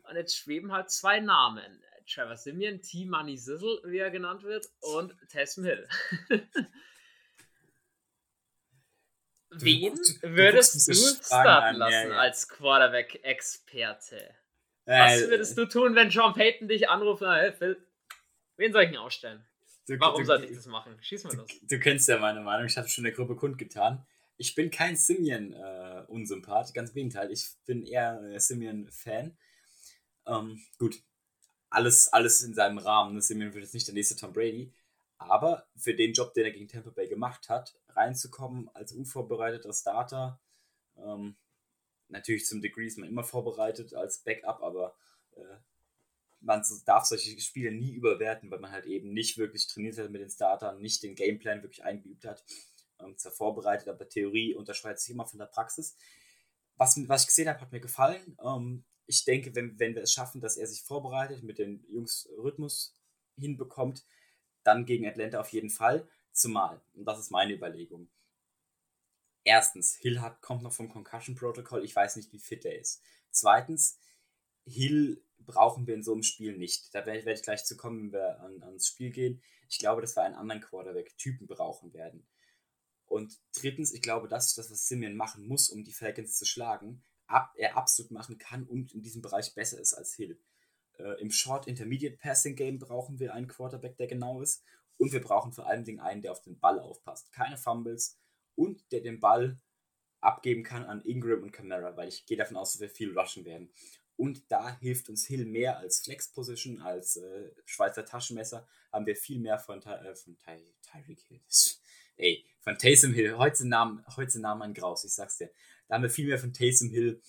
Und 0.09 0.17
jetzt 0.17 0.37
schweben 0.37 0.73
halt 0.73 0.91
zwei 0.91 1.21
Namen. 1.21 1.83
Trevor 2.07 2.37
Simeon, 2.37 2.81
T-Money 2.81 3.37
Sizzle, 3.37 3.81
wie 3.85 3.99
er 3.99 4.11
genannt 4.11 4.45
wird, 4.45 4.69
und 4.81 5.17
Taysom 5.29 5.65
Hill. 5.65 5.89
Wen 9.63 9.95
du, 9.95 10.35
würdest 10.35 10.89
du, 10.89 10.93
du 10.93 11.25
starten 11.25 11.77
lassen 11.77 11.93
ja, 11.93 12.09
ja. 12.09 12.19
als 12.19 12.49
Quarterback-Experte? 12.49 14.35
Was 14.87 15.29
würdest 15.29 15.59
du 15.59 15.67
tun, 15.67 15.95
wenn 15.95 16.11
Sean 16.11 16.33
Payton 16.33 16.69
dich 16.69 16.89
anruft? 16.89 17.23
Na, 17.23 17.51
Phil, 17.53 17.77
wen 18.57 18.73
soll 18.73 18.85
ich 18.85 18.91
denn 18.91 18.99
ausstellen? 18.99 19.45
Du, 19.89 19.99
Warum 20.01 20.25
sollte 20.25 20.47
ich 20.47 20.57
das 20.57 20.67
machen? 20.67 20.97
Schieß 21.01 21.25
mal 21.25 21.37
los. 21.37 21.49
Du, 21.63 21.79
kennst 21.79 22.09
ja 22.09 22.19
meine 22.19 22.41
Meinung, 22.41 22.67
ich 22.67 22.77
habe 22.77 22.89
schon 22.89 23.05
in 23.05 23.11
der 23.11 23.17
Gruppe 23.17 23.37
kundgetan. 23.37 24.05
Ich 24.37 24.55
bin 24.55 24.71
kein 24.71 24.97
Simeon-Unsympath, 24.97 26.71
äh, 26.71 26.73
ganz 26.73 26.91
im 26.91 26.95
Gegenteil. 26.95 27.31
Ich 27.31 27.49
bin 27.65 27.83
eher 27.83 28.21
äh, 28.23 28.39
Simeon-Fan. 28.39 29.37
Ähm, 30.27 30.61
gut, 30.79 31.01
alles, 31.71 32.09
alles 32.13 32.43
in 32.43 32.55
seinem 32.55 32.79
Rahmen. 32.79 33.15
Ne? 33.15 33.23
Simeon 33.23 33.55
wird 33.55 33.65
jetzt 33.65 33.75
nicht 33.75 33.87
der 33.87 33.95
nächste 33.95 34.17
Tom 34.17 34.33
Brady. 34.33 34.73
Aber 35.19 35.67
für 35.77 35.95
den 35.95 36.13
Job, 36.13 36.35
den 36.35 36.45
er 36.45 36.51
gegen 36.51 36.69
Tampa 36.69 36.91
Bay 36.91 37.09
gemacht 37.09 37.49
hat, 37.49 37.77
reinzukommen 37.97 38.69
als 38.75 38.93
unvorbereiteter 38.93 39.73
Starter, 39.73 40.41
ähm, 40.97 41.37
natürlich 42.09 42.47
zum 42.47 42.61
Degree 42.61 42.87
ist 42.87 42.99
man 42.99 43.09
immer 43.09 43.25
vorbereitet 43.25 43.95
als 43.95 44.23
Backup, 44.23 44.63
aber 44.63 44.95
äh, 45.33 45.57
man 46.41 46.63
darf 46.85 47.07
solche 47.07 47.41
Spiele 47.41 47.73
nie 47.73 47.93
überwerten, 47.93 48.51
weil 48.51 48.61
man 48.61 48.71
halt 48.71 48.87
eben 48.87 49.13
nicht 49.13 49.39
wirklich 49.39 49.67
trainiert 49.67 49.99
hat 49.99 50.11
mit 50.11 50.21
den 50.21 50.31
Startern, 50.31 50.81
nicht 50.81 51.03
den 51.03 51.15
Gameplan 51.15 51.63
wirklich 51.63 51.85
eingeübt 51.85 52.25
hat. 52.25 52.45
Ähm, 53.01 53.17
zwar 53.19 53.33
vorbereitet, 53.33 53.89
aber 53.89 54.09
Theorie 54.09 54.55
unterscheidet 54.55 55.01
sich 55.01 55.11
immer 55.11 55.27
von 55.27 55.39
der 55.39 55.47
Praxis. 55.47 55.97
Was, 56.77 56.97
was 57.09 57.23
ich 57.23 57.29
gesehen 57.29 57.49
habe, 57.49 57.61
hat 57.61 57.73
mir 57.73 57.81
gefallen. 57.81 58.37
Ähm, 58.43 58.85
ich 59.07 59.25
denke, 59.25 59.55
wenn, 59.55 59.79
wenn 59.79 59.95
wir 59.95 60.03
es 60.03 60.13
schaffen, 60.13 60.41
dass 60.41 60.57
er 60.57 60.67
sich 60.67 60.83
vorbereitet, 60.83 61.43
mit 61.43 61.59
den 61.59 61.85
Jungs 61.89 62.29
Rhythmus 62.39 62.95
hinbekommt, 63.39 64.05
dann 64.63 64.85
gegen 64.85 65.07
Atlanta 65.07 65.41
auf 65.41 65.51
jeden 65.51 65.71
Fall. 65.71 66.09
Zumal, 66.37 66.83
und 66.95 67.07
das 67.07 67.19
ist 67.19 67.31
meine 67.31 67.55
Überlegung. 67.55 68.09
Erstens, 69.43 69.95
Hill 69.95 70.21
hat, 70.21 70.43
kommt 70.43 70.63
noch 70.63 70.73
vom 70.73 70.89
Concussion 70.89 71.35
Protocol. 71.35 71.85
Ich 71.85 71.97
weiß 71.97 72.17
nicht, 72.17 72.33
wie 72.33 72.39
fit 72.39 72.65
er 72.65 72.79
ist. 72.79 73.01
Zweitens, 73.31 73.99
Hill 74.67 75.23
brauchen 75.39 75.87
wir 75.87 75.95
in 75.95 76.03
so 76.03 76.13
einem 76.13 76.23
Spiel 76.23 76.59
nicht. 76.59 76.95
Da 76.95 77.07
werde 77.07 77.33
ich 77.33 77.43
gleich 77.43 77.65
zu 77.65 77.77
kommen, 77.77 78.13
wenn 78.13 78.21
wir 78.21 78.41
an, 78.41 78.63
ans 78.65 78.89
Spiel 78.89 79.11
gehen. 79.11 79.43
Ich 79.69 79.79
glaube, 79.79 80.03
dass 80.03 80.17
wir 80.17 80.25
einen 80.25 80.35
anderen 80.35 80.61
Quarterback-Typen 80.61 81.47
brauchen 81.47 81.95
werden. 81.95 82.27
Und 83.07 83.41
drittens, 83.55 83.95
ich 83.95 84.03
glaube, 84.03 84.29
das 84.29 84.49
ist 84.49 84.59
das, 84.59 84.71
was 84.71 84.89
Simeon 84.89 85.17
machen 85.17 85.47
muss, 85.47 85.71
um 85.71 85.85
die 85.85 85.93
Falcons 85.93 86.37
zu 86.37 86.45
schlagen 86.45 87.03
ab, 87.29 87.53
er 87.57 87.77
absolut 87.77 88.11
machen 88.11 88.39
kann 88.39 88.65
und 88.65 88.93
in 88.93 89.03
diesem 89.03 89.23
Bereich 89.23 89.55
besser 89.55 89.81
ist 89.81 89.95
als 89.95 90.15
Hill. 90.15 90.39
Äh, 90.99 91.21
Im 91.21 91.31
Short 91.31 91.67
Intermediate 91.67 92.17
Passing 92.17 92.57
Game 92.57 92.79
brauchen 92.79 93.19
wir 93.19 93.35
einen 93.35 93.49
Quarterback, 93.49 93.97
der 93.97 94.07
genau 94.07 94.41
ist. 94.41 94.63
Und 94.99 95.13
wir 95.13 95.21
brauchen 95.21 95.53
vor 95.53 95.67
allem 95.67 95.85
Dingen 95.85 96.01
einen, 96.01 96.23
der 96.23 96.33
auf 96.33 96.43
den 96.43 96.59
Ball 96.59 96.81
aufpasst. 96.81 97.33
Keine 97.33 97.57
Fumbles 97.57 98.19
und 98.55 98.91
der 98.93 99.01
den 99.01 99.21
Ball 99.21 99.59
abgeben 100.21 100.63
kann 100.63 100.85
an 100.85 101.03
Ingram 101.03 101.43
und 101.43 101.53
Camara, 101.53 101.97
weil 101.97 102.09
ich 102.09 102.27
gehe 102.27 102.37
davon 102.37 102.57
aus, 102.57 102.73
dass 102.73 102.81
wir 102.81 102.91
viel 102.91 103.17
rushen 103.17 103.45
werden. 103.45 103.71
Und 104.17 104.51
da 104.51 104.79
hilft 104.79 105.11
uns 105.11 105.27
Hill 105.27 105.45
mehr 105.45 105.79
als 105.79 106.01
Flex 106.01 106.33
Position, 106.33 106.81
als 106.81 107.17
äh, 107.17 107.51
Schweizer 107.67 108.05
Taschenmesser, 108.05 108.67
haben 108.91 109.07
wir 109.07 109.15
viel 109.15 109.39
mehr 109.39 109.59
von, 109.59 109.83
äh, 109.83 110.15
von 110.15 110.39
Ty 110.39 110.65
Tyreek 110.83 111.21
Hill. 111.29 111.41
Ey, 112.17 112.47
von 112.61 112.79
Taysom 112.79 113.13
Hill. 113.13 113.37
Heute 113.37 113.69
Namen, 113.69 114.03
heute 114.17 114.41
Namen 114.41 114.63
ein 114.63 114.75
Graus, 114.75 115.05
ich 115.05 115.13
sag's 115.13 115.37
dir. 115.37 115.51
Da 115.87 115.97
haben 115.97 116.03
wir 116.03 116.11
viel 116.11 116.27
mehr 116.27 116.39
von 116.39 116.55
Taysom 116.55 116.89
Hill, 116.89 117.21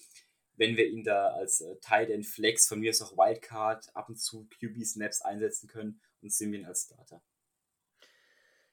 wenn 0.55 0.77
wir 0.77 0.87
ihn 0.87 1.03
da 1.03 1.27
als 1.31 1.59
äh, 1.59 1.75
Tight 1.81 2.09
End 2.09 2.25
Flex, 2.25 2.67
von 2.67 2.79
mir 2.79 2.91
ist 2.91 3.01
auch 3.01 3.17
Wildcard, 3.17 3.93
ab 3.93 4.07
und 4.07 4.15
zu 4.15 4.47
QB-Snaps 4.59 5.21
einsetzen 5.21 5.67
können 5.67 5.99
und 6.21 6.31
Simeon 6.31 6.65
als 6.65 6.85
Starter. 6.85 7.21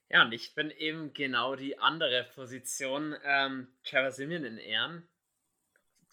Ja, 0.09 0.23
und 0.23 0.33
ich 0.33 0.55
bin 0.55 0.71
eben 0.71 1.13
genau 1.13 1.57
die 1.57 1.79
andere 1.79 2.25
Position. 2.35 3.17
Ähm, 3.25 3.69
Trevor 3.85 4.13
Simeon 4.13 4.45
in 4.45 4.59
Ehren. 4.59 5.09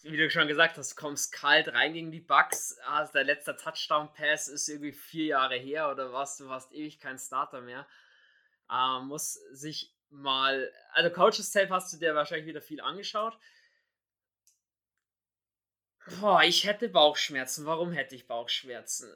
Wie 0.02 0.16
du 0.16 0.28
schon 0.30 0.48
gesagt 0.48 0.76
hast, 0.78 0.96
kommst 0.96 1.32
kalt 1.32 1.68
rein 1.68 1.92
gegen 1.92 2.10
die 2.10 2.20
Bucks. 2.20 2.76
Also 2.86 3.12
der 3.12 3.24
letzte 3.24 3.56
Touchdown-Pass 3.56 4.48
ist 4.48 4.68
irgendwie 4.68 4.92
vier 4.92 5.26
Jahre 5.26 5.56
her 5.56 5.90
oder 5.90 6.12
was. 6.12 6.36
Du 6.38 6.48
warst 6.48 6.72
ewig 6.72 6.98
kein 6.98 7.18
Starter 7.18 7.60
mehr. 7.60 7.86
Ähm, 8.70 9.06
muss 9.06 9.34
sich 9.52 9.94
mal. 10.12 10.72
Also, 10.92 11.10
Coaches 11.10 11.52
Tape 11.52 11.70
hast 11.70 11.92
du 11.92 11.98
dir 11.98 12.14
wahrscheinlich 12.14 12.46
wieder 12.46 12.62
viel 12.62 12.80
angeschaut. 12.80 13.38
Boah, 16.20 16.42
ich 16.42 16.64
hätte 16.64 16.88
Bauchschmerzen. 16.88 17.64
Warum 17.64 17.92
hätte 17.92 18.14
ich 18.14 18.26
Bauchschmerzen? 18.26 19.14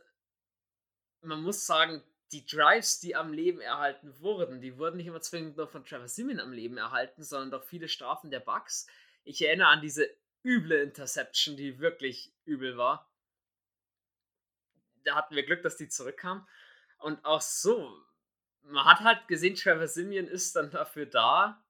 Man 1.20 1.42
muss 1.42 1.66
sagen, 1.66 2.02
die 2.32 2.44
Drives, 2.44 2.98
die 3.00 3.14
am 3.14 3.32
Leben 3.32 3.60
erhalten 3.60 4.20
wurden, 4.20 4.60
die 4.60 4.78
wurden 4.78 4.96
nicht 4.96 5.06
immer 5.06 5.20
zwingend 5.20 5.56
nur 5.56 5.68
von 5.68 5.84
Trevor 5.84 6.08
Simeon 6.08 6.40
am 6.40 6.52
Leben 6.52 6.76
erhalten, 6.76 7.22
sondern 7.22 7.50
doch 7.52 7.64
viele 7.64 7.88
Strafen 7.88 8.30
der 8.30 8.40
Bugs. 8.40 8.86
Ich 9.24 9.42
erinnere 9.42 9.68
an 9.68 9.80
diese 9.80 10.08
üble 10.44 10.80
Interception, 10.80 11.56
die 11.56 11.78
wirklich 11.78 12.32
übel 12.44 12.76
war. 12.76 13.10
Da 15.04 15.14
hatten 15.14 15.36
wir 15.36 15.44
Glück, 15.44 15.62
dass 15.62 15.76
die 15.76 15.88
zurückkam. 15.88 16.46
Und 16.98 17.24
auch 17.24 17.40
so, 17.40 17.96
man 18.62 18.84
hat 18.84 19.00
halt 19.00 19.28
gesehen, 19.28 19.54
Trevor 19.54 19.86
Simeon 19.86 20.26
ist 20.26 20.56
dann 20.56 20.70
dafür 20.70 21.06
da, 21.06 21.62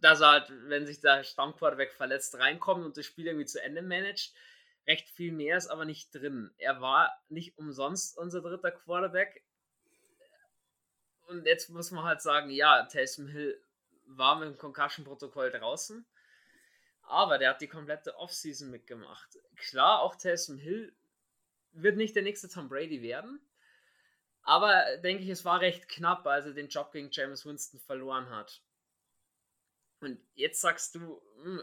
dass 0.00 0.20
er 0.20 0.28
halt, 0.28 0.52
wenn 0.68 0.86
sich 0.86 1.00
der 1.00 1.24
Stammquarterback 1.24 1.92
verletzt, 1.94 2.38
reinkommt 2.38 2.84
und 2.84 2.96
das 2.96 3.06
Spiel 3.06 3.26
irgendwie 3.26 3.46
zu 3.46 3.62
Ende 3.62 3.80
managt. 3.80 4.34
Recht 4.86 5.08
viel 5.08 5.32
mehr 5.32 5.56
ist 5.56 5.68
aber 5.68 5.86
nicht 5.86 6.14
drin. 6.14 6.52
Er 6.58 6.82
war 6.82 7.10
nicht 7.28 7.56
umsonst 7.56 8.18
unser 8.18 8.42
dritter 8.42 8.70
Quarterback. 8.70 9.42
Und 11.26 11.46
jetzt 11.46 11.70
muss 11.70 11.90
man 11.90 12.04
halt 12.04 12.22
sagen, 12.22 12.50
ja, 12.50 12.84
Taysom 12.84 13.28
Hill 13.28 13.60
war 14.06 14.38
mit 14.38 14.48
dem 14.48 14.58
Concussion-Protokoll 14.58 15.50
draußen. 15.50 16.04
Aber 17.02 17.38
der 17.38 17.50
hat 17.50 17.60
die 17.60 17.68
komplette 17.68 18.16
Offseason 18.16 18.70
mitgemacht. 18.70 19.38
Klar, 19.56 20.00
auch 20.00 20.16
Taysom 20.16 20.58
Hill 20.58 20.94
wird 21.72 21.96
nicht 21.96 22.14
der 22.14 22.22
nächste 22.22 22.48
Tom 22.48 22.68
Brady 22.68 23.02
werden. 23.02 23.40
Aber 24.42 24.84
denke 25.02 25.22
ich, 25.22 25.30
es 25.30 25.44
war 25.44 25.60
recht 25.60 25.88
knapp, 25.88 26.26
als 26.26 26.46
er 26.46 26.52
den 26.52 26.68
Job 26.68 26.92
gegen 26.92 27.08
James 27.10 27.46
Winston 27.46 27.80
verloren 27.80 28.28
hat. 28.30 28.62
Und 30.00 30.18
jetzt 30.34 30.60
sagst 30.60 30.94
du, 30.94 31.22
hm, 31.42 31.62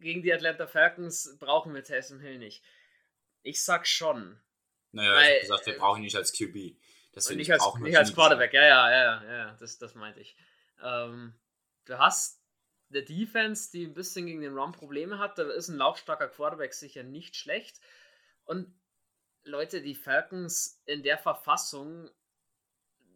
gegen 0.00 0.22
die 0.22 0.32
Atlanta 0.32 0.66
Falcons 0.66 1.36
brauchen 1.38 1.74
wir 1.74 1.84
Taysom 1.84 2.20
Hill 2.20 2.38
nicht. 2.38 2.62
Ich 3.42 3.62
sag 3.62 3.86
schon. 3.86 4.40
Naja, 4.92 5.12
weil, 5.14 5.22
ich 5.22 5.30
habe 5.30 5.40
gesagt, 5.40 5.66
wir 5.66 5.78
brauchen 5.78 5.98
ihn 5.98 6.04
nicht 6.04 6.16
als 6.16 6.32
QB. 6.32 6.76
Deswegen 7.14 7.38
nicht 7.38 7.52
als, 7.52 7.62
nicht 7.80 7.96
als 7.96 8.14
Quarterback, 8.14 8.54
ja, 8.54 8.62
ja, 8.62 8.90
ja, 8.90 9.24
ja, 9.24 9.56
das, 9.60 9.78
das 9.78 9.94
meinte 9.94 10.20
ich. 10.20 10.36
Ähm, 10.82 11.34
du 11.84 11.98
hast 11.98 12.40
eine 12.90 13.02
Defense, 13.02 13.70
die 13.70 13.84
ein 13.84 13.94
bisschen 13.94 14.26
gegen 14.26 14.40
den 14.40 14.56
Run 14.56 14.72
Probleme 14.72 15.18
hat. 15.18 15.38
Da 15.38 15.50
ist 15.50 15.68
ein 15.68 15.76
laufstarker 15.76 16.28
Quarterback 16.28 16.74
sicher 16.74 17.02
nicht 17.02 17.36
schlecht. 17.36 17.80
Und 18.44 18.74
Leute, 19.44 19.82
die 19.82 19.94
Falcons 19.94 20.80
in 20.86 21.02
der 21.02 21.18
Verfassung 21.18 22.10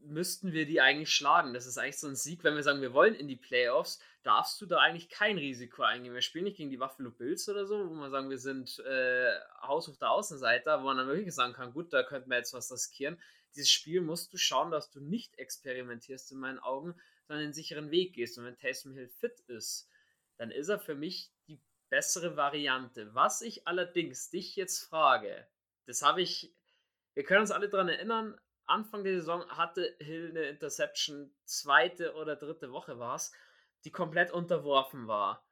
müssten 0.02 0.52
wir 0.52 0.66
die 0.66 0.80
eigentlich 0.80 1.12
schlagen. 1.12 1.52
Das 1.52 1.66
ist 1.66 1.78
eigentlich 1.78 1.98
so 1.98 2.08
ein 2.08 2.16
Sieg, 2.16 2.44
wenn 2.44 2.54
wir 2.54 2.62
sagen, 2.62 2.80
wir 2.80 2.92
wollen 2.92 3.14
in 3.14 3.28
die 3.28 3.36
Playoffs, 3.36 4.00
darfst 4.22 4.60
du 4.60 4.66
da 4.66 4.78
eigentlich 4.78 5.08
kein 5.08 5.38
Risiko 5.38 5.82
eingehen. 5.82 6.14
Wir 6.14 6.22
spielen 6.22 6.44
nicht 6.44 6.56
gegen 6.56 6.70
die 6.70 6.76
Buffalo 6.76 7.10
Bills 7.10 7.48
oder 7.48 7.66
so, 7.66 7.88
wo 7.88 7.94
man 7.94 8.10
sagen, 8.10 8.30
wir 8.30 8.38
sind 8.38 8.78
äh, 8.80 9.32
Haus 9.62 9.88
auf 9.88 9.98
der 9.98 10.10
Außenseite, 10.10 10.78
wo 10.80 10.84
man 10.84 10.96
dann 10.96 11.08
wirklich 11.08 11.34
sagen 11.34 11.52
kann, 11.52 11.72
gut, 11.72 11.92
da 11.92 12.02
könnten 12.02 12.30
wir 12.30 12.38
jetzt 12.38 12.54
was 12.54 12.72
riskieren. 12.72 13.20
Dieses 13.54 13.70
Spiel 13.70 14.00
musst 14.00 14.32
du 14.32 14.36
schauen, 14.36 14.70
dass 14.70 14.90
du 14.90 15.00
nicht 15.00 15.38
experimentierst 15.38 16.32
in 16.32 16.38
meinen 16.38 16.58
Augen, 16.58 16.94
sondern 17.26 17.46
den 17.46 17.52
sicheren 17.52 17.90
Weg 17.90 18.14
gehst. 18.14 18.38
Und 18.38 18.44
wenn 18.44 18.56
Taysom 18.56 18.94
Hill 18.94 19.08
fit 19.08 19.40
ist, 19.46 19.88
dann 20.36 20.50
ist 20.50 20.68
er 20.68 20.78
für 20.78 20.94
mich 20.94 21.32
die 21.48 21.60
bessere 21.88 22.36
Variante. 22.36 23.14
Was 23.14 23.42
ich 23.42 23.66
allerdings 23.66 24.30
dich 24.30 24.56
jetzt 24.56 24.84
frage, 24.84 25.46
das 25.86 26.02
habe 26.02 26.22
ich, 26.22 26.54
wir 27.14 27.24
können 27.24 27.40
uns 27.40 27.50
alle 27.50 27.68
daran 27.68 27.88
erinnern, 27.88 28.38
Anfang 28.66 29.04
der 29.04 29.14
Saison 29.14 29.48
hatte 29.48 29.96
Hill 30.00 30.30
eine 30.30 30.48
Interception, 30.48 31.32
zweite 31.44 32.14
oder 32.14 32.36
dritte 32.36 32.72
Woche 32.72 32.98
war 32.98 33.14
es, 33.14 33.32
die 33.84 33.92
komplett 33.92 34.32
unterworfen 34.32 35.06
war. 35.06 35.46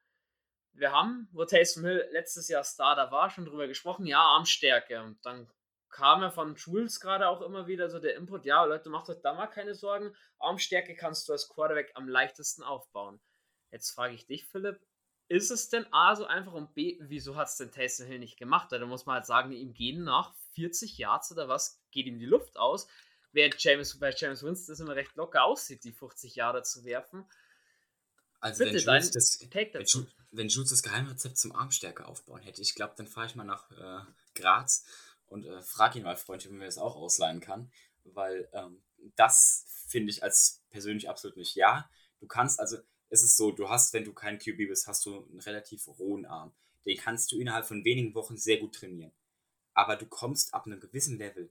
Wir 0.72 0.90
haben, 0.90 1.28
wo 1.30 1.44
Taysom 1.44 1.84
Hill 1.84 2.08
letztes 2.10 2.48
Jahr 2.48 2.64
Starter 2.64 3.12
war, 3.12 3.30
schon 3.30 3.44
drüber 3.44 3.68
gesprochen, 3.68 4.06
ja, 4.06 4.20
Armstärke. 4.20 5.00
Und 5.02 5.24
dann 5.24 5.48
kam 5.94 6.22
ja 6.22 6.30
von 6.32 6.56
Jules 6.56 6.98
gerade 6.98 7.28
auch 7.28 7.40
immer 7.40 7.68
wieder 7.68 7.88
so 7.88 8.00
der 8.00 8.16
Input, 8.16 8.44
ja, 8.44 8.64
Leute, 8.64 8.90
macht 8.90 9.08
euch 9.08 9.20
da 9.22 9.32
mal 9.32 9.46
keine 9.46 9.76
Sorgen, 9.76 10.12
Armstärke 10.40 10.96
kannst 10.96 11.28
du 11.28 11.32
als 11.32 11.48
Quarterback 11.48 11.92
am 11.94 12.08
leichtesten 12.08 12.64
aufbauen. 12.64 13.20
Jetzt 13.70 13.92
frage 13.92 14.14
ich 14.14 14.26
dich, 14.26 14.44
Philipp, 14.44 14.80
ist 15.28 15.52
es 15.52 15.68
denn 15.68 15.86
A 15.92 16.16
so 16.16 16.26
einfach 16.26 16.52
und 16.52 16.74
B, 16.74 16.98
wieso 17.00 17.36
hat 17.36 17.46
es 17.46 17.58
denn 17.58 17.70
Taysom 17.70 18.08
Hill 18.08 18.18
nicht 18.18 18.36
gemacht? 18.36 18.72
Da 18.72 18.84
muss 18.84 19.06
man 19.06 19.14
halt 19.14 19.26
sagen, 19.26 19.52
ihm 19.52 19.72
gehen 19.72 20.02
nach 20.02 20.34
40 20.54 20.98
Yards 20.98 21.30
oder 21.30 21.46
was, 21.46 21.80
geht 21.92 22.06
ihm 22.06 22.18
die 22.18 22.26
Luft 22.26 22.56
aus, 22.56 22.88
während 23.30 23.62
James, 23.62 23.96
bei 24.00 24.12
James 24.12 24.42
Winston 24.42 24.72
das 24.72 24.80
immer 24.80 24.96
recht 24.96 25.14
locker 25.14 25.44
aussieht, 25.44 25.84
die 25.84 25.92
50 25.92 26.34
Jahre 26.34 26.64
zu 26.64 26.84
werfen. 26.84 27.24
Also 28.40 28.64
Bitte, 28.64 28.84
wenn 28.84 28.94
Jules, 28.94 29.10
das, 29.12 29.38
wenn, 29.40 30.06
wenn 30.32 30.48
Jules 30.48 30.70
das 30.70 30.82
Geheimrezept 30.82 31.38
zum 31.38 31.54
Armstärke 31.54 32.04
aufbauen 32.04 32.42
hätte, 32.42 32.62
ich 32.62 32.74
glaube, 32.74 32.94
dann 32.96 33.06
fahre 33.06 33.28
ich 33.28 33.36
mal 33.36 33.44
nach 33.44 33.70
äh, 33.70 34.00
Graz 34.34 34.84
und 35.34 35.44
äh, 35.46 35.60
frag 35.62 35.96
ihn 35.96 36.04
mal 36.04 36.16
ob 36.16 36.44
er 36.44 36.50
mir 36.52 36.64
das 36.64 36.78
auch 36.78 36.94
ausleihen 36.94 37.40
kann, 37.40 37.70
weil 38.04 38.48
ähm, 38.52 38.80
das 39.16 39.66
finde 39.88 40.10
ich 40.10 40.22
als 40.22 40.62
persönlich 40.70 41.08
absolut 41.08 41.36
nicht. 41.36 41.56
Ja, 41.56 41.90
du 42.20 42.28
kannst, 42.28 42.60
also 42.60 42.78
es 43.10 43.24
ist 43.24 43.36
so, 43.36 43.50
du 43.50 43.68
hast, 43.68 43.92
wenn 43.92 44.04
du 44.04 44.12
kein 44.12 44.38
QB 44.38 44.68
bist, 44.68 44.86
hast 44.86 45.04
du 45.06 45.24
einen 45.24 45.40
relativ 45.40 45.88
rohen 45.88 46.24
Arm. 46.24 46.54
Den 46.86 46.96
kannst 46.98 47.32
du 47.32 47.40
innerhalb 47.40 47.66
von 47.66 47.84
wenigen 47.84 48.14
Wochen 48.14 48.36
sehr 48.36 48.58
gut 48.58 48.76
trainieren. 48.76 49.12
Aber 49.72 49.96
du 49.96 50.06
kommst 50.06 50.54
ab 50.54 50.66
einem 50.66 50.78
gewissen 50.78 51.18
Level. 51.18 51.50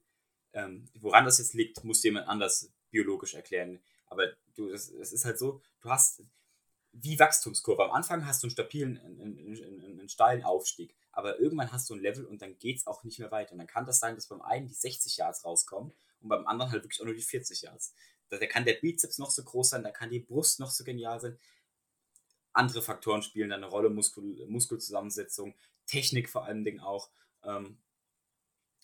Ähm, 0.53 0.87
woran 0.95 1.25
das 1.25 1.39
jetzt 1.39 1.53
liegt, 1.53 1.83
muss 1.83 2.03
jemand 2.03 2.27
anders 2.27 2.71
biologisch 2.89 3.33
erklären. 3.33 3.81
Aber 4.05 4.31
du, 4.55 4.69
es 4.69 4.89
ist 4.89 5.25
halt 5.25 5.37
so, 5.37 5.61
du 5.81 5.89
hast 5.89 6.23
wie 6.93 7.19
Wachstumskurve. 7.19 7.83
Am 7.83 7.91
Anfang 7.91 8.25
hast 8.25 8.43
du 8.43 8.47
einen 8.47 8.51
stabilen, 8.51 8.97
einen, 8.99 9.19
einen, 9.19 9.99
einen 9.99 10.09
steilen 10.09 10.43
Aufstieg. 10.43 10.95
Aber 11.13 11.39
irgendwann 11.39 11.71
hast 11.71 11.89
du 11.89 11.93
ein 11.93 12.01
Level 12.01 12.25
und 12.25 12.41
dann 12.41 12.57
geht 12.57 12.77
es 12.77 12.87
auch 12.87 13.03
nicht 13.03 13.19
mehr 13.19 13.31
weiter. 13.31 13.53
Und 13.53 13.59
dann 13.59 13.67
kann 13.67 13.85
das 13.85 13.99
sein, 13.99 14.15
dass 14.15 14.27
beim 14.27 14.41
einen 14.41 14.67
die 14.67 14.73
60 14.73 15.17
Yards 15.17 15.45
rauskommen 15.45 15.93
und 16.21 16.29
beim 16.29 16.45
anderen 16.47 16.71
halt 16.71 16.83
wirklich 16.83 16.99
auch 16.99 17.05
nur 17.05 17.13
die 17.13 17.21
40 17.21 17.61
Yards. 17.61 17.93
Da 18.29 18.45
kann 18.47 18.65
der 18.65 18.73
Bizeps 18.73 19.19
noch 19.19 19.29
so 19.29 19.43
groß 19.43 19.69
sein, 19.69 19.83
da 19.83 19.91
kann 19.91 20.09
die 20.09 20.19
Brust 20.19 20.59
noch 20.59 20.71
so 20.71 20.83
genial 20.83 21.19
sein. 21.19 21.37
Andere 22.51 22.81
Faktoren 22.81 23.21
spielen 23.21 23.49
da 23.49 23.55
eine 23.55 23.67
Rolle, 23.67 23.91
Muskel, 23.91 24.45
Muskelzusammensetzung, 24.47 25.55
Technik 25.85 26.29
vor 26.29 26.45
allen 26.45 26.63
Dingen 26.63 26.79
auch. 26.79 27.11
Ähm, 27.43 27.77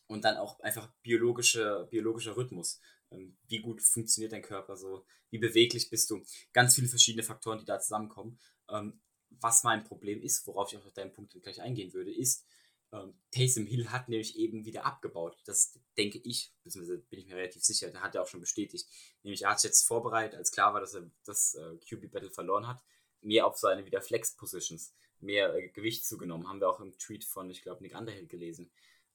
und 0.07 0.23
dann 0.23 0.37
auch 0.37 0.59
einfach 0.59 0.91
biologische, 1.01 1.87
biologischer 1.89 2.37
Rhythmus. 2.37 2.79
Ähm, 3.11 3.37
wie 3.47 3.59
gut 3.59 3.81
funktioniert 3.81 4.33
dein 4.33 4.41
Körper 4.43 4.77
so? 4.77 5.05
Wie 5.31 5.39
beweglich 5.39 5.89
bist 5.89 6.09
du? 6.11 6.23
Ganz 6.53 6.75
viele 6.75 6.87
verschiedene 6.87 7.23
Faktoren, 7.23 7.59
die 7.59 7.65
da 7.65 7.79
zusammenkommen. 7.79 8.39
Ähm, 8.69 8.99
was 9.29 9.63
mein 9.63 9.83
Problem 9.83 10.21
ist, 10.21 10.45
worauf 10.47 10.71
ich 10.71 10.79
auch 10.79 10.85
auf 10.85 10.93
deinen 10.93 11.13
Punkt 11.13 11.37
gleich 11.41 11.61
eingehen 11.61 11.93
würde, 11.93 12.13
ist, 12.13 12.45
ähm, 12.91 13.13
Taysom 13.31 13.67
Hill 13.67 13.89
hat 13.89 14.09
nämlich 14.09 14.37
eben 14.37 14.65
wieder 14.65 14.85
abgebaut. 14.85 15.37
Das 15.45 15.79
denke 15.97 16.19
ich, 16.23 16.53
beziehungsweise 16.63 16.97
bin 16.97 17.19
ich 17.19 17.27
mir 17.27 17.35
relativ 17.35 17.63
sicher, 17.63 17.89
da 17.91 18.01
hat 18.01 18.15
er 18.15 18.23
auch 18.23 18.27
schon 18.27 18.39
bestätigt. 18.39 18.87
Nämlich 19.23 19.43
er 19.43 19.51
hat 19.51 19.59
sich 19.59 19.69
jetzt 19.69 19.83
vorbereitet, 19.83 20.37
als 20.37 20.51
klar 20.51 20.73
war, 20.73 20.81
dass 20.81 20.95
er 20.95 21.09
das 21.23 21.55
äh, 21.55 21.77
QB-Battle 21.77 22.31
verloren 22.31 22.67
hat, 22.67 22.83
mehr 23.21 23.45
auf 23.45 23.57
seine 23.57 23.85
wieder 23.85 24.01
Flex-Positions, 24.01 24.93
mehr 25.19 25.53
äh, 25.53 25.69
Gewicht 25.69 26.05
zugenommen. 26.05 26.47
Haben 26.47 26.61
wir 26.61 26.69
auch 26.69 26.79
im 26.79 26.97
Tweet 26.97 27.25
von, 27.25 27.49
ich 27.49 27.61
glaube, 27.61 27.83
Nick 27.83 27.95
Underhill 27.95 28.27
gelesen. 28.27 28.71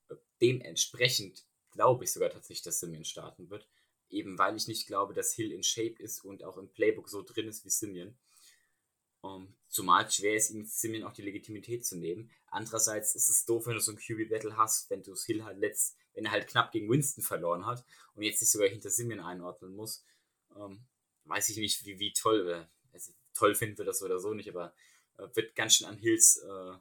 Äh, 0.08 0.16
dementsprechend 0.40 1.44
glaube 1.70 2.04
ich 2.04 2.12
sogar 2.12 2.30
tatsächlich, 2.30 2.62
dass 2.62 2.80
Simeon 2.80 3.04
starten 3.04 3.50
wird. 3.50 3.66
Eben 4.08 4.38
weil 4.38 4.54
ich 4.54 4.68
nicht 4.68 4.86
glaube, 4.86 5.14
dass 5.14 5.32
Hill 5.32 5.50
in 5.50 5.64
Shape 5.64 5.96
ist 5.98 6.24
und 6.24 6.44
auch 6.44 6.58
im 6.58 6.68
Playbook 6.68 7.08
so 7.08 7.22
drin 7.22 7.48
ist 7.48 7.64
wie 7.64 7.70
Simeon. 7.70 8.16
Um, 9.24 9.42
ähm, 9.42 9.54
zumal 9.68 10.10
schwer 10.10 10.36
ist, 10.36 10.50
ihm 10.50 10.66
Simeon 10.66 11.04
auch 11.04 11.12
die 11.12 11.22
Legitimität 11.22 11.86
zu 11.86 11.96
nehmen. 11.96 12.30
Andererseits 12.50 13.14
ist 13.14 13.28
es 13.28 13.46
doof, 13.46 13.66
wenn 13.66 13.74
du 13.74 13.80
so 13.80 13.92
ein 13.92 13.98
QB-Battle 13.98 14.56
hast, 14.56 14.90
wenn 14.90 15.02
du 15.02 15.16
Hill 15.16 15.44
halt 15.44 15.58
letzt, 15.58 15.96
wenn 16.12 16.26
er 16.26 16.30
halt 16.30 16.46
knapp 16.46 16.72
gegen 16.72 16.90
Winston 16.90 17.24
verloren 17.24 17.64
hat 17.64 17.84
und 18.14 18.22
jetzt 18.22 18.40
sich 18.40 18.50
sogar 18.50 18.68
hinter 18.68 18.90
Simeon 18.90 19.20
einordnen 19.20 19.74
muss. 19.74 20.04
Um, 20.50 20.72
ähm, 20.72 20.86
weiß 21.24 21.48
ich 21.48 21.56
nicht, 21.56 21.84
wie, 21.86 21.98
wie 21.98 22.12
toll, 22.12 22.50
äh, 22.50 22.92
also, 22.92 23.12
toll 23.32 23.54
finden 23.54 23.78
wir 23.78 23.86
das 23.86 24.02
oder 24.02 24.18
so 24.18 24.34
nicht, 24.34 24.50
aber 24.50 24.74
äh, 25.16 25.26
wird 25.34 25.54
ganz 25.56 25.76
schön 25.76 25.88
an 25.88 25.96
Hills 25.96 26.36
äh, 26.36 26.76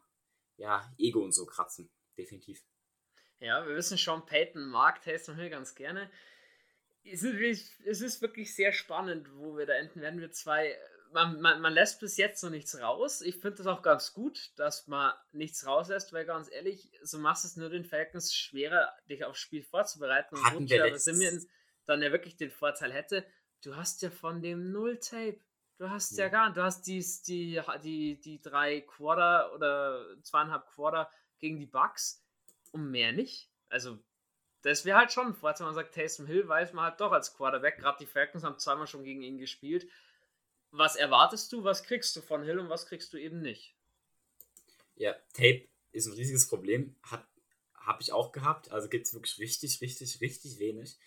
ja, 0.58 0.94
Ego 0.98 1.24
und 1.24 1.32
so 1.32 1.46
kratzen. 1.46 1.90
Definitiv. 2.18 2.62
Ja, 3.40 3.66
wir 3.66 3.76
wissen 3.76 3.98
schon, 3.98 4.26
Peyton 4.26 4.68
mag 4.68 5.02
Taysom 5.02 5.36
Hill 5.36 5.50
ganz 5.50 5.76
gerne. 5.76 6.12
Es 7.06 7.24
ist, 7.24 7.80
es 7.86 8.02
ist 8.02 8.22
wirklich 8.22 8.54
sehr 8.54 8.74
spannend, 8.74 9.30
wo 9.36 9.58
wir 9.58 9.66
da 9.66 9.74
enden 9.74 10.02
werden. 10.02 10.22
Wir 10.22 10.32
zwei 10.32 10.78
man, 11.14 11.42
man, 11.42 11.62
man 11.62 11.74
lässt 11.74 12.00
bis 12.00 12.18
jetzt 12.18 12.44
noch 12.44 12.50
nichts 12.50 12.80
raus. 12.80 13.22
Ich 13.22 13.36
finde 13.36 13.58
das 13.58 13.68
auch 13.68 13.82
ganz 13.82 14.14
gut, 14.14 14.52
dass 14.58 14.88
man 14.88 15.14
nichts 15.32 15.66
rauslässt, 15.66 16.14
weil 16.14 16.26
ganz 16.26 16.52
ehrlich, 16.52 16.90
so 17.02 17.20
machst 17.20 17.46
es 17.46 17.56
nur 17.56 17.70
den 17.70 17.86
Falcons 17.86 18.34
schwerer, 18.34 18.94
dich 19.10 19.24
aufs 19.24 19.40
Spiel 19.40 19.64
vorzubereiten. 19.64 20.36
Und 20.36 20.46
Hatten 20.46 20.70
wo 20.70 20.98
Simeon 20.98 21.46
dann 21.86 22.02
ja 22.02 22.12
wirklich 22.12 22.38
den 22.38 22.52
Vorteil 22.52 22.92
hätte, 22.92 23.26
du 23.62 23.76
hast 23.76 24.02
ja 24.02 24.10
von 24.10 24.42
dem 24.42 24.72
Null-Tape, 24.72 25.40
du 25.78 25.90
hast 25.90 26.18
ja, 26.18 26.26
ja 26.26 26.30
gar 26.30 26.54
du 26.54 26.64
hast 26.64 26.88
die, 26.88 27.06
die, 27.28 27.62
die, 27.84 28.20
die 28.20 28.42
drei 28.42 28.82
Quarter 28.82 29.54
oder 29.54 30.06
zweieinhalb 30.22 30.68
Quarter 30.68 31.10
gegen 31.40 31.60
die 31.60 31.66
Bucks 31.66 32.24
und 32.72 32.90
mehr 32.90 33.12
nicht. 33.12 33.50
Also 33.70 34.00
das 34.62 34.86
wäre 34.86 34.98
halt 34.98 35.12
schon 35.12 35.28
ein 35.28 35.34
Vorteil, 35.34 35.62
wenn 35.62 35.74
man 35.74 35.76
sagt, 35.76 35.94
Taysom 35.94 36.26
Hill 36.26 36.48
weiß 36.48 36.74
man 36.74 36.86
halt 36.86 37.02
doch 37.02 37.12
als 37.12 37.36
Quarterback. 37.36 37.80
Gerade 37.80 37.98
die 38.00 38.06
Falcons 38.06 38.44
haben 38.44 38.60
zweimal 38.60 38.88
schon 38.88 39.04
gegen 39.04 39.22
ihn 39.22 39.38
gespielt 39.38 39.88
was 40.74 40.96
erwartest 40.96 41.54
du, 41.54 41.64
was 41.64 41.84
kriegst 41.84 42.16
du 42.16 42.22
von 42.22 42.44
Hill 42.44 42.60
und 42.60 42.70
was 42.70 42.88
kriegst 42.88 43.14
du 43.14 43.18
eben 43.18 43.42
nicht? 43.42 43.76
Ja, 44.96 45.14
Tape 45.34 45.68
ist 45.92 46.08
ein 46.08 46.14
riesiges 46.14 46.48
Problem. 46.48 46.96
Habe 47.76 48.02
ich 48.02 48.12
auch 48.12 48.32
gehabt. 48.32 48.72
Also 48.72 48.90
gibt 48.90 49.06
es 49.06 49.14
wirklich 49.14 49.38
richtig, 49.38 49.82
richtig, 49.82 50.20
richtig 50.20 50.60
wenig. 50.60 50.98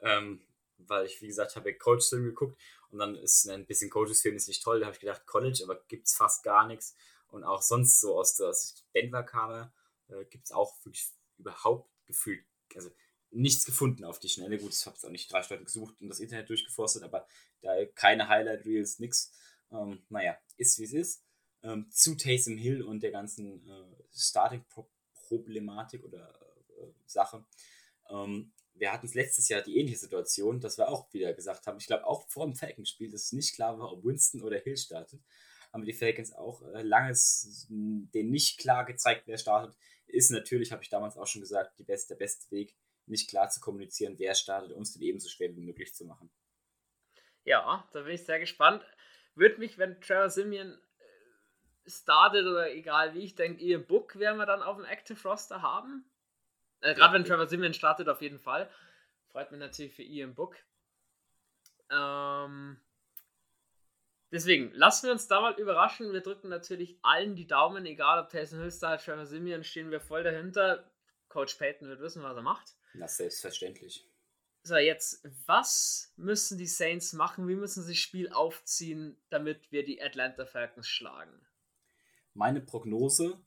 Ähm, 0.00 0.40
weil 0.78 1.06
ich, 1.06 1.20
wie 1.20 1.26
gesagt, 1.26 1.56
habe 1.56 1.74
Coach-Film 1.74 2.24
geguckt 2.24 2.60
und 2.90 3.00
dann 3.00 3.16
ist 3.16 3.48
ein 3.48 3.66
bisschen 3.66 3.90
Coaches-Film 3.90 4.36
ist 4.36 4.46
nicht 4.46 4.62
toll. 4.62 4.80
Da 4.80 4.86
habe 4.86 4.94
ich 4.94 5.00
gedacht, 5.00 5.26
College, 5.26 5.60
aber 5.64 5.82
gibt 5.88 6.06
es 6.06 6.14
fast 6.14 6.44
gar 6.44 6.68
nichts. 6.68 6.94
Und 7.28 7.42
auch 7.42 7.62
sonst 7.62 8.00
so 8.00 8.16
aus, 8.16 8.36
der, 8.36 8.54
Denver 8.94 9.24
kam, 9.24 9.72
äh, 10.08 10.24
gibt 10.26 10.44
es 10.44 10.52
auch 10.52 10.76
wirklich 10.84 11.08
überhaupt 11.38 11.90
gefühlt, 12.06 12.44
also 12.74 12.90
nichts 13.30 13.64
gefunden 13.64 14.04
auf 14.04 14.18
die 14.18 14.28
Schnelle. 14.28 14.58
Gut, 14.58 14.72
ich 14.72 14.86
habe 14.86 14.96
es 14.96 15.04
auch 15.04 15.10
nicht 15.10 15.32
drei 15.32 15.42
Stunden 15.42 15.64
gesucht 15.64 16.00
und 16.00 16.08
das 16.08 16.20
Internet 16.20 16.48
durchgeforstet, 16.48 17.02
aber 17.02 17.26
da 17.62 17.84
keine 17.94 18.28
Highlight 18.28 18.64
Reels, 18.64 18.98
nix. 18.98 19.32
Ähm, 19.70 20.02
naja, 20.08 20.36
ist 20.56 20.78
wie 20.78 20.84
es 20.84 20.92
ist. 20.92 21.24
Ähm, 21.62 21.90
zu 21.90 22.14
Taysom 22.14 22.56
Hill 22.56 22.82
und 22.82 23.02
der 23.02 23.10
ganzen 23.10 23.66
äh, 23.68 23.96
Starting-Problematik 24.14 26.04
oder 26.04 26.28
äh, 26.78 26.86
Sache. 27.06 27.44
Ähm, 28.08 28.52
wir 28.74 28.92
hatten 28.92 29.06
es 29.06 29.14
letztes 29.14 29.48
Jahr 29.48 29.62
die 29.62 29.76
ähnliche 29.76 29.98
Situation, 29.98 30.60
dass 30.60 30.78
wir 30.78 30.88
auch 30.88 31.12
wieder 31.12 31.34
gesagt 31.34 31.66
haben, 31.66 31.78
ich 31.78 31.86
glaube 31.86 32.06
auch 32.06 32.28
vor 32.28 32.46
dem 32.46 32.54
Falcons-Spiel, 32.54 33.10
dass 33.10 33.24
es 33.24 33.32
nicht 33.32 33.54
klar 33.54 33.78
war, 33.78 33.92
ob 33.92 34.04
Winston 34.04 34.42
oder 34.42 34.58
Hill 34.58 34.76
startet, 34.76 35.20
haben 35.72 35.84
die 35.84 35.92
Falcons 35.92 36.32
auch 36.32 36.62
äh, 36.62 36.82
lange 36.82 37.12
den 37.68 38.30
nicht 38.30 38.58
klar 38.58 38.84
gezeigt, 38.84 39.22
wer 39.26 39.38
startet. 39.38 39.76
Ist 40.06 40.30
natürlich, 40.30 40.72
habe 40.72 40.82
ich 40.82 40.88
damals 40.88 41.16
auch 41.16 41.26
schon 41.26 41.42
gesagt, 41.42 41.78
die 41.78 41.84
beste, 41.84 42.14
der 42.14 42.18
beste 42.24 42.50
Weg, 42.50 42.74
nicht 43.06 43.28
klar 43.28 43.48
zu 43.48 43.60
kommunizieren, 43.60 44.18
wer 44.18 44.34
startet, 44.34 44.72
um 44.72 44.82
es 44.82 44.92
den 44.92 45.02
ebenso 45.02 45.28
schwer 45.28 45.54
wie 45.54 45.60
möglich 45.60 45.94
zu 45.94 46.04
machen. 46.04 46.30
Ja, 47.48 47.88
da 47.92 48.02
bin 48.02 48.12
ich 48.12 48.26
sehr 48.26 48.38
gespannt. 48.38 48.84
Würde 49.34 49.56
mich, 49.56 49.78
wenn 49.78 49.98
Trevor 50.02 50.28
Simeon 50.28 50.74
äh, 50.74 51.90
startet 51.90 52.46
oder 52.46 52.70
egal 52.70 53.14
wie, 53.14 53.20
ich 53.20 53.36
denke, 53.36 53.64
ihr 53.64 53.78
Book 53.82 54.18
werden 54.18 54.36
wir 54.36 54.44
dann 54.44 54.60
auf 54.62 54.76
dem 54.76 54.84
Active 54.84 55.18
Roster 55.26 55.62
haben. 55.62 56.04
Äh, 56.82 56.94
Gerade 56.94 57.14
wenn 57.14 57.24
Trevor 57.24 57.46
Simeon 57.46 57.72
startet, 57.72 58.10
auf 58.10 58.20
jeden 58.20 58.38
Fall. 58.38 58.70
Freut 59.28 59.50
mich 59.50 59.60
natürlich 59.60 59.94
für 59.94 60.02
Ian 60.02 60.34
Book. 60.34 60.56
Ähm, 61.90 62.78
deswegen, 64.30 64.70
lassen 64.74 65.06
wir 65.06 65.12
uns 65.12 65.26
da 65.26 65.40
mal 65.40 65.58
überraschen. 65.58 66.12
Wir 66.12 66.20
drücken 66.20 66.50
natürlich 66.50 66.98
allen 67.00 67.34
die 67.34 67.46
Daumen, 67.46 67.86
egal 67.86 68.22
ob 68.22 68.28
Taysom 68.28 68.60
Hill 68.60 68.70
startet, 68.70 69.06
Trevor 69.06 69.24
Simeon, 69.24 69.64
stehen 69.64 69.90
wir 69.90 70.02
voll 70.02 70.22
dahinter. 70.22 70.92
Coach 71.28 71.54
Payton 71.54 71.88
wird 71.88 72.00
wissen, 72.00 72.22
was 72.22 72.36
er 72.36 72.42
macht. 72.42 72.74
Na, 72.92 73.08
selbstverständlich. 73.08 74.06
So, 74.68 74.76
jetzt, 74.76 75.26
was 75.46 76.12
müssen 76.16 76.58
die 76.58 76.66
Saints 76.66 77.14
machen? 77.14 77.48
Wie 77.48 77.54
müssen 77.54 77.82
sie 77.82 77.92
das 77.92 77.98
Spiel 77.98 78.28
aufziehen, 78.28 79.16
damit 79.30 79.72
wir 79.72 79.82
die 79.82 80.02
Atlanta 80.02 80.44
Falcons 80.44 80.86
schlagen? 80.86 81.32
Meine 82.34 82.60
Prognose, 82.60 83.40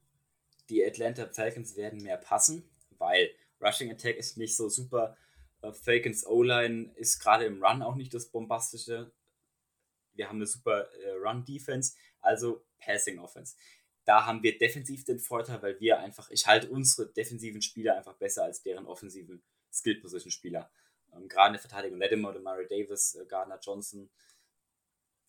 die 0.72 0.84
Atlanta 0.84 1.28
Falcons 1.28 1.76
werden 1.76 2.02
mehr 2.02 2.18
passen, 2.18 2.68
weil 2.98 3.30
Rushing 3.62 3.92
Attack 3.92 4.18
ist 4.18 4.38
nicht 4.38 4.56
so 4.58 4.68
super. 4.68 5.16
Äh, 5.62 5.72
Falcons 5.74 6.26
O-Line 6.26 6.92
ist 6.96 7.20
gerade 7.20 7.46
im 7.46 7.64
Run 7.64 7.84
auch 7.84 7.94
nicht 7.94 8.16
das 8.16 8.32
bombastische. 8.32 9.12
Wir 10.16 10.28
haben 10.28 10.38
eine 10.38 10.48
super 10.48 10.90
äh, 10.92 11.12
Run-Defense, 11.24 11.94
also 12.20 12.66
Passing 12.80 13.20
Offense 13.20 13.56
da 14.06 14.26
haben 14.26 14.42
wir 14.42 14.58
defensiv 14.58 15.04
den 15.06 15.20
Vorteil, 15.20 15.62
weil 15.62 15.80
wir 15.80 16.00
einfach, 16.00 16.32
ich 16.32 16.48
halte 16.48 16.72
unsere 16.72 17.14
defensiven 17.14 17.62
Spieler 17.62 17.98
einfach 17.98 18.16
besser 18.16 18.44
als 18.44 18.64
deren 18.64 18.88
offensiven 18.88 19.44
Skill-Position-Spieler. 19.72 20.72
Ähm, 21.14 21.28
gerade 21.28 21.48
in 21.48 21.54
der 21.54 21.62
Verteidigung 21.62 22.00
Latimer 22.00 22.38
Murray 22.40 22.68
Davis, 22.68 23.16
äh, 23.16 23.26
Gardner 23.26 23.60
Johnson 23.62 24.10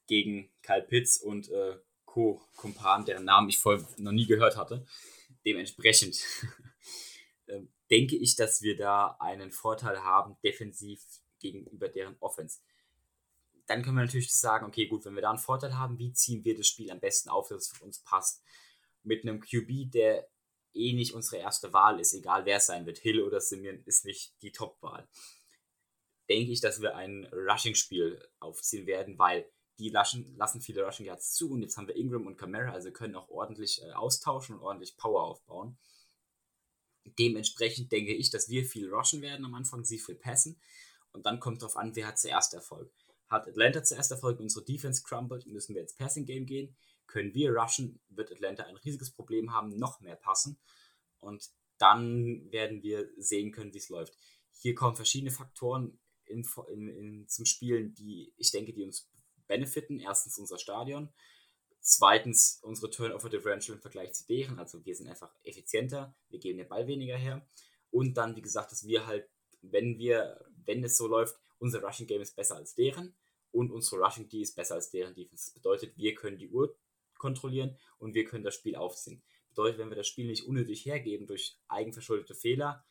gegen 0.07 0.51
Kyle 0.63 0.83
Pitts 0.83 1.19
und 1.19 1.51
äh, 1.51 1.79
Co-Kumpan, 2.05 3.05
deren 3.05 3.25
Namen 3.25 3.49
ich 3.49 3.59
vorher 3.59 3.87
noch 3.97 4.13
nie 4.13 4.27
gehört 4.27 4.57
hatte. 4.57 4.85
Dementsprechend 5.47 6.21
äh, 7.47 7.63
denke 7.91 8.17
ich, 8.17 8.37
dass 8.37 8.63
wir 8.63 8.77
da 8.77 9.17
einen 9.19 9.51
Vorteil 9.51 10.03
haben, 10.03 10.37
defensiv 10.45 11.03
gegenüber 11.39 11.89
deren 11.89 12.17
Offense. 12.21 12.61
Dann 13.67 13.83
können 13.83 13.97
wir 13.97 14.05
natürlich 14.05 14.33
sagen, 14.33 14.67
okay, 14.67 14.87
gut, 14.87 15.05
wenn 15.05 15.15
wir 15.15 15.23
da 15.23 15.31
einen 15.31 15.39
Vorteil 15.39 15.77
haben, 15.79 15.99
wie 15.99 16.13
ziehen 16.13 16.45
wir 16.45 16.57
das 16.57 16.67
Spiel 16.67 16.91
am 16.91 17.01
besten 17.01 17.31
auf, 17.31 17.49
dass 17.49 17.71
es 17.71 17.77
für 17.77 17.85
uns 17.85 18.01
passt? 18.01 18.43
Mit 19.03 19.25
einem 19.25 19.41
QB, 19.41 19.91
der 19.91 20.29
eh 20.75 20.93
nicht 20.93 21.15
unsere 21.15 21.41
erste 21.41 21.73
Wahl 21.73 22.01
ist, 22.01 22.15
egal 22.15 22.45
wer 22.45 22.59
es 22.59 22.67
sein 22.67 22.87
wird, 22.87 22.99
Hill 22.99 23.23
oder 23.23 23.41
Simeon, 23.41 23.83
ist 23.85 24.05
nicht 24.05 24.35
die 24.43 24.53
Top-Wahl. 24.53 25.09
Denke 26.29 26.53
ich, 26.53 26.61
dass 26.61 26.81
wir 26.81 26.95
ein 26.97 27.27
Rushing-Spiel 27.33 28.23
aufziehen 28.41 28.87
werden, 28.87 29.19
weil 29.19 29.47
die 29.79 29.89
lassen, 29.89 30.35
lassen 30.37 30.61
viele 30.61 30.85
Rushing 30.85 31.07
Yards 31.07 31.35
zu 31.35 31.51
und 31.51 31.63
jetzt 31.63 31.77
haben 31.77 31.89
wir 31.89 31.97
Ingram 31.97 32.27
und 32.27 32.37
Camara, 32.37 32.73
also 32.73 32.91
können 32.93 33.17
auch 33.17 33.29
ordentlich 33.29 33.83
äh, 33.83 33.93
austauschen 33.93 34.57
und 34.57 34.63
ordentlich 34.63 34.97
Power 34.97 35.25
aufbauen. 35.25 35.79
Dementsprechend 37.19 37.91
denke 37.91 38.15
ich, 38.15 38.31
dass 38.31 38.49
wir 38.49 38.65
viel 38.65 38.93
rushen 38.93 39.23
werden 39.23 39.45
am 39.45 39.55
Anfang, 39.55 39.85
sie 39.85 39.99
viel 39.99 40.15
passen 40.15 40.61
und 41.13 41.27
dann 41.27 41.41
kommt 41.41 41.63
darauf 41.63 41.77
an, 41.77 41.95
wer 41.97 42.07
hat 42.07 42.19
zuerst 42.19 42.55
Erfolg. 42.55 42.93
Hat 43.29 43.49
Atlanta 43.49 43.83
zuerst 43.83 44.11
Erfolg, 44.11 44.41
unsere 44.41 44.65
Defense 44.65 45.03
crumbled, 45.03 45.47
müssen 45.47 45.75
wir 45.75 45.83
ins 45.83 45.95
Passing 45.95 46.27
Game 46.27 46.47
gehen. 46.47 46.77
Können 47.07 47.35
wir 47.35 47.53
rushen, 47.53 48.01
wird 48.09 48.31
Atlanta 48.31 48.65
ein 48.65 48.77
riesiges 48.77 49.11
Problem 49.11 49.53
haben, 49.53 49.77
noch 49.79 50.01
mehr 50.01 50.17
passen. 50.17 50.59
Und 51.21 51.51
dann 51.79 52.51
werden 52.53 52.83
wir 52.83 53.11
sehen 53.17 53.53
können, 53.53 53.73
wie 53.75 53.79
es 53.79 53.89
läuft. 53.89 54.17
Hier 54.53 54.75
kommen 54.75 54.97
verschiedene 54.97 55.31
Faktoren 55.31 55.99
in, 56.33 56.45
in, 56.69 56.89
in, 56.89 57.29
zum 57.29 57.45
Spielen, 57.45 57.95
die 57.95 58.33
ich 58.37 58.51
denke, 58.51 58.73
die 58.73 58.85
uns 58.85 59.11
benefiten. 59.47 60.01
Erstens 60.01 60.39
unser 60.39 60.59
Stadion. 60.59 61.13
Zweitens 61.81 62.61
unsere 62.63 62.91
Turnover 62.91 63.29
Differential 63.29 63.77
im 63.77 63.83
Vergleich 63.83 64.13
zu 64.13 64.27
deren. 64.27 64.59
Also 64.59 64.85
wir 64.85 64.95
sind 64.95 65.09
einfach 65.09 65.35
effizienter, 65.43 66.15
wir 66.29 66.39
geben 66.39 66.59
den 66.59 66.69
Ball 66.69 66.87
weniger 66.87 67.17
her. 67.17 67.47
Und 67.91 68.15
dann, 68.17 68.37
wie 68.37 68.43
gesagt, 68.43 68.73
dass 68.73 68.87
wir 68.87 69.07
halt, 69.07 69.29
wenn 69.61 69.99
wir, 69.99 70.45
wenn 70.65 70.83
es 70.85 70.97
so 70.97 71.07
läuft, 71.07 71.37
unser 71.59 71.83
Rushing 71.83 72.07
Game 72.07 72.23
ist 72.23 72.35
besser 72.35 72.57
als 72.57 72.75
deren 72.75 73.15
und 73.53 73.71
unsere 73.71 74.01
Rushing 74.01 74.29
D 74.29 74.41
ist 74.41 74.57
besser 74.57 74.75
als 74.75 74.91
deren 74.91 75.15
Defense. 75.15 75.47
Das 75.47 75.55
bedeutet, 75.55 75.97
wir 75.97 76.15
können 76.15 76.39
die 76.39 76.49
Uhr 76.49 76.77
kontrollieren 77.19 77.79
und 77.99 78.15
wir 78.15 78.25
können 78.25 78.45
das 78.45 78.55
Spiel 78.55 78.75
aufziehen. 78.75 79.23
Bedeutet, 79.49 79.79
wenn 79.79 79.91
wir 79.91 79.97
das 79.97 80.09
Spiel 80.09 80.27
nicht 80.27 80.45
unnötig 80.45 80.87
hergeben 80.87 81.27
durch 81.27 81.59
eigenverschuldete 81.69 82.35
Fehler, 82.35 82.85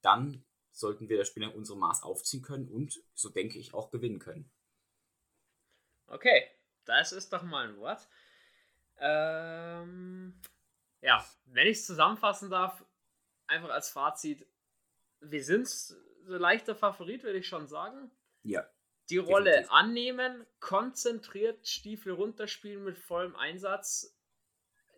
dann 0.00 0.44
sollten 0.74 1.08
wir 1.08 1.16
das 1.16 1.28
Spiel 1.28 1.46
nach 1.46 1.54
unserem 1.54 1.78
Maß 1.80 2.02
aufziehen 2.02 2.42
können 2.42 2.68
und, 2.68 3.00
so 3.14 3.28
denke 3.28 3.58
ich, 3.58 3.74
auch 3.74 3.90
gewinnen 3.90 4.18
können. 4.18 4.50
Okay, 6.08 6.50
das 6.84 7.12
ist 7.12 7.32
doch 7.32 7.42
mal 7.42 7.68
ein 7.68 7.76
Wort. 7.78 8.08
Ähm, 8.98 10.40
ja, 11.00 11.24
wenn 11.46 11.68
ich 11.68 11.78
es 11.78 11.86
zusammenfassen 11.86 12.50
darf, 12.50 12.84
einfach 13.46 13.70
als 13.70 13.90
Fazit, 13.90 14.46
wir 15.20 15.44
sind 15.44 15.68
so 15.68 15.96
leichter 16.26 16.74
Favorit, 16.74 17.22
würde 17.22 17.38
ich 17.38 17.46
schon 17.46 17.68
sagen. 17.68 18.10
Ja. 18.42 18.68
Die 19.10 19.18
Rolle 19.18 19.50
definitiv. 19.50 19.72
annehmen, 19.72 20.46
konzentriert 20.60 21.66
Stiefel 21.68 22.12
runterspielen 22.12 22.82
mit 22.82 22.98
vollem 22.98 23.36
Einsatz, 23.36 24.16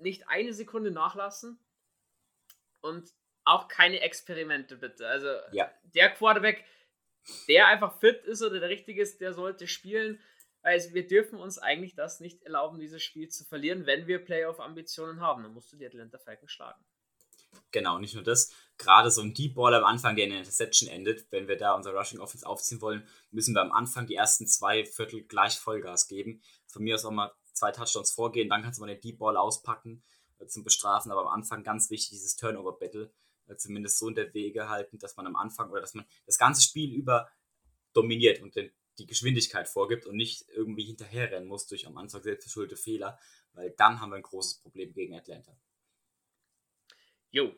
nicht 0.00 0.28
eine 0.28 0.54
Sekunde 0.54 0.90
nachlassen 0.90 1.58
und 2.80 3.12
auch 3.46 3.68
keine 3.68 4.00
Experimente 4.00 4.76
bitte. 4.76 5.06
Also 5.08 5.28
ja. 5.52 5.70
der 5.94 6.10
Quarterback, 6.10 6.64
der 7.48 7.68
einfach 7.68 7.98
fit 7.98 8.24
ist 8.24 8.42
oder 8.42 8.60
der 8.60 8.68
richtige 8.68 9.00
ist, 9.00 9.20
der 9.20 9.32
sollte 9.32 9.66
spielen. 9.66 10.20
Also 10.62 10.92
wir 10.94 11.06
dürfen 11.06 11.38
uns 11.38 11.58
eigentlich 11.58 11.94
das 11.94 12.20
nicht 12.20 12.42
erlauben, 12.42 12.80
dieses 12.80 13.02
Spiel 13.02 13.28
zu 13.28 13.44
verlieren, 13.44 13.86
wenn 13.86 14.06
wir 14.06 14.18
Playoff-Ambitionen 14.18 15.20
haben. 15.20 15.44
Dann 15.44 15.54
musst 15.54 15.72
du 15.72 15.76
die 15.76 15.86
Atlanta 15.86 16.18
Falcons 16.18 16.50
schlagen. 16.50 16.84
Genau, 17.70 17.98
nicht 17.98 18.14
nur 18.14 18.24
das. 18.24 18.52
Gerade 18.76 19.10
so 19.10 19.22
ein 19.22 19.32
Deep 19.32 19.54
Ball 19.54 19.74
am 19.74 19.84
Anfang, 19.84 20.16
der 20.16 20.24
in 20.24 20.30
der 20.30 20.40
Interception 20.40 20.88
endet, 20.88 21.30
wenn 21.30 21.48
wir 21.48 21.56
da 21.56 21.74
unser 21.74 21.92
Rushing 21.92 22.20
Offense 22.20 22.46
aufziehen 22.46 22.80
wollen, 22.80 23.06
müssen 23.30 23.54
wir 23.54 23.62
am 23.62 23.72
Anfang 23.72 24.06
die 24.06 24.16
ersten 24.16 24.46
zwei 24.46 24.84
Viertel 24.84 25.22
gleich 25.22 25.58
Vollgas 25.58 26.08
geben. 26.08 26.42
Von 26.66 26.82
mir 26.82 26.96
aus 26.96 27.04
auch 27.04 27.12
mal 27.12 27.32
zwei 27.52 27.70
Touchdowns 27.70 28.12
vorgehen, 28.12 28.48
dann 28.48 28.62
kannst 28.62 28.78
du 28.78 28.84
mal 28.84 28.92
den 28.92 29.00
Deep 29.00 29.18
Ball 29.18 29.36
auspacken 29.36 30.02
äh, 30.38 30.46
zum 30.46 30.64
Bestrafen, 30.64 31.10
aber 31.10 31.22
am 31.22 31.28
Anfang 31.28 31.62
ganz 31.62 31.90
wichtig, 31.90 32.10
dieses 32.10 32.36
Turnover-Battle 32.36 33.10
zumindest 33.56 33.98
so 33.98 34.08
in 34.08 34.14
der 34.14 34.34
Wege 34.34 34.68
halten, 34.68 34.98
dass 34.98 35.16
man 35.16 35.26
am 35.26 35.36
Anfang 35.36 35.70
oder 35.70 35.80
dass 35.80 35.94
man 35.94 36.06
das 36.26 36.38
ganze 36.38 36.62
Spiel 36.62 36.92
über 36.92 37.30
dominiert 37.92 38.42
und 38.42 38.56
den 38.56 38.70
die 38.98 39.06
Geschwindigkeit 39.06 39.68
vorgibt 39.68 40.06
und 40.06 40.16
nicht 40.16 40.48
irgendwie 40.48 40.84
hinterherrennen 40.84 41.48
muss 41.48 41.66
durch 41.66 41.86
am 41.86 41.96
Anfang 41.98 42.22
selbstverschuldete 42.22 42.76
Fehler, 42.76 43.18
weil 43.52 43.70
dann 43.70 44.00
haben 44.00 44.10
wir 44.10 44.16
ein 44.16 44.22
großes 44.22 44.60
Problem 44.60 44.92
gegen 44.92 45.14
Atlanta. 45.14 45.56
Jo. 47.30 47.54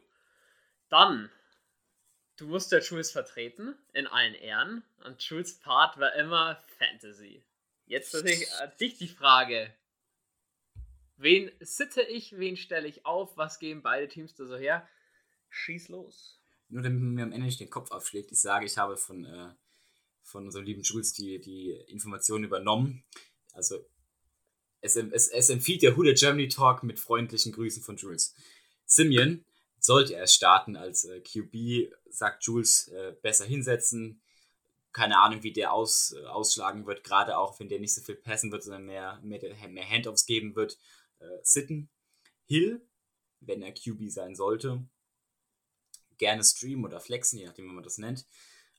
Dann, 0.88 1.30
du 2.36 2.46
musst 2.46 2.72
ja 2.72 2.80
Jules 2.80 3.10
vertreten, 3.10 3.76
in 3.92 4.06
allen 4.06 4.34
Ehren. 4.34 4.82
Und 5.04 5.22
Jules 5.22 5.58
Part 5.60 5.98
war 5.98 6.14
immer 6.14 6.56
Fantasy. 6.78 7.44
Jetzt 7.86 8.14
natürlich 8.14 8.52
an 8.54 8.72
dich 8.80 8.98
die 8.98 9.08
Frage. 9.08 9.72
Wen 11.16 11.50
sitte 11.60 12.02
ich, 12.02 12.38
wen 12.38 12.56
stelle 12.56 12.88
ich 12.88 13.04
auf, 13.04 13.36
was 13.36 13.58
geben 13.58 13.82
beide 13.82 14.08
Teams 14.08 14.34
da 14.34 14.46
so 14.46 14.56
her? 14.56 14.88
Schieß 15.50 15.88
los. 15.88 16.40
Nur 16.68 16.82
damit 16.82 17.00
man 17.00 17.14
mir 17.14 17.22
am 17.22 17.32
Ende 17.32 17.46
nicht 17.46 17.60
den 17.60 17.70
Kopf 17.70 17.90
aufschlägt, 17.90 18.30
ich 18.32 18.40
sage, 18.40 18.66
ich 18.66 18.76
habe 18.76 18.96
von 18.96 19.24
äh, 19.24 19.54
von 20.28 20.44
unserem 20.44 20.64
lieben 20.64 20.82
Jules 20.82 21.12
die, 21.12 21.40
die 21.40 21.70
Informationen 21.88 22.44
übernommen. 22.44 23.02
Also 23.52 23.84
es, 24.80 24.94
es, 24.96 25.28
es 25.28 25.48
empfiehlt 25.48 25.82
der 25.82 25.96
Huda 25.96 26.12
Germany 26.12 26.48
Talk 26.48 26.82
mit 26.82 27.00
freundlichen 27.00 27.52
Grüßen 27.52 27.82
von 27.82 27.96
Jules. 27.96 28.34
Simeon 28.84 29.44
sollte 29.80 30.14
er 30.14 30.26
starten 30.26 30.76
als 30.76 31.04
äh, 31.04 31.20
QB, 31.20 31.92
sagt 32.10 32.44
Jules, 32.44 32.88
äh, 32.88 33.14
besser 33.22 33.44
hinsetzen. 33.44 34.20
Keine 34.92 35.18
Ahnung, 35.18 35.42
wie 35.42 35.52
der 35.52 35.72
aus, 35.72 36.12
äh, 36.12 36.24
ausschlagen 36.26 36.86
wird, 36.86 37.04
gerade 37.04 37.38
auch 37.38 37.58
wenn 37.58 37.68
der 37.68 37.80
nicht 37.80 37.94
so 37.94 38.02
viel 38.02 38.16
passen 38.16 38.52
wird, 38.52 38.62
sondern 38.62 38.84
mehr, 38.84 39.20
mehr, 39.22 39.40
mehr 39.68 39.88
Handoffs 39.88 40.26
geben 40.26 40.54
wird. 40.54 40.78
Äh, 41.18 41.26
sitten. 41.42 41.88
Hill, 42.46 42.80
wenn 43.40 43.60
er 43.60 43.72
QB 43.72 44.10
sein 44.10 44.34
sollte, 44.34 44.82
gerne 46.18 46.44
streamen 46.44 46.84
oder 46.84 47.00
flexen, 47.00 47.38
je 47.38 47.46
nachdem, 47.46 47.66
wie 47.66 47.74
man 47.74 47.84
das 47.84 47.98
nennt. 47.98 48.26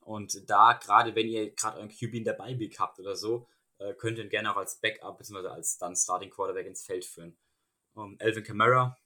Und 0.02 0.50
da, 0.50 0.74
gerade 0.74 1.16
wenn 1.16 1.28
ihr 1.28 1.52
gerade 1.52 1.78
euren 1.78 1.90
QB 1.90 2.16
in 2.16 2.24
der 2.24 2.34
Beiweek 2.34 2.80
habt 2.80 3.00
oder 3.00 3.16
so, 3.16 3.48
äh, 3.80 3.94
könnt 3.94 4.18
ihr 4.18 4.24
ihn 4.24 4.30
gerne 4.30 4.52
auch 4.52 4.58
als 4.58 4.76
Backup 4.76 5.18
bzw. 5.18 5.48
als 5.48 5.78
dann 5.78 5.96
Starting 5.96 6.30
Quarterback 6.30 6.68
ins 6.68 6.86
Feld 6.86 7.06
führen. 7.06 7.38
Um, 7.94 8.20
Elvin 8.20 8.44
Kamara, 8.44 8.98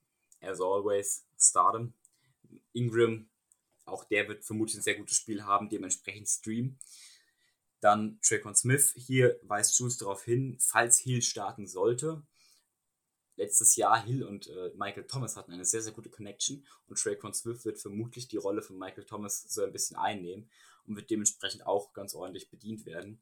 as 0.41 0.61
always, 0.61 1.25
start 1.37 1.75
him. 1.75 1.93
Ingram, 2.73 3.29
auch 3.85 4.03
der 4.05 4.27
wird 4.27 4.43
vermutlich 4.43 4.77
ein 4.77 4.83
sehr 4.83 4.95
gutes 4.95 5.17
Spiel 5.17 5.43
haben, 5.43 5.69
dementsprechend 5.69 6.27
stream. 6.29 6.77
Dann 7.79 8.19
Traquan 8.21 8.55
Smith, 8.55 8.93
hier 8.95 9.39
weist 9.43 9.77
Jules 9.77 9.97
darauf 9.97 10.23
hin, 10.23 10.57
falls 10.59 10.99
Hill 10.99 11.21
starten 11.21 11.67
sollte. 11.67 12.23
Letztes 13.35 13.75
Jahr 13.75 14.03
Hill 14.03 14.23
und 14.23 14.47
äh, 14.47 14.71
Michael 14.75 15.07
Thomas 15.07 15.35
hatten 15.35 15.53
eine 15.53 15.65
sehr, 15.65 15.81
sehr 15.81 15.93
gute 15.93 16.09
Connection 16.09 16.65
und 16.87 16.99
Traquan 16.99 17.33
Smith 17.33 17.65
wird 17.65 17.79
vermutlich 17.79 18.27
die 18.27 18.37
Rolle 18.37 18.61
von 18.61 18.77
Michael 18.77 19.05
Thomas 19.05 19.43
so 19.43 19.63
ein 19.63 19.71
bisschen 19.71 19.97
einnehmen 19.97 20.49
und 20.85 20.95
wird 20.95 21.09
dementsprechend 21.09 21.65
auch 21.65 21.93
ganz 21.93 22.13
ordentlich 22.13 22.49
bedient 22.49 22.85
werden. 22.85 23.21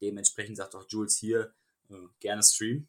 Dementsprechend 0.00 0.56
sagt 0.56 0.74
auch 0.74 0.84
Jules 0.88 1.16
hier 1.16 1.54
äh, 1.90 1.94
gerne 2.20 2.42
Stream. 2.42 2.88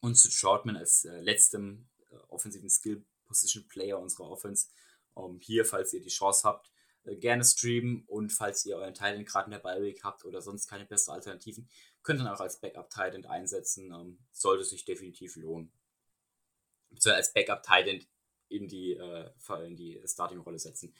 Und 0.00 0.16
zu 0.16 0.30
Shortman 0.30 0.76
als 0.76 1.04
äh, 1.04 1.20
letztem 1.20 1.88
äh, 2.10 2.16
offensiven 2.28 2.68
Skill 2.68 3.04
Position 3.24 3.66
Player 3.68 3.98
unserer 3.98 4.28
Offense. 4.28 4.68
Um, 5.14 5.34
ähm, 5.34 5.40
hier, 5.40 5.64
falls 5.64 5.92
ihr 5.92 6.00
die 6.00 6.08
Chance 6.08 6.42
habt, 6.44 6.72
äh, 7.04 7.16
gerne 7.16 7.44
streamen 7.44 8.04
und 8.06 8.32
falls 8.32 8.64
ihr 8.64 8.76
euren 8.76 8.94
Titan 8.94 9.24
gerade 9.24 9.46
in 9.46 9.52
der 9.52 9.58
Ballweek 9.58 10.02
habt 10.04 10.24
oder 10.24 10.40
sonst 10.40 10.68
keine 10.68 10.86
besseren 10.86 11.16
Alternativen, 11.16 11.68
könnt 12.02 12.20
ihr 12.20 12.24
dann 12.24 12.34
auch 12.34 12.40
als 12.40 12.60
Backup 12.60 12.90
Titan 12.90 13.24
einsetzen. 13.26 13.92
Um, 13.92 14.00
ähm, 14.00 14.18
sollte 14.32 14.64
sich 14.64 14.84
definitiv 14.84 15.36
lohnen. 15.36 15.72
Beziehungsweise 16.90 17.16
als 17.16 17.32
Backup 17.32 17.62
Titan 17.62 18.04
in 18.48 18.68
die, 18.68 18.92
äh, 18.92 19.30
die 19.74 20.00
Starting-Rolle 20.04 20.58
setzen. 20.58 20.94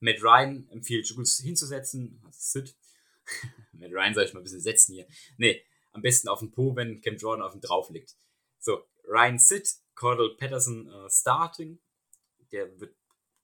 Matt 0.00 0.22
Ryan 0.22 0.68
empfiehlt 0.70 1.06
Jules 1.08 1.38
hinzusetzen, 1.38 2.20
also 2.24 2.38
Sid. 2.40 2.76
Matt 3.72 3.92
Ryan 3.92 4.14
soll 4.14 4.24
ich 4.24 4.34
mal 4.34 4.40
ein 4.40 4.44
bisschen 4.44 4.60
setzen 4.60 4.94
hier. 4.94 5.08
Nee, 5.36 5.64
am 5.92 6.02
besten 6.02 6.28
auf 6.28 6.40
den 6.40 6.50
Po, 6.50 6.76
wenn 6.76 7.00
Cam 7.00 7.16
Jordan 7.16 7.44
auf 7.44 7.54
ihm 7.54 7.60
drauf 7.60 7.90
liegt. 7.90 8.16
So, 8.58 8.84
Ryan 9.04 9.38
Sid, 9.38 9.68
Cordell 9.94 10.36
Patterson 10.36 10.88
uh, 10.88 11.08
starting. 11.08 11.80
Der 12.52 12.78
wird 12.80 12.94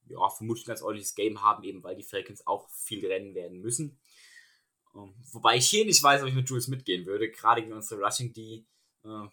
ja, 0.07 0.29
vermutlich 0.31 0.67
ein 0.67 0.69
ganz 0.69 0.83
ordentliches 0.83 1.15
Game 1.15 1.43
haben, 1.43 1.65
eben 1.65 1.83
weil 1.83 1.97
die 1.97 2.03
Falcons 2.03 2.47
auch 2.47 2.69
viel 2.71 3.07
rennen 3.07 3.35
werden 3.35 3.61
müssen. 3.61 3.99
Ähm, 4.95 5.15
wobei 5.33 5.57
ich 5.57 5.69
hier 5.69 5.85
nicht 5.85 6.03
weiß, 6.03 6.23
ob 6.23 6.29
ich 6.29 6.35
mit 6.35 6.49
Jules 6.49 6.69
mitgehen 6.69 7.07
würde, 7.07 7.31
gerade 7.31 7.63
gegen 7.63 7.73
unsere 7.73 8.01
Rushing, 8.01 8.33
die 8.33 8.67
uh, 9.05 9.29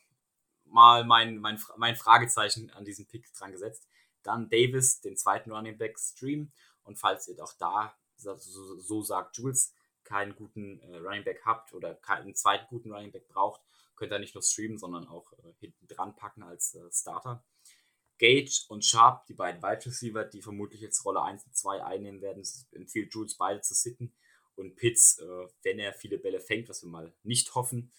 mal 0.65 1.03
mein, 1.03 1.37
mein, 1.37 1.61
mein 1.77 1.95
Fragezeichen 1.95 2.69
an 2.71 2.85
diesen 2.85 3.05
Pick 3.07 3.31
dran 3.33 3.51
gesetzt. 3.51 3.87
Dann 4.23 4.49
Davis, 4.49 5.01
den 5.01 5.17
zweiten 5.17 5.51
Running 5.51 5.77
Back 5.77 5.99
Stream 5.99 6.51
und 6.83 6.97
falls 6.97 7.27
ihr 7.27 7.41
auch 7.43 7.53
da, 7.53 7.97
so, 8.15 8.35
so 8.35 9.01
sagt 9.01 9.37
Jules, 9.37 9.73
keinen 10.03 10.35
guten 10.35 10.79
äh, 10.79 10.97
Running 10.97 11.23
Back 11.23 11.41
habt 11.45 11.73
oder 11.73 11.95
keinen 11.95 12.35
zweiten 12.35 12.67
guten 12.69 12.91
Running 12.91 13.11
Back 13.11 13.27
braucht, 13.27 13.61
Könnt 14.01 14.13
ihr 14.13 14.17
nicht 14.17 14.33
nur 14.33 14.41
streamen, 14.41 14.79
sondern 14.79 15.07
auch 15.07 15.31
äh, 15.33 15.53
hinten 15.59 15.85
dran 15.85 16.15
packen 16.15 16.41
als 16.41 16.73
äh, 16.73 16.91
Starter. 16.91 17.43
Gage 18.17 18.65
und 18.67 18.83
Sharp, 18.83 19.27
die 19.27 19.35
beiden 19.35 19.61
Wide 19.61 19.85
Receiver, 19.85 20.23
die 20.23 20.41
vermutlich 20.41 20.81
jetzt 20.81 21.05
Rolle 21.05 21.21
1 21.21 21.45
und 21.45 21.55
2 21.55 21.83
einnehmen 21.85 22.19
werden. 22.19 22.41
Empfiehlt 22.71 23.13
Jules 23.13 23.37
beide 23.37 23.61
zu 23.61 23.75
sitten. 23.75 24.11
Und 24.55 24.75
Pitts, 24.75 25.19
äh, 25.19 25.47
wenn 25.63 25.79
er 25.79 25.93
viele 25.93 26.17
Bälle 26.17 26.39
fängt, 26.39 26.69
was 26.69 26.83
wir 26.83 26.89
mal 26.89 27.13
nicht 27.23 27.55
hoffen, 27.55 27.91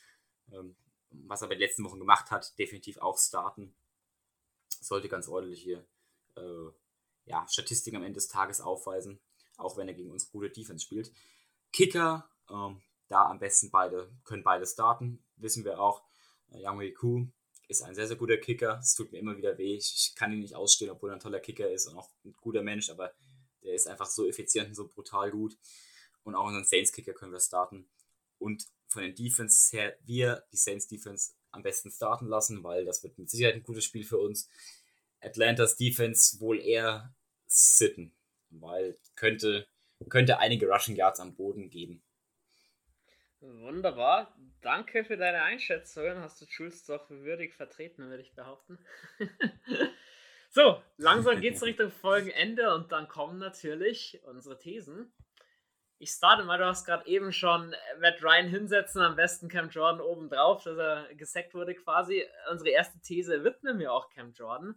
ähm, 0.53 0.76
was 1.11 1.42
er 1.42 1.48
bei 1.48 1.55
den 1.55 1.61
letzten 1.61 1.84
Wochen 1.84 1.98
gemacht 1.98 2.30
hat, 2.30 2.59
definitiv 2.59 2.98
auch 2.98 3.18
starten. 3.18 3.74
Sollte 4.80 5.09
ganz 5.09 5.28
ordentlich 5.28 5.62
hier 5.62 5.86
äh, 6.36 6.70
ja, 7.26 7.46
Statistiken 7.48 7.96
am 7.96 8.03
Ende 8.03 8.16
des 8.16 8.28
Tages 8.28 8.61
aufweisen, 8.61 9.20
auch 9.57 9.76
wenn 9.76 9.88
er 9.88 9.94
gegen 9.94 10.11
uns 10.11 10.30
gute 10.30 10.50
Defense 10.50 10.84
spielt. 10.84 11.12
Kicker, 11.72 12.28
ähm, 12.50 12.82
da 13.09 13.26
am 13.26 13.38
besten 13.38 13.70
beide, 13.70 14.11
können 14.24 14.42
beide 14.42 14.66
starten, 14.66 15.22
wissen 15.36 15.64
wir 15.64 15.80
auch. 15.80 16.03
Äh, 16.50 16.61
Yang 16.61 16.94
Ku 16.94 17.26
ist 17.68 17.82
ein 17.82 17.94
sehr, 17.94 18.07
sehr 18.07 18.16
guter 18.16 18.36
Kicker. 18.36 18.78
Es 18.80 18.94
tut 18.94 19.12
mir 19.12 19.18
immer 19.18 19.36
wieder 19.36 19.57
weh. 19.59 19.76
Ich, 19.76 19.94
ich, 19.96 20.14
kann 20.14 20.32
ihn 20.32 20.40
nicht 20.40 20.55
ausstehen, 20.55 20.90
obwohl 20.90 21.11
er 21.11 21.14
ein 21.14 21.20
toller 21.20 21.40
Kicker 21.40 21.70
ist 21.70 21.86
und 21.86 21.96
auch 21.96 22.11
ein 22.24 22.34
guter 22.40 22.62
Mensch, 22.62 22.90
aber 22.90 23.12
der 23.62 23.74
ist 23.74 23.86
einfach 23.86 24.07
so 24.07 24.26
effizient 24.26 24.68
und 24.68 24.74
so 24.74 24.88
brutal 24.88 25.30
gut. 25.30 25.57
Und 26.25 26.35
auch 26.35 26.47
unseren 26.47 26.64
Saints-Kicker 26.64 27.12
können 27.12 27.33
wir 27.33 27.41
starten. 27.41 27.89
Und 28.39 28.66
von 28.89 29.03
den 29.03 29.14
Defenses 29.14 29.73
her, 29.73 29.97
wir 30.05 30.45
die 30.53 30.57
Saints 30.57 30.87
Defense 30.87 31.33
am 31.51 31.62
besten 31.62 31.91
starten 31.91 32.27
lassen, 32.27 32.62
weil 32.62 32.85
das 32.85 33.03
wird 33.03 33.18
mit 33.18 33.31
Sicherheit 33.31 33.55
ein 33.55 33.62
gutes 33.62 33.85
Spiel 33.85 34.05
für 34.05 34.18
uns. 34.18 34.49
Atlantas 35.20 35.77
Defense 35.77 36.41
wohl 36.41 36.61
eher 36.61 37.14
sitten, 37.47 38.14
weil 38.51 38.99
könnte, 39.14 39.66
könnte 40.09 40.39
einige 40.39 40.68
Rushing 40.68 40.97
Yards 40.97 41.20
am 41.20 41.35
Boden 41.35 41.70
geben. 41.70 42.03
Wunderbar. 43.41 44.37
Danke 44.61 45.05
für 45.05 45.16
deine 45.16 45.43
Einschätzungen. 45.43 46.18
Hast 46.18 46.41
du 46.41 46.47
Jules 46.47 46.85
doch 46.85 47.11
würdig 47.11 47.55
vertreten, 47.55 48.09
würde 48.09 48.23
ich 48.23 48.35
behaupten. 48.35 48.79
so, 50.51 50.81
langsam 50.97 51.41
geht 51.41 51.55
es 51.55 51.62
Richtung 51.62 51.91
Folgenende 52.03 52.73
und 52.73 52.93
dann 52.93 53.09
kommen 53.09 53.39
natürlich 53.39 54.20
unsere 54.25 54.59
Thesen. 54.59 55.12
Ich 56.03 56.11
starte 56.11 56.42
mal, 56.42 56.59
du 56.59 56.66
hast 56.66 56.84
gerade 56.84 57.07
eben 57.07 57.32
schon 57.32 57.76
Matt 58.00 58.20
Ryan 58.24 58.48
hinsetzen, 58.48 59.00
am 59.03 59.14
besten 59.14 59.48
Cam 59.48 59.70
Jordan 59.70 60.00
oben 60.00 60.28
drauf, 60.28 60.64
dass 60.64 60.76
er 60.76 61.14
gesackt 61.14 61.55
wurde 61.55 61.76
quasi. 61.76 62.26
Unsere 62.50 62.70
erste 62.70 62.98
These 62.98 63.44
widmen 63.44 63.78
wir 63.78 63.92
auch 63.92 64.11
Cam 64.11 64.32
Jordan. 64.32 64.74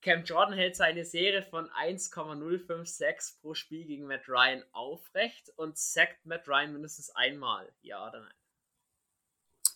Cam 0.00 0.24
Jordan 0.24 0.52
hält 0.54 0.74
seine 0.74 1.04
Serie 1.04 1.44
von 1.44 1.70
1,056 1.70 3.40
pro 3.40 3.54
Spiel 3.54 3.84
gegen 3.84 4.08
Matt 4.08 4.28
Ryan 4.28 4.64
aufrecht 4.72 5.52
und 5.54 5.78
sackt 5.78 6.26
Matt 6.26 6.48
Ryan 6.48 6.72
mindestens 6.72 7.10
einmal. 7.14 7.72
Ja 7.80 8.08
oder 8.08 8.22
nein? 8.22 8.34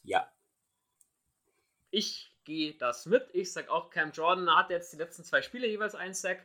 Ja. 0.02 0.32
Ich 1.90 2.34
gehe 2.42 2.74
das 2.74 3.06
mit. 3.06 3.24
Ich 3.34 3.52
sage 3.52 3.70
auch, 3.70 3.88
Cam 3.90 4.10
Jordan 4.10 4.52
hat 4.52 4.70
jetzt 4.70 4.92
die 4.92 4.96
letzten 4.96 5.22
zwei 5.22 5.42
Spiele 5.42 5.68
jeweils 5.68 5.94
einen 5.94 6.14
Sack. 6.14 6.44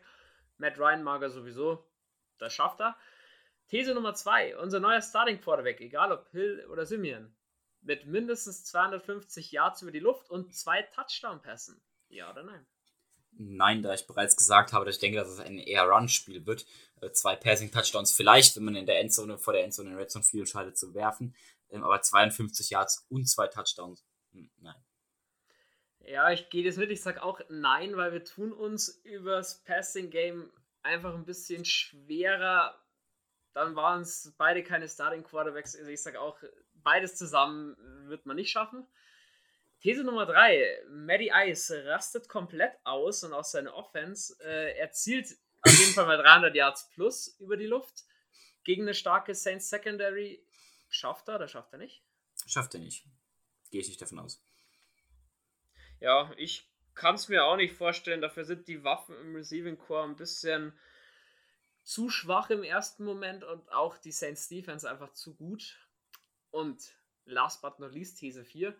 Matt 0.59 0.77
Ryan 0.77 1.01
mag 1.01 1.23
er 1.23 1.31
sowieso. 1.31 1.89
Das 2.37 2.53
schafft 2.53 2.81
er. 2.81 2.95
These 3.71 3.93
Nummer 3.93 4.13
zwei. 4.13 4.57
Unser 4.57 4.81
neuer 4.81 5.01
Starting 5.01 5.39
Quarterback, 5.39 5.79
egal 5.79 6.11
ob 6.11 6.29
Hill 6.31 6.67
oder 6.69 6.85
Simeon, 6.85 7.33
mit 7.81 8.05
mindestens 8.05 8.65
250 8.65 9.49
Yards 9.53 9.81
über 9.81 9.91
die 9.91 9.99
Luft 9.99 10.29
und 10.29 10.53
zwei 10.53 10.81
Touchdown-Pässen. 10.81 11.81
Ja 12.09 12.29
oder 12.29 12.43
nein? 12.43 12.65
Nein, 13.31 13.81
da 13.81 13.93
ich 13.93 14.05
bereits 14.05 14.35
gesagt 14.35 14.73
habe, 14.73 14.83
dass 14.83 14.95
ich 14.95 14.99
denke, 14.99 15.17
dass 15.17 15.29
es 15.29 15.39
ein 15.39 15.57
eher 15.57 15.85
Run-Spiel 15.85 16.45
wird. 16.45 16.65
Äh, 16.99 17.11
zwei 17.13 17.37
Passing-Touchdowns 17.37 18.11
vielleicht, 18.11 18.57
wenn 18.57 18.65
man 18.65 18.75
in 18.75 18.85
der 18.85 18.99
Endzone, 18.99 19.37
vor 19.37 19.53
der 19.53 19.63
Endzone 19.63 19.91
in 19.91 19.95
Red 19.95 20.11
Zone 20.11 20.25
viel 20.25 20.45
scheidet, 20.45 20.77
zu 20.77 20.93
werfen. 20.93 21.33
Ähm, 21.69 21.85
aber 21.85 22.01
52 22.01 22.71
Yards 22.71 23.05
und 23.07 23.29
zwei 23.29 23.47
Touchdowns, 23.47 24.05
hm, 24.33 24.51
nein. 24.57 24.75
Ja, 25.99 26.29
ich 26.29 26.49
gehe 26.49 26.65
das 26.65 26.75
mit. 26.75 26.91
Ich 26.91 27.01
sage 27.01 27.23
auch 27.23 27.39
nein, 27.47 27.95
weil 27.95 28.11
wir 28.11 28.25
tun 28.25 28.51
uns 28.51 28.89
übers 29.05 29.63
Passing-Game 29.63 30.51
einfach 30.81 31.13
ein 31.13 31.25
bisschen 31.25 31.63
schwerer. 31.63 32.75
Dann 33.53 33.75
waren 33.75 34.01
es 34.01 34.33
beide 34.37 34.63
keine 34.63 34.87
Starting-Quarterbacks. 34.87 35.75
Also 35.75 35.89
ich 35.89 36.01
sage 36.01 36.21
auch, 36.21 36.37
beides 36.75 37.15
zusammen 37.15 37.75
wird 38.07 38.25
man 38.25 38.35
nicht 38.35 38.51
schaffen. 38.51 38.87
These 39.81 40.03
Nummer 40.03 40.25
3. 40.25 40.85
Maddie 40.89 41.31
Ice 41.33 41.85
rastet 41.85 42.29
komplett 42.29 42.73
aus 42.83 43.23
und 43.23 43.33
auch 43.33 43.43
seine 43.43 43.73
Offense. 43.73 44.35
Äh, 44.43 44.77
erzielt 44.77 45.27
auf 45.63 45.77
jeden 45.77 45.93
Fall 45.93 46.05
mal 46.05 46.17
300 46.17 46.55
Yards 46.55 46.89
plus 46.89 47.35
über 47.39 47.57
die 47.57 47.65
Luft. 47.65 48.05
Gegen 48.63 48.83
eine 48.83 48.93
starke 48.93 49.33
Saints 49.33 49.69
Secondary. 49.69 50.45
Schafft 50.89 51.27
er 51.29 51.35
oder 51.35 51.47
schafft 51.47 51.73
er 51.73 51.79
nicht? 51.79 52.03
Schafft 52.45 52.73
er 52.75 52.79
nicht. 52.79 53.05
Gehe 53.71 53.81
ich 53.81 53.87
nicht 53.87 54.01
davon 54.01 54.19
aus. 54.19 54.43
Ja, 55.99 56.31
ich 56.37 56.69
kann 56.93 57.15
es 57.15 57.27
mir 57.29 57.45
auch 57.45 57.55
nicht 57.55 57.73
vorstellen. 57.73 58.21
Dafür 58.21 58.45
sind 58.45 58.67
die 58.67 58.83
Waffen 58.83 59.15
im 59.17 59.35
Receiving 59.35 59.77
Core 59.77 60.03
ein 60.03 60.15
bisschen 60.15 60.77
zu 61.83 62.09
schwach 62.09 62.49
im 62.49 62.63
ersten 62.63 63.03
Moment 63.03 63.43
und 63.43 63.71
auch 63.71 63.97
die 63.97 64.11
Saints 64.11 64.47
Defense 64.47 64.89
einfach 64.89 65.13
zu 65.13 65.35
gut. 65.35 65.77
Und 66.51 66.95
last 67.25 67.61
but 67.61 67.79
not 67.79 67.93
least, 67.93 68.17
These 68.17 68.43
4. 68.43 68.75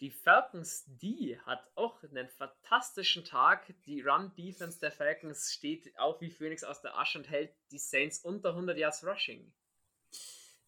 Die 0.00 0.10
Falcons, 0.10 0.84
die 0.86 1.40
hat 1.40 1.68
auch 1.74 2.02
einen 2.04 2.28
fantastischen 2.28 3.24
Tag. 3.24 3.74
Die 3.84 4.00
Run-Defense 4.00 4.78
der 4.78 4.92
Falcons 4.92 5.52
steht 5.52 5.98
auch 5.98 6.20
wie 6.20 6.30
Phoenix 6.30 6.62
aus 6.62 6.80
der 6.82 6.96
Asche 6.96 7.18
und 7.18 7.28
hält 7.28 7.52
die 7.72 7.78
Saints 7.78 8.20
unter 8.20 8.50
100 8.50 8.78
Yards 8.78 9.04
Rushing. 9.04 9.52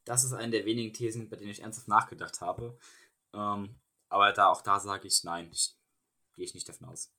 Das 0.04 0.24
ist 0.24 0.32
eine 0.32 0.50
der 0.50 0.64
wenigen 0.64 0.92
Thesen, 0.92 1.28
bei 1.28 1.36
denen 1.36 1.50
ich 1.50 1.62
ernsthaft 1.62 1.86
nachgedacht 1.86 2.40
habe. 2.40 2.76
Ähm, 3.32 3.78
aber 4.08 4.32
da 4.32 4.48
auch 4.48 4.62
da 4.62 4.80
sage 4.80 5.06
ich 5.06 5.22
nein, 5.22 5.48
ich, 5.52 5.76
gehe 6.34 6.44
ich 6.44 6.54
nicht 6.54 6.68
davon 6.68 6.88
aus. 6.88 7.12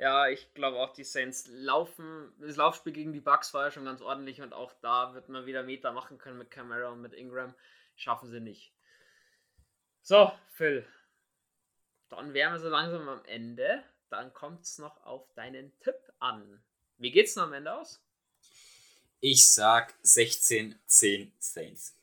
Ja, 0.00 0.28
ich 0.28 0.54
glaube 0.54 0.78
auch, 0.78 0.94
die 0.94 1.04
Saints 1.04 1.46
laufen. 1.48 2.32
Das 2.40 2.56
Laufspiel 2.56 2.94
gegen 2.94 3.12
die 3.12 3.20
Bucks 3.20 3.52
war 3.52 3.66
ja 3.66 3.70
schon 3.70 3.84
ganz 3.84 4.00
ordentlich 4.00 4.40
und 4.40 4.54
auch 4.54 4.72
da 4.80 5.12
wird 5.12 5.28
man 5.28 5.44
wieder 5.44 5.62
Meter 5.62 5.92
machen 5.92 6.16
können 6.16 6.38
mit 6.38 6.50
Camara 6.50 6.88
und 6.88 7.02
mit 7.02 7.12
Ingram. 7.12 7.54
Schaffen 7.96 8.30
sie 8.30 8.40
nicht. 8.40 8.72
So, 10.00 10.32
Phil, 10.54 10.86
dann 12.08 12.32
wären 12.32 12.54
wir 12.54 12.60
so 12.60 12.70
langsam 12.70 13.10
am 13.10 13.22
Ende. 13.26 13.82
Dann 14.08 14.32
kommt 14.32 14.64
es 14.64 14.78
noch 14.78 15.04
auf 15.04 15.30
deinen 15.34 15.78
Tipp 15.80 15.98
an. 16.18 16.62
Wie 16.96 17.10
geht's 17.10 17.36
noch 17.36 17.44
am 17.44 17.52
Ende 17.52 17.74
aus? 17.74 18.02
Ich 19.20 19.50
sag 19.50 19.92
16-10 20.02 21.30
Saints. 21.36 21.94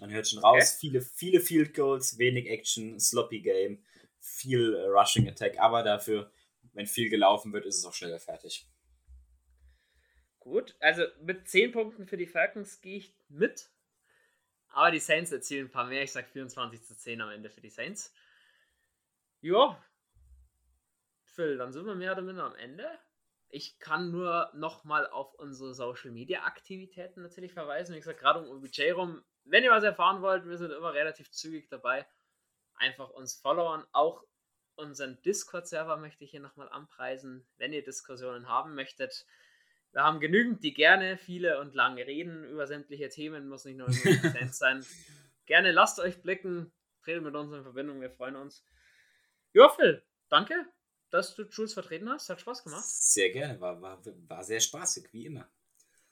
Man 0.00 0.10
hört 0.10 0.26
schon 0.26 0.40
raus, 0.40 0.56
okay. 0.56 0.76
viele, 0.80 1.00
viele 1.00 1.40
Field 1.40 1.72
Goals, 1.72 2.18
wenig 2.18 2.48
Action, 2.48 2.98
sloppy 2.98 3.42
Game, 3.42 3.84
viel 4.18 4.74
Rushing 4.74 5.28
Attack, 5.28 5.60
aber 5.60 5.84
dafür, 5.84 6.32
wenn 6.76 6.86
viel 6.86 7.08
gelaufen 7.08 7.52
wird, 7.52 7.64
ist 7.64 7.78
es 7.78 7.84
auch 7.84 7.94
schneller 7.94 8.20
fertig. 8.20 8.68
Gut, 10.38 10.76
also 10.78 11.02
mit 11.22 11.48
10 11.48 11.72
Punkten 11.72 12.06
für 12.06 12.16
die 12.16 12.26
Falcons 12.26 12.80
gehe 12.80 12.98
ich 12.98 13.16
mit. 13.28 13.70
Aber 14.68 14.90
die 14.90 15.00
Saints 15.00 15.32
erzielen 15.32 15.66
ein 15.66 15.72
paar 15.72 15.86
mehr. 15.86 16.02
Ich 16.02 16.12
sage 16.12 16.28
24 16.28 16.84
zu 16.84 16.96
10 16.96 17.20
am 17.22 17.30
Ende 17.30 17.50
für 17.50 17.62
die 17.62 17.70
Saints. 17.70 18.14
Ja. 19.40 19.82
Phil, 21.24 21.56
dann 21.56 21.72
sind 21.72 21.86
wir 21.86 21.94
mehr 21.94 22.12
oder 22.12 22.22
minder 22.22 22.44
am 22.44 22.54
Ende. 22.56 22.86
Ich 23.48 23.78
kann 23.78 24.10
nur 24.10 24.50
nochmal 24.54 25.06
auf 25.06 25.34
unsere 25.34 25.74
Social 25.74 26.10
Media 26.10 26.44
Aktivitäten 26.44 27.22
natürlich 27.22 27.54
verweisen. 27.54 27.94
Wie 27.94 27.98
gesagt, 27.98 28.20
gerade 28.20 28.40
um 28.40 28.56
OBJ 28.56 28.90
rum. 28.90 29.24
Wenn 29.44 29.64
ihr 29.64 29.70
was 29.70 29.84
erfahren 29.84 30.20
wollt, 30.20 30.44
wir 30.46 30.58
sind 30.58 30.72
immer 30.72 30.92
relativ 30.92 31.30
zügig 31.30 31.68
dabei. 31.70 32.06
Einfach 32.74 33.08
uns 33.10 33.34
followen. 33.34 33.84
Auch 33.92 34.24
unseren 34.76 35.20
Discord-Server 35.22 35.96
möchte 35.96 36.24
ich 36.24 36.30
hier 36.30 36.40
nochmal 36.40 36.68
anpreisen, 36.68 37.46
wenn 37.56 37.72
ihr 37.72 37.82
Diskussionen 37.82 38.48
haben 38.48 38.74
möchtet. 38.74 39.26
Wir 39.92 40.02
haben 40.02 40.20
genügend, 40.20 40.62
die 40.62 40.74
gerne 40.74 41.16
viele 41.16 41.60
und 41.60 41.74
lange 41.74 42.06
reden 42.06 42.44
über 42.44 42.66
sämtliche 42.66 43.08
Themen, 43.08 43.48
muss 43.48 43.64
nicht 43.64 43.78
nur 43.78 43.86
Prozent 43.86 44.54
sein. 44.54 44.84
Gerne 45.46 45.72
lasst 45.72 45.98
euch 46.00 46.20
blicken, 46.22 46.72
tretet 47.02 47.22
mit 47.22 47.34
uns 47.34 47.52
in 47.52 47.62
Verbindung, 47.62 48.00
wir 48.00 48.10
freuen 48.10 48.36
uns. 48.36 48.64
Ja, 49.52 49.68
Phil, 49.68 50.02
danke, 50.28 50.54
dass 51.10 51.34
du 51.34 51.44
Jules 51.44 51.72
vertreten 51.72 52.10
hast. 52.10 52.28
Hat 52.28 52.40
Spaß 52.40 52.64
gemacht. 52.64 52.84
Sehr 52.84 53.30
gerne, 53.30 53.60
war, 53.60 53.80
war, 53.80 54.02
war 54.28 54.44
sehr 54.44 54.60
spaßig, 54.60 55.12
wie 55.12 55.26
immer. 55.26 55.48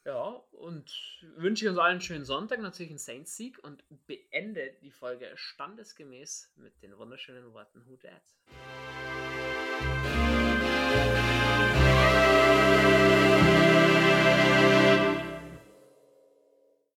Ja, 0.04 0.42
und 0.52 0.92
wünsche 1.36 1.70
uns 1.70 1.78
allen 1.78 1.92
einen 1.92 2.00
schönen 2.02 2.26
Sonntag, 2.26 2.60
natürlich 2.60 2.90
einen 2.90 2.98
Saints-Sieg 2.98 3.58
und 3.64 3.82
beende 4.06 4.74
die 4.82 4.90
Folge 4.90 5.32
standesgemäß 5.34 6.52
mit 6.56 6.82
den 6.82 6.98
wunderschönen 6.98 7.54
Worten 7.54 7.86
Who 7.86 7.96
Dat? 7.96 8.22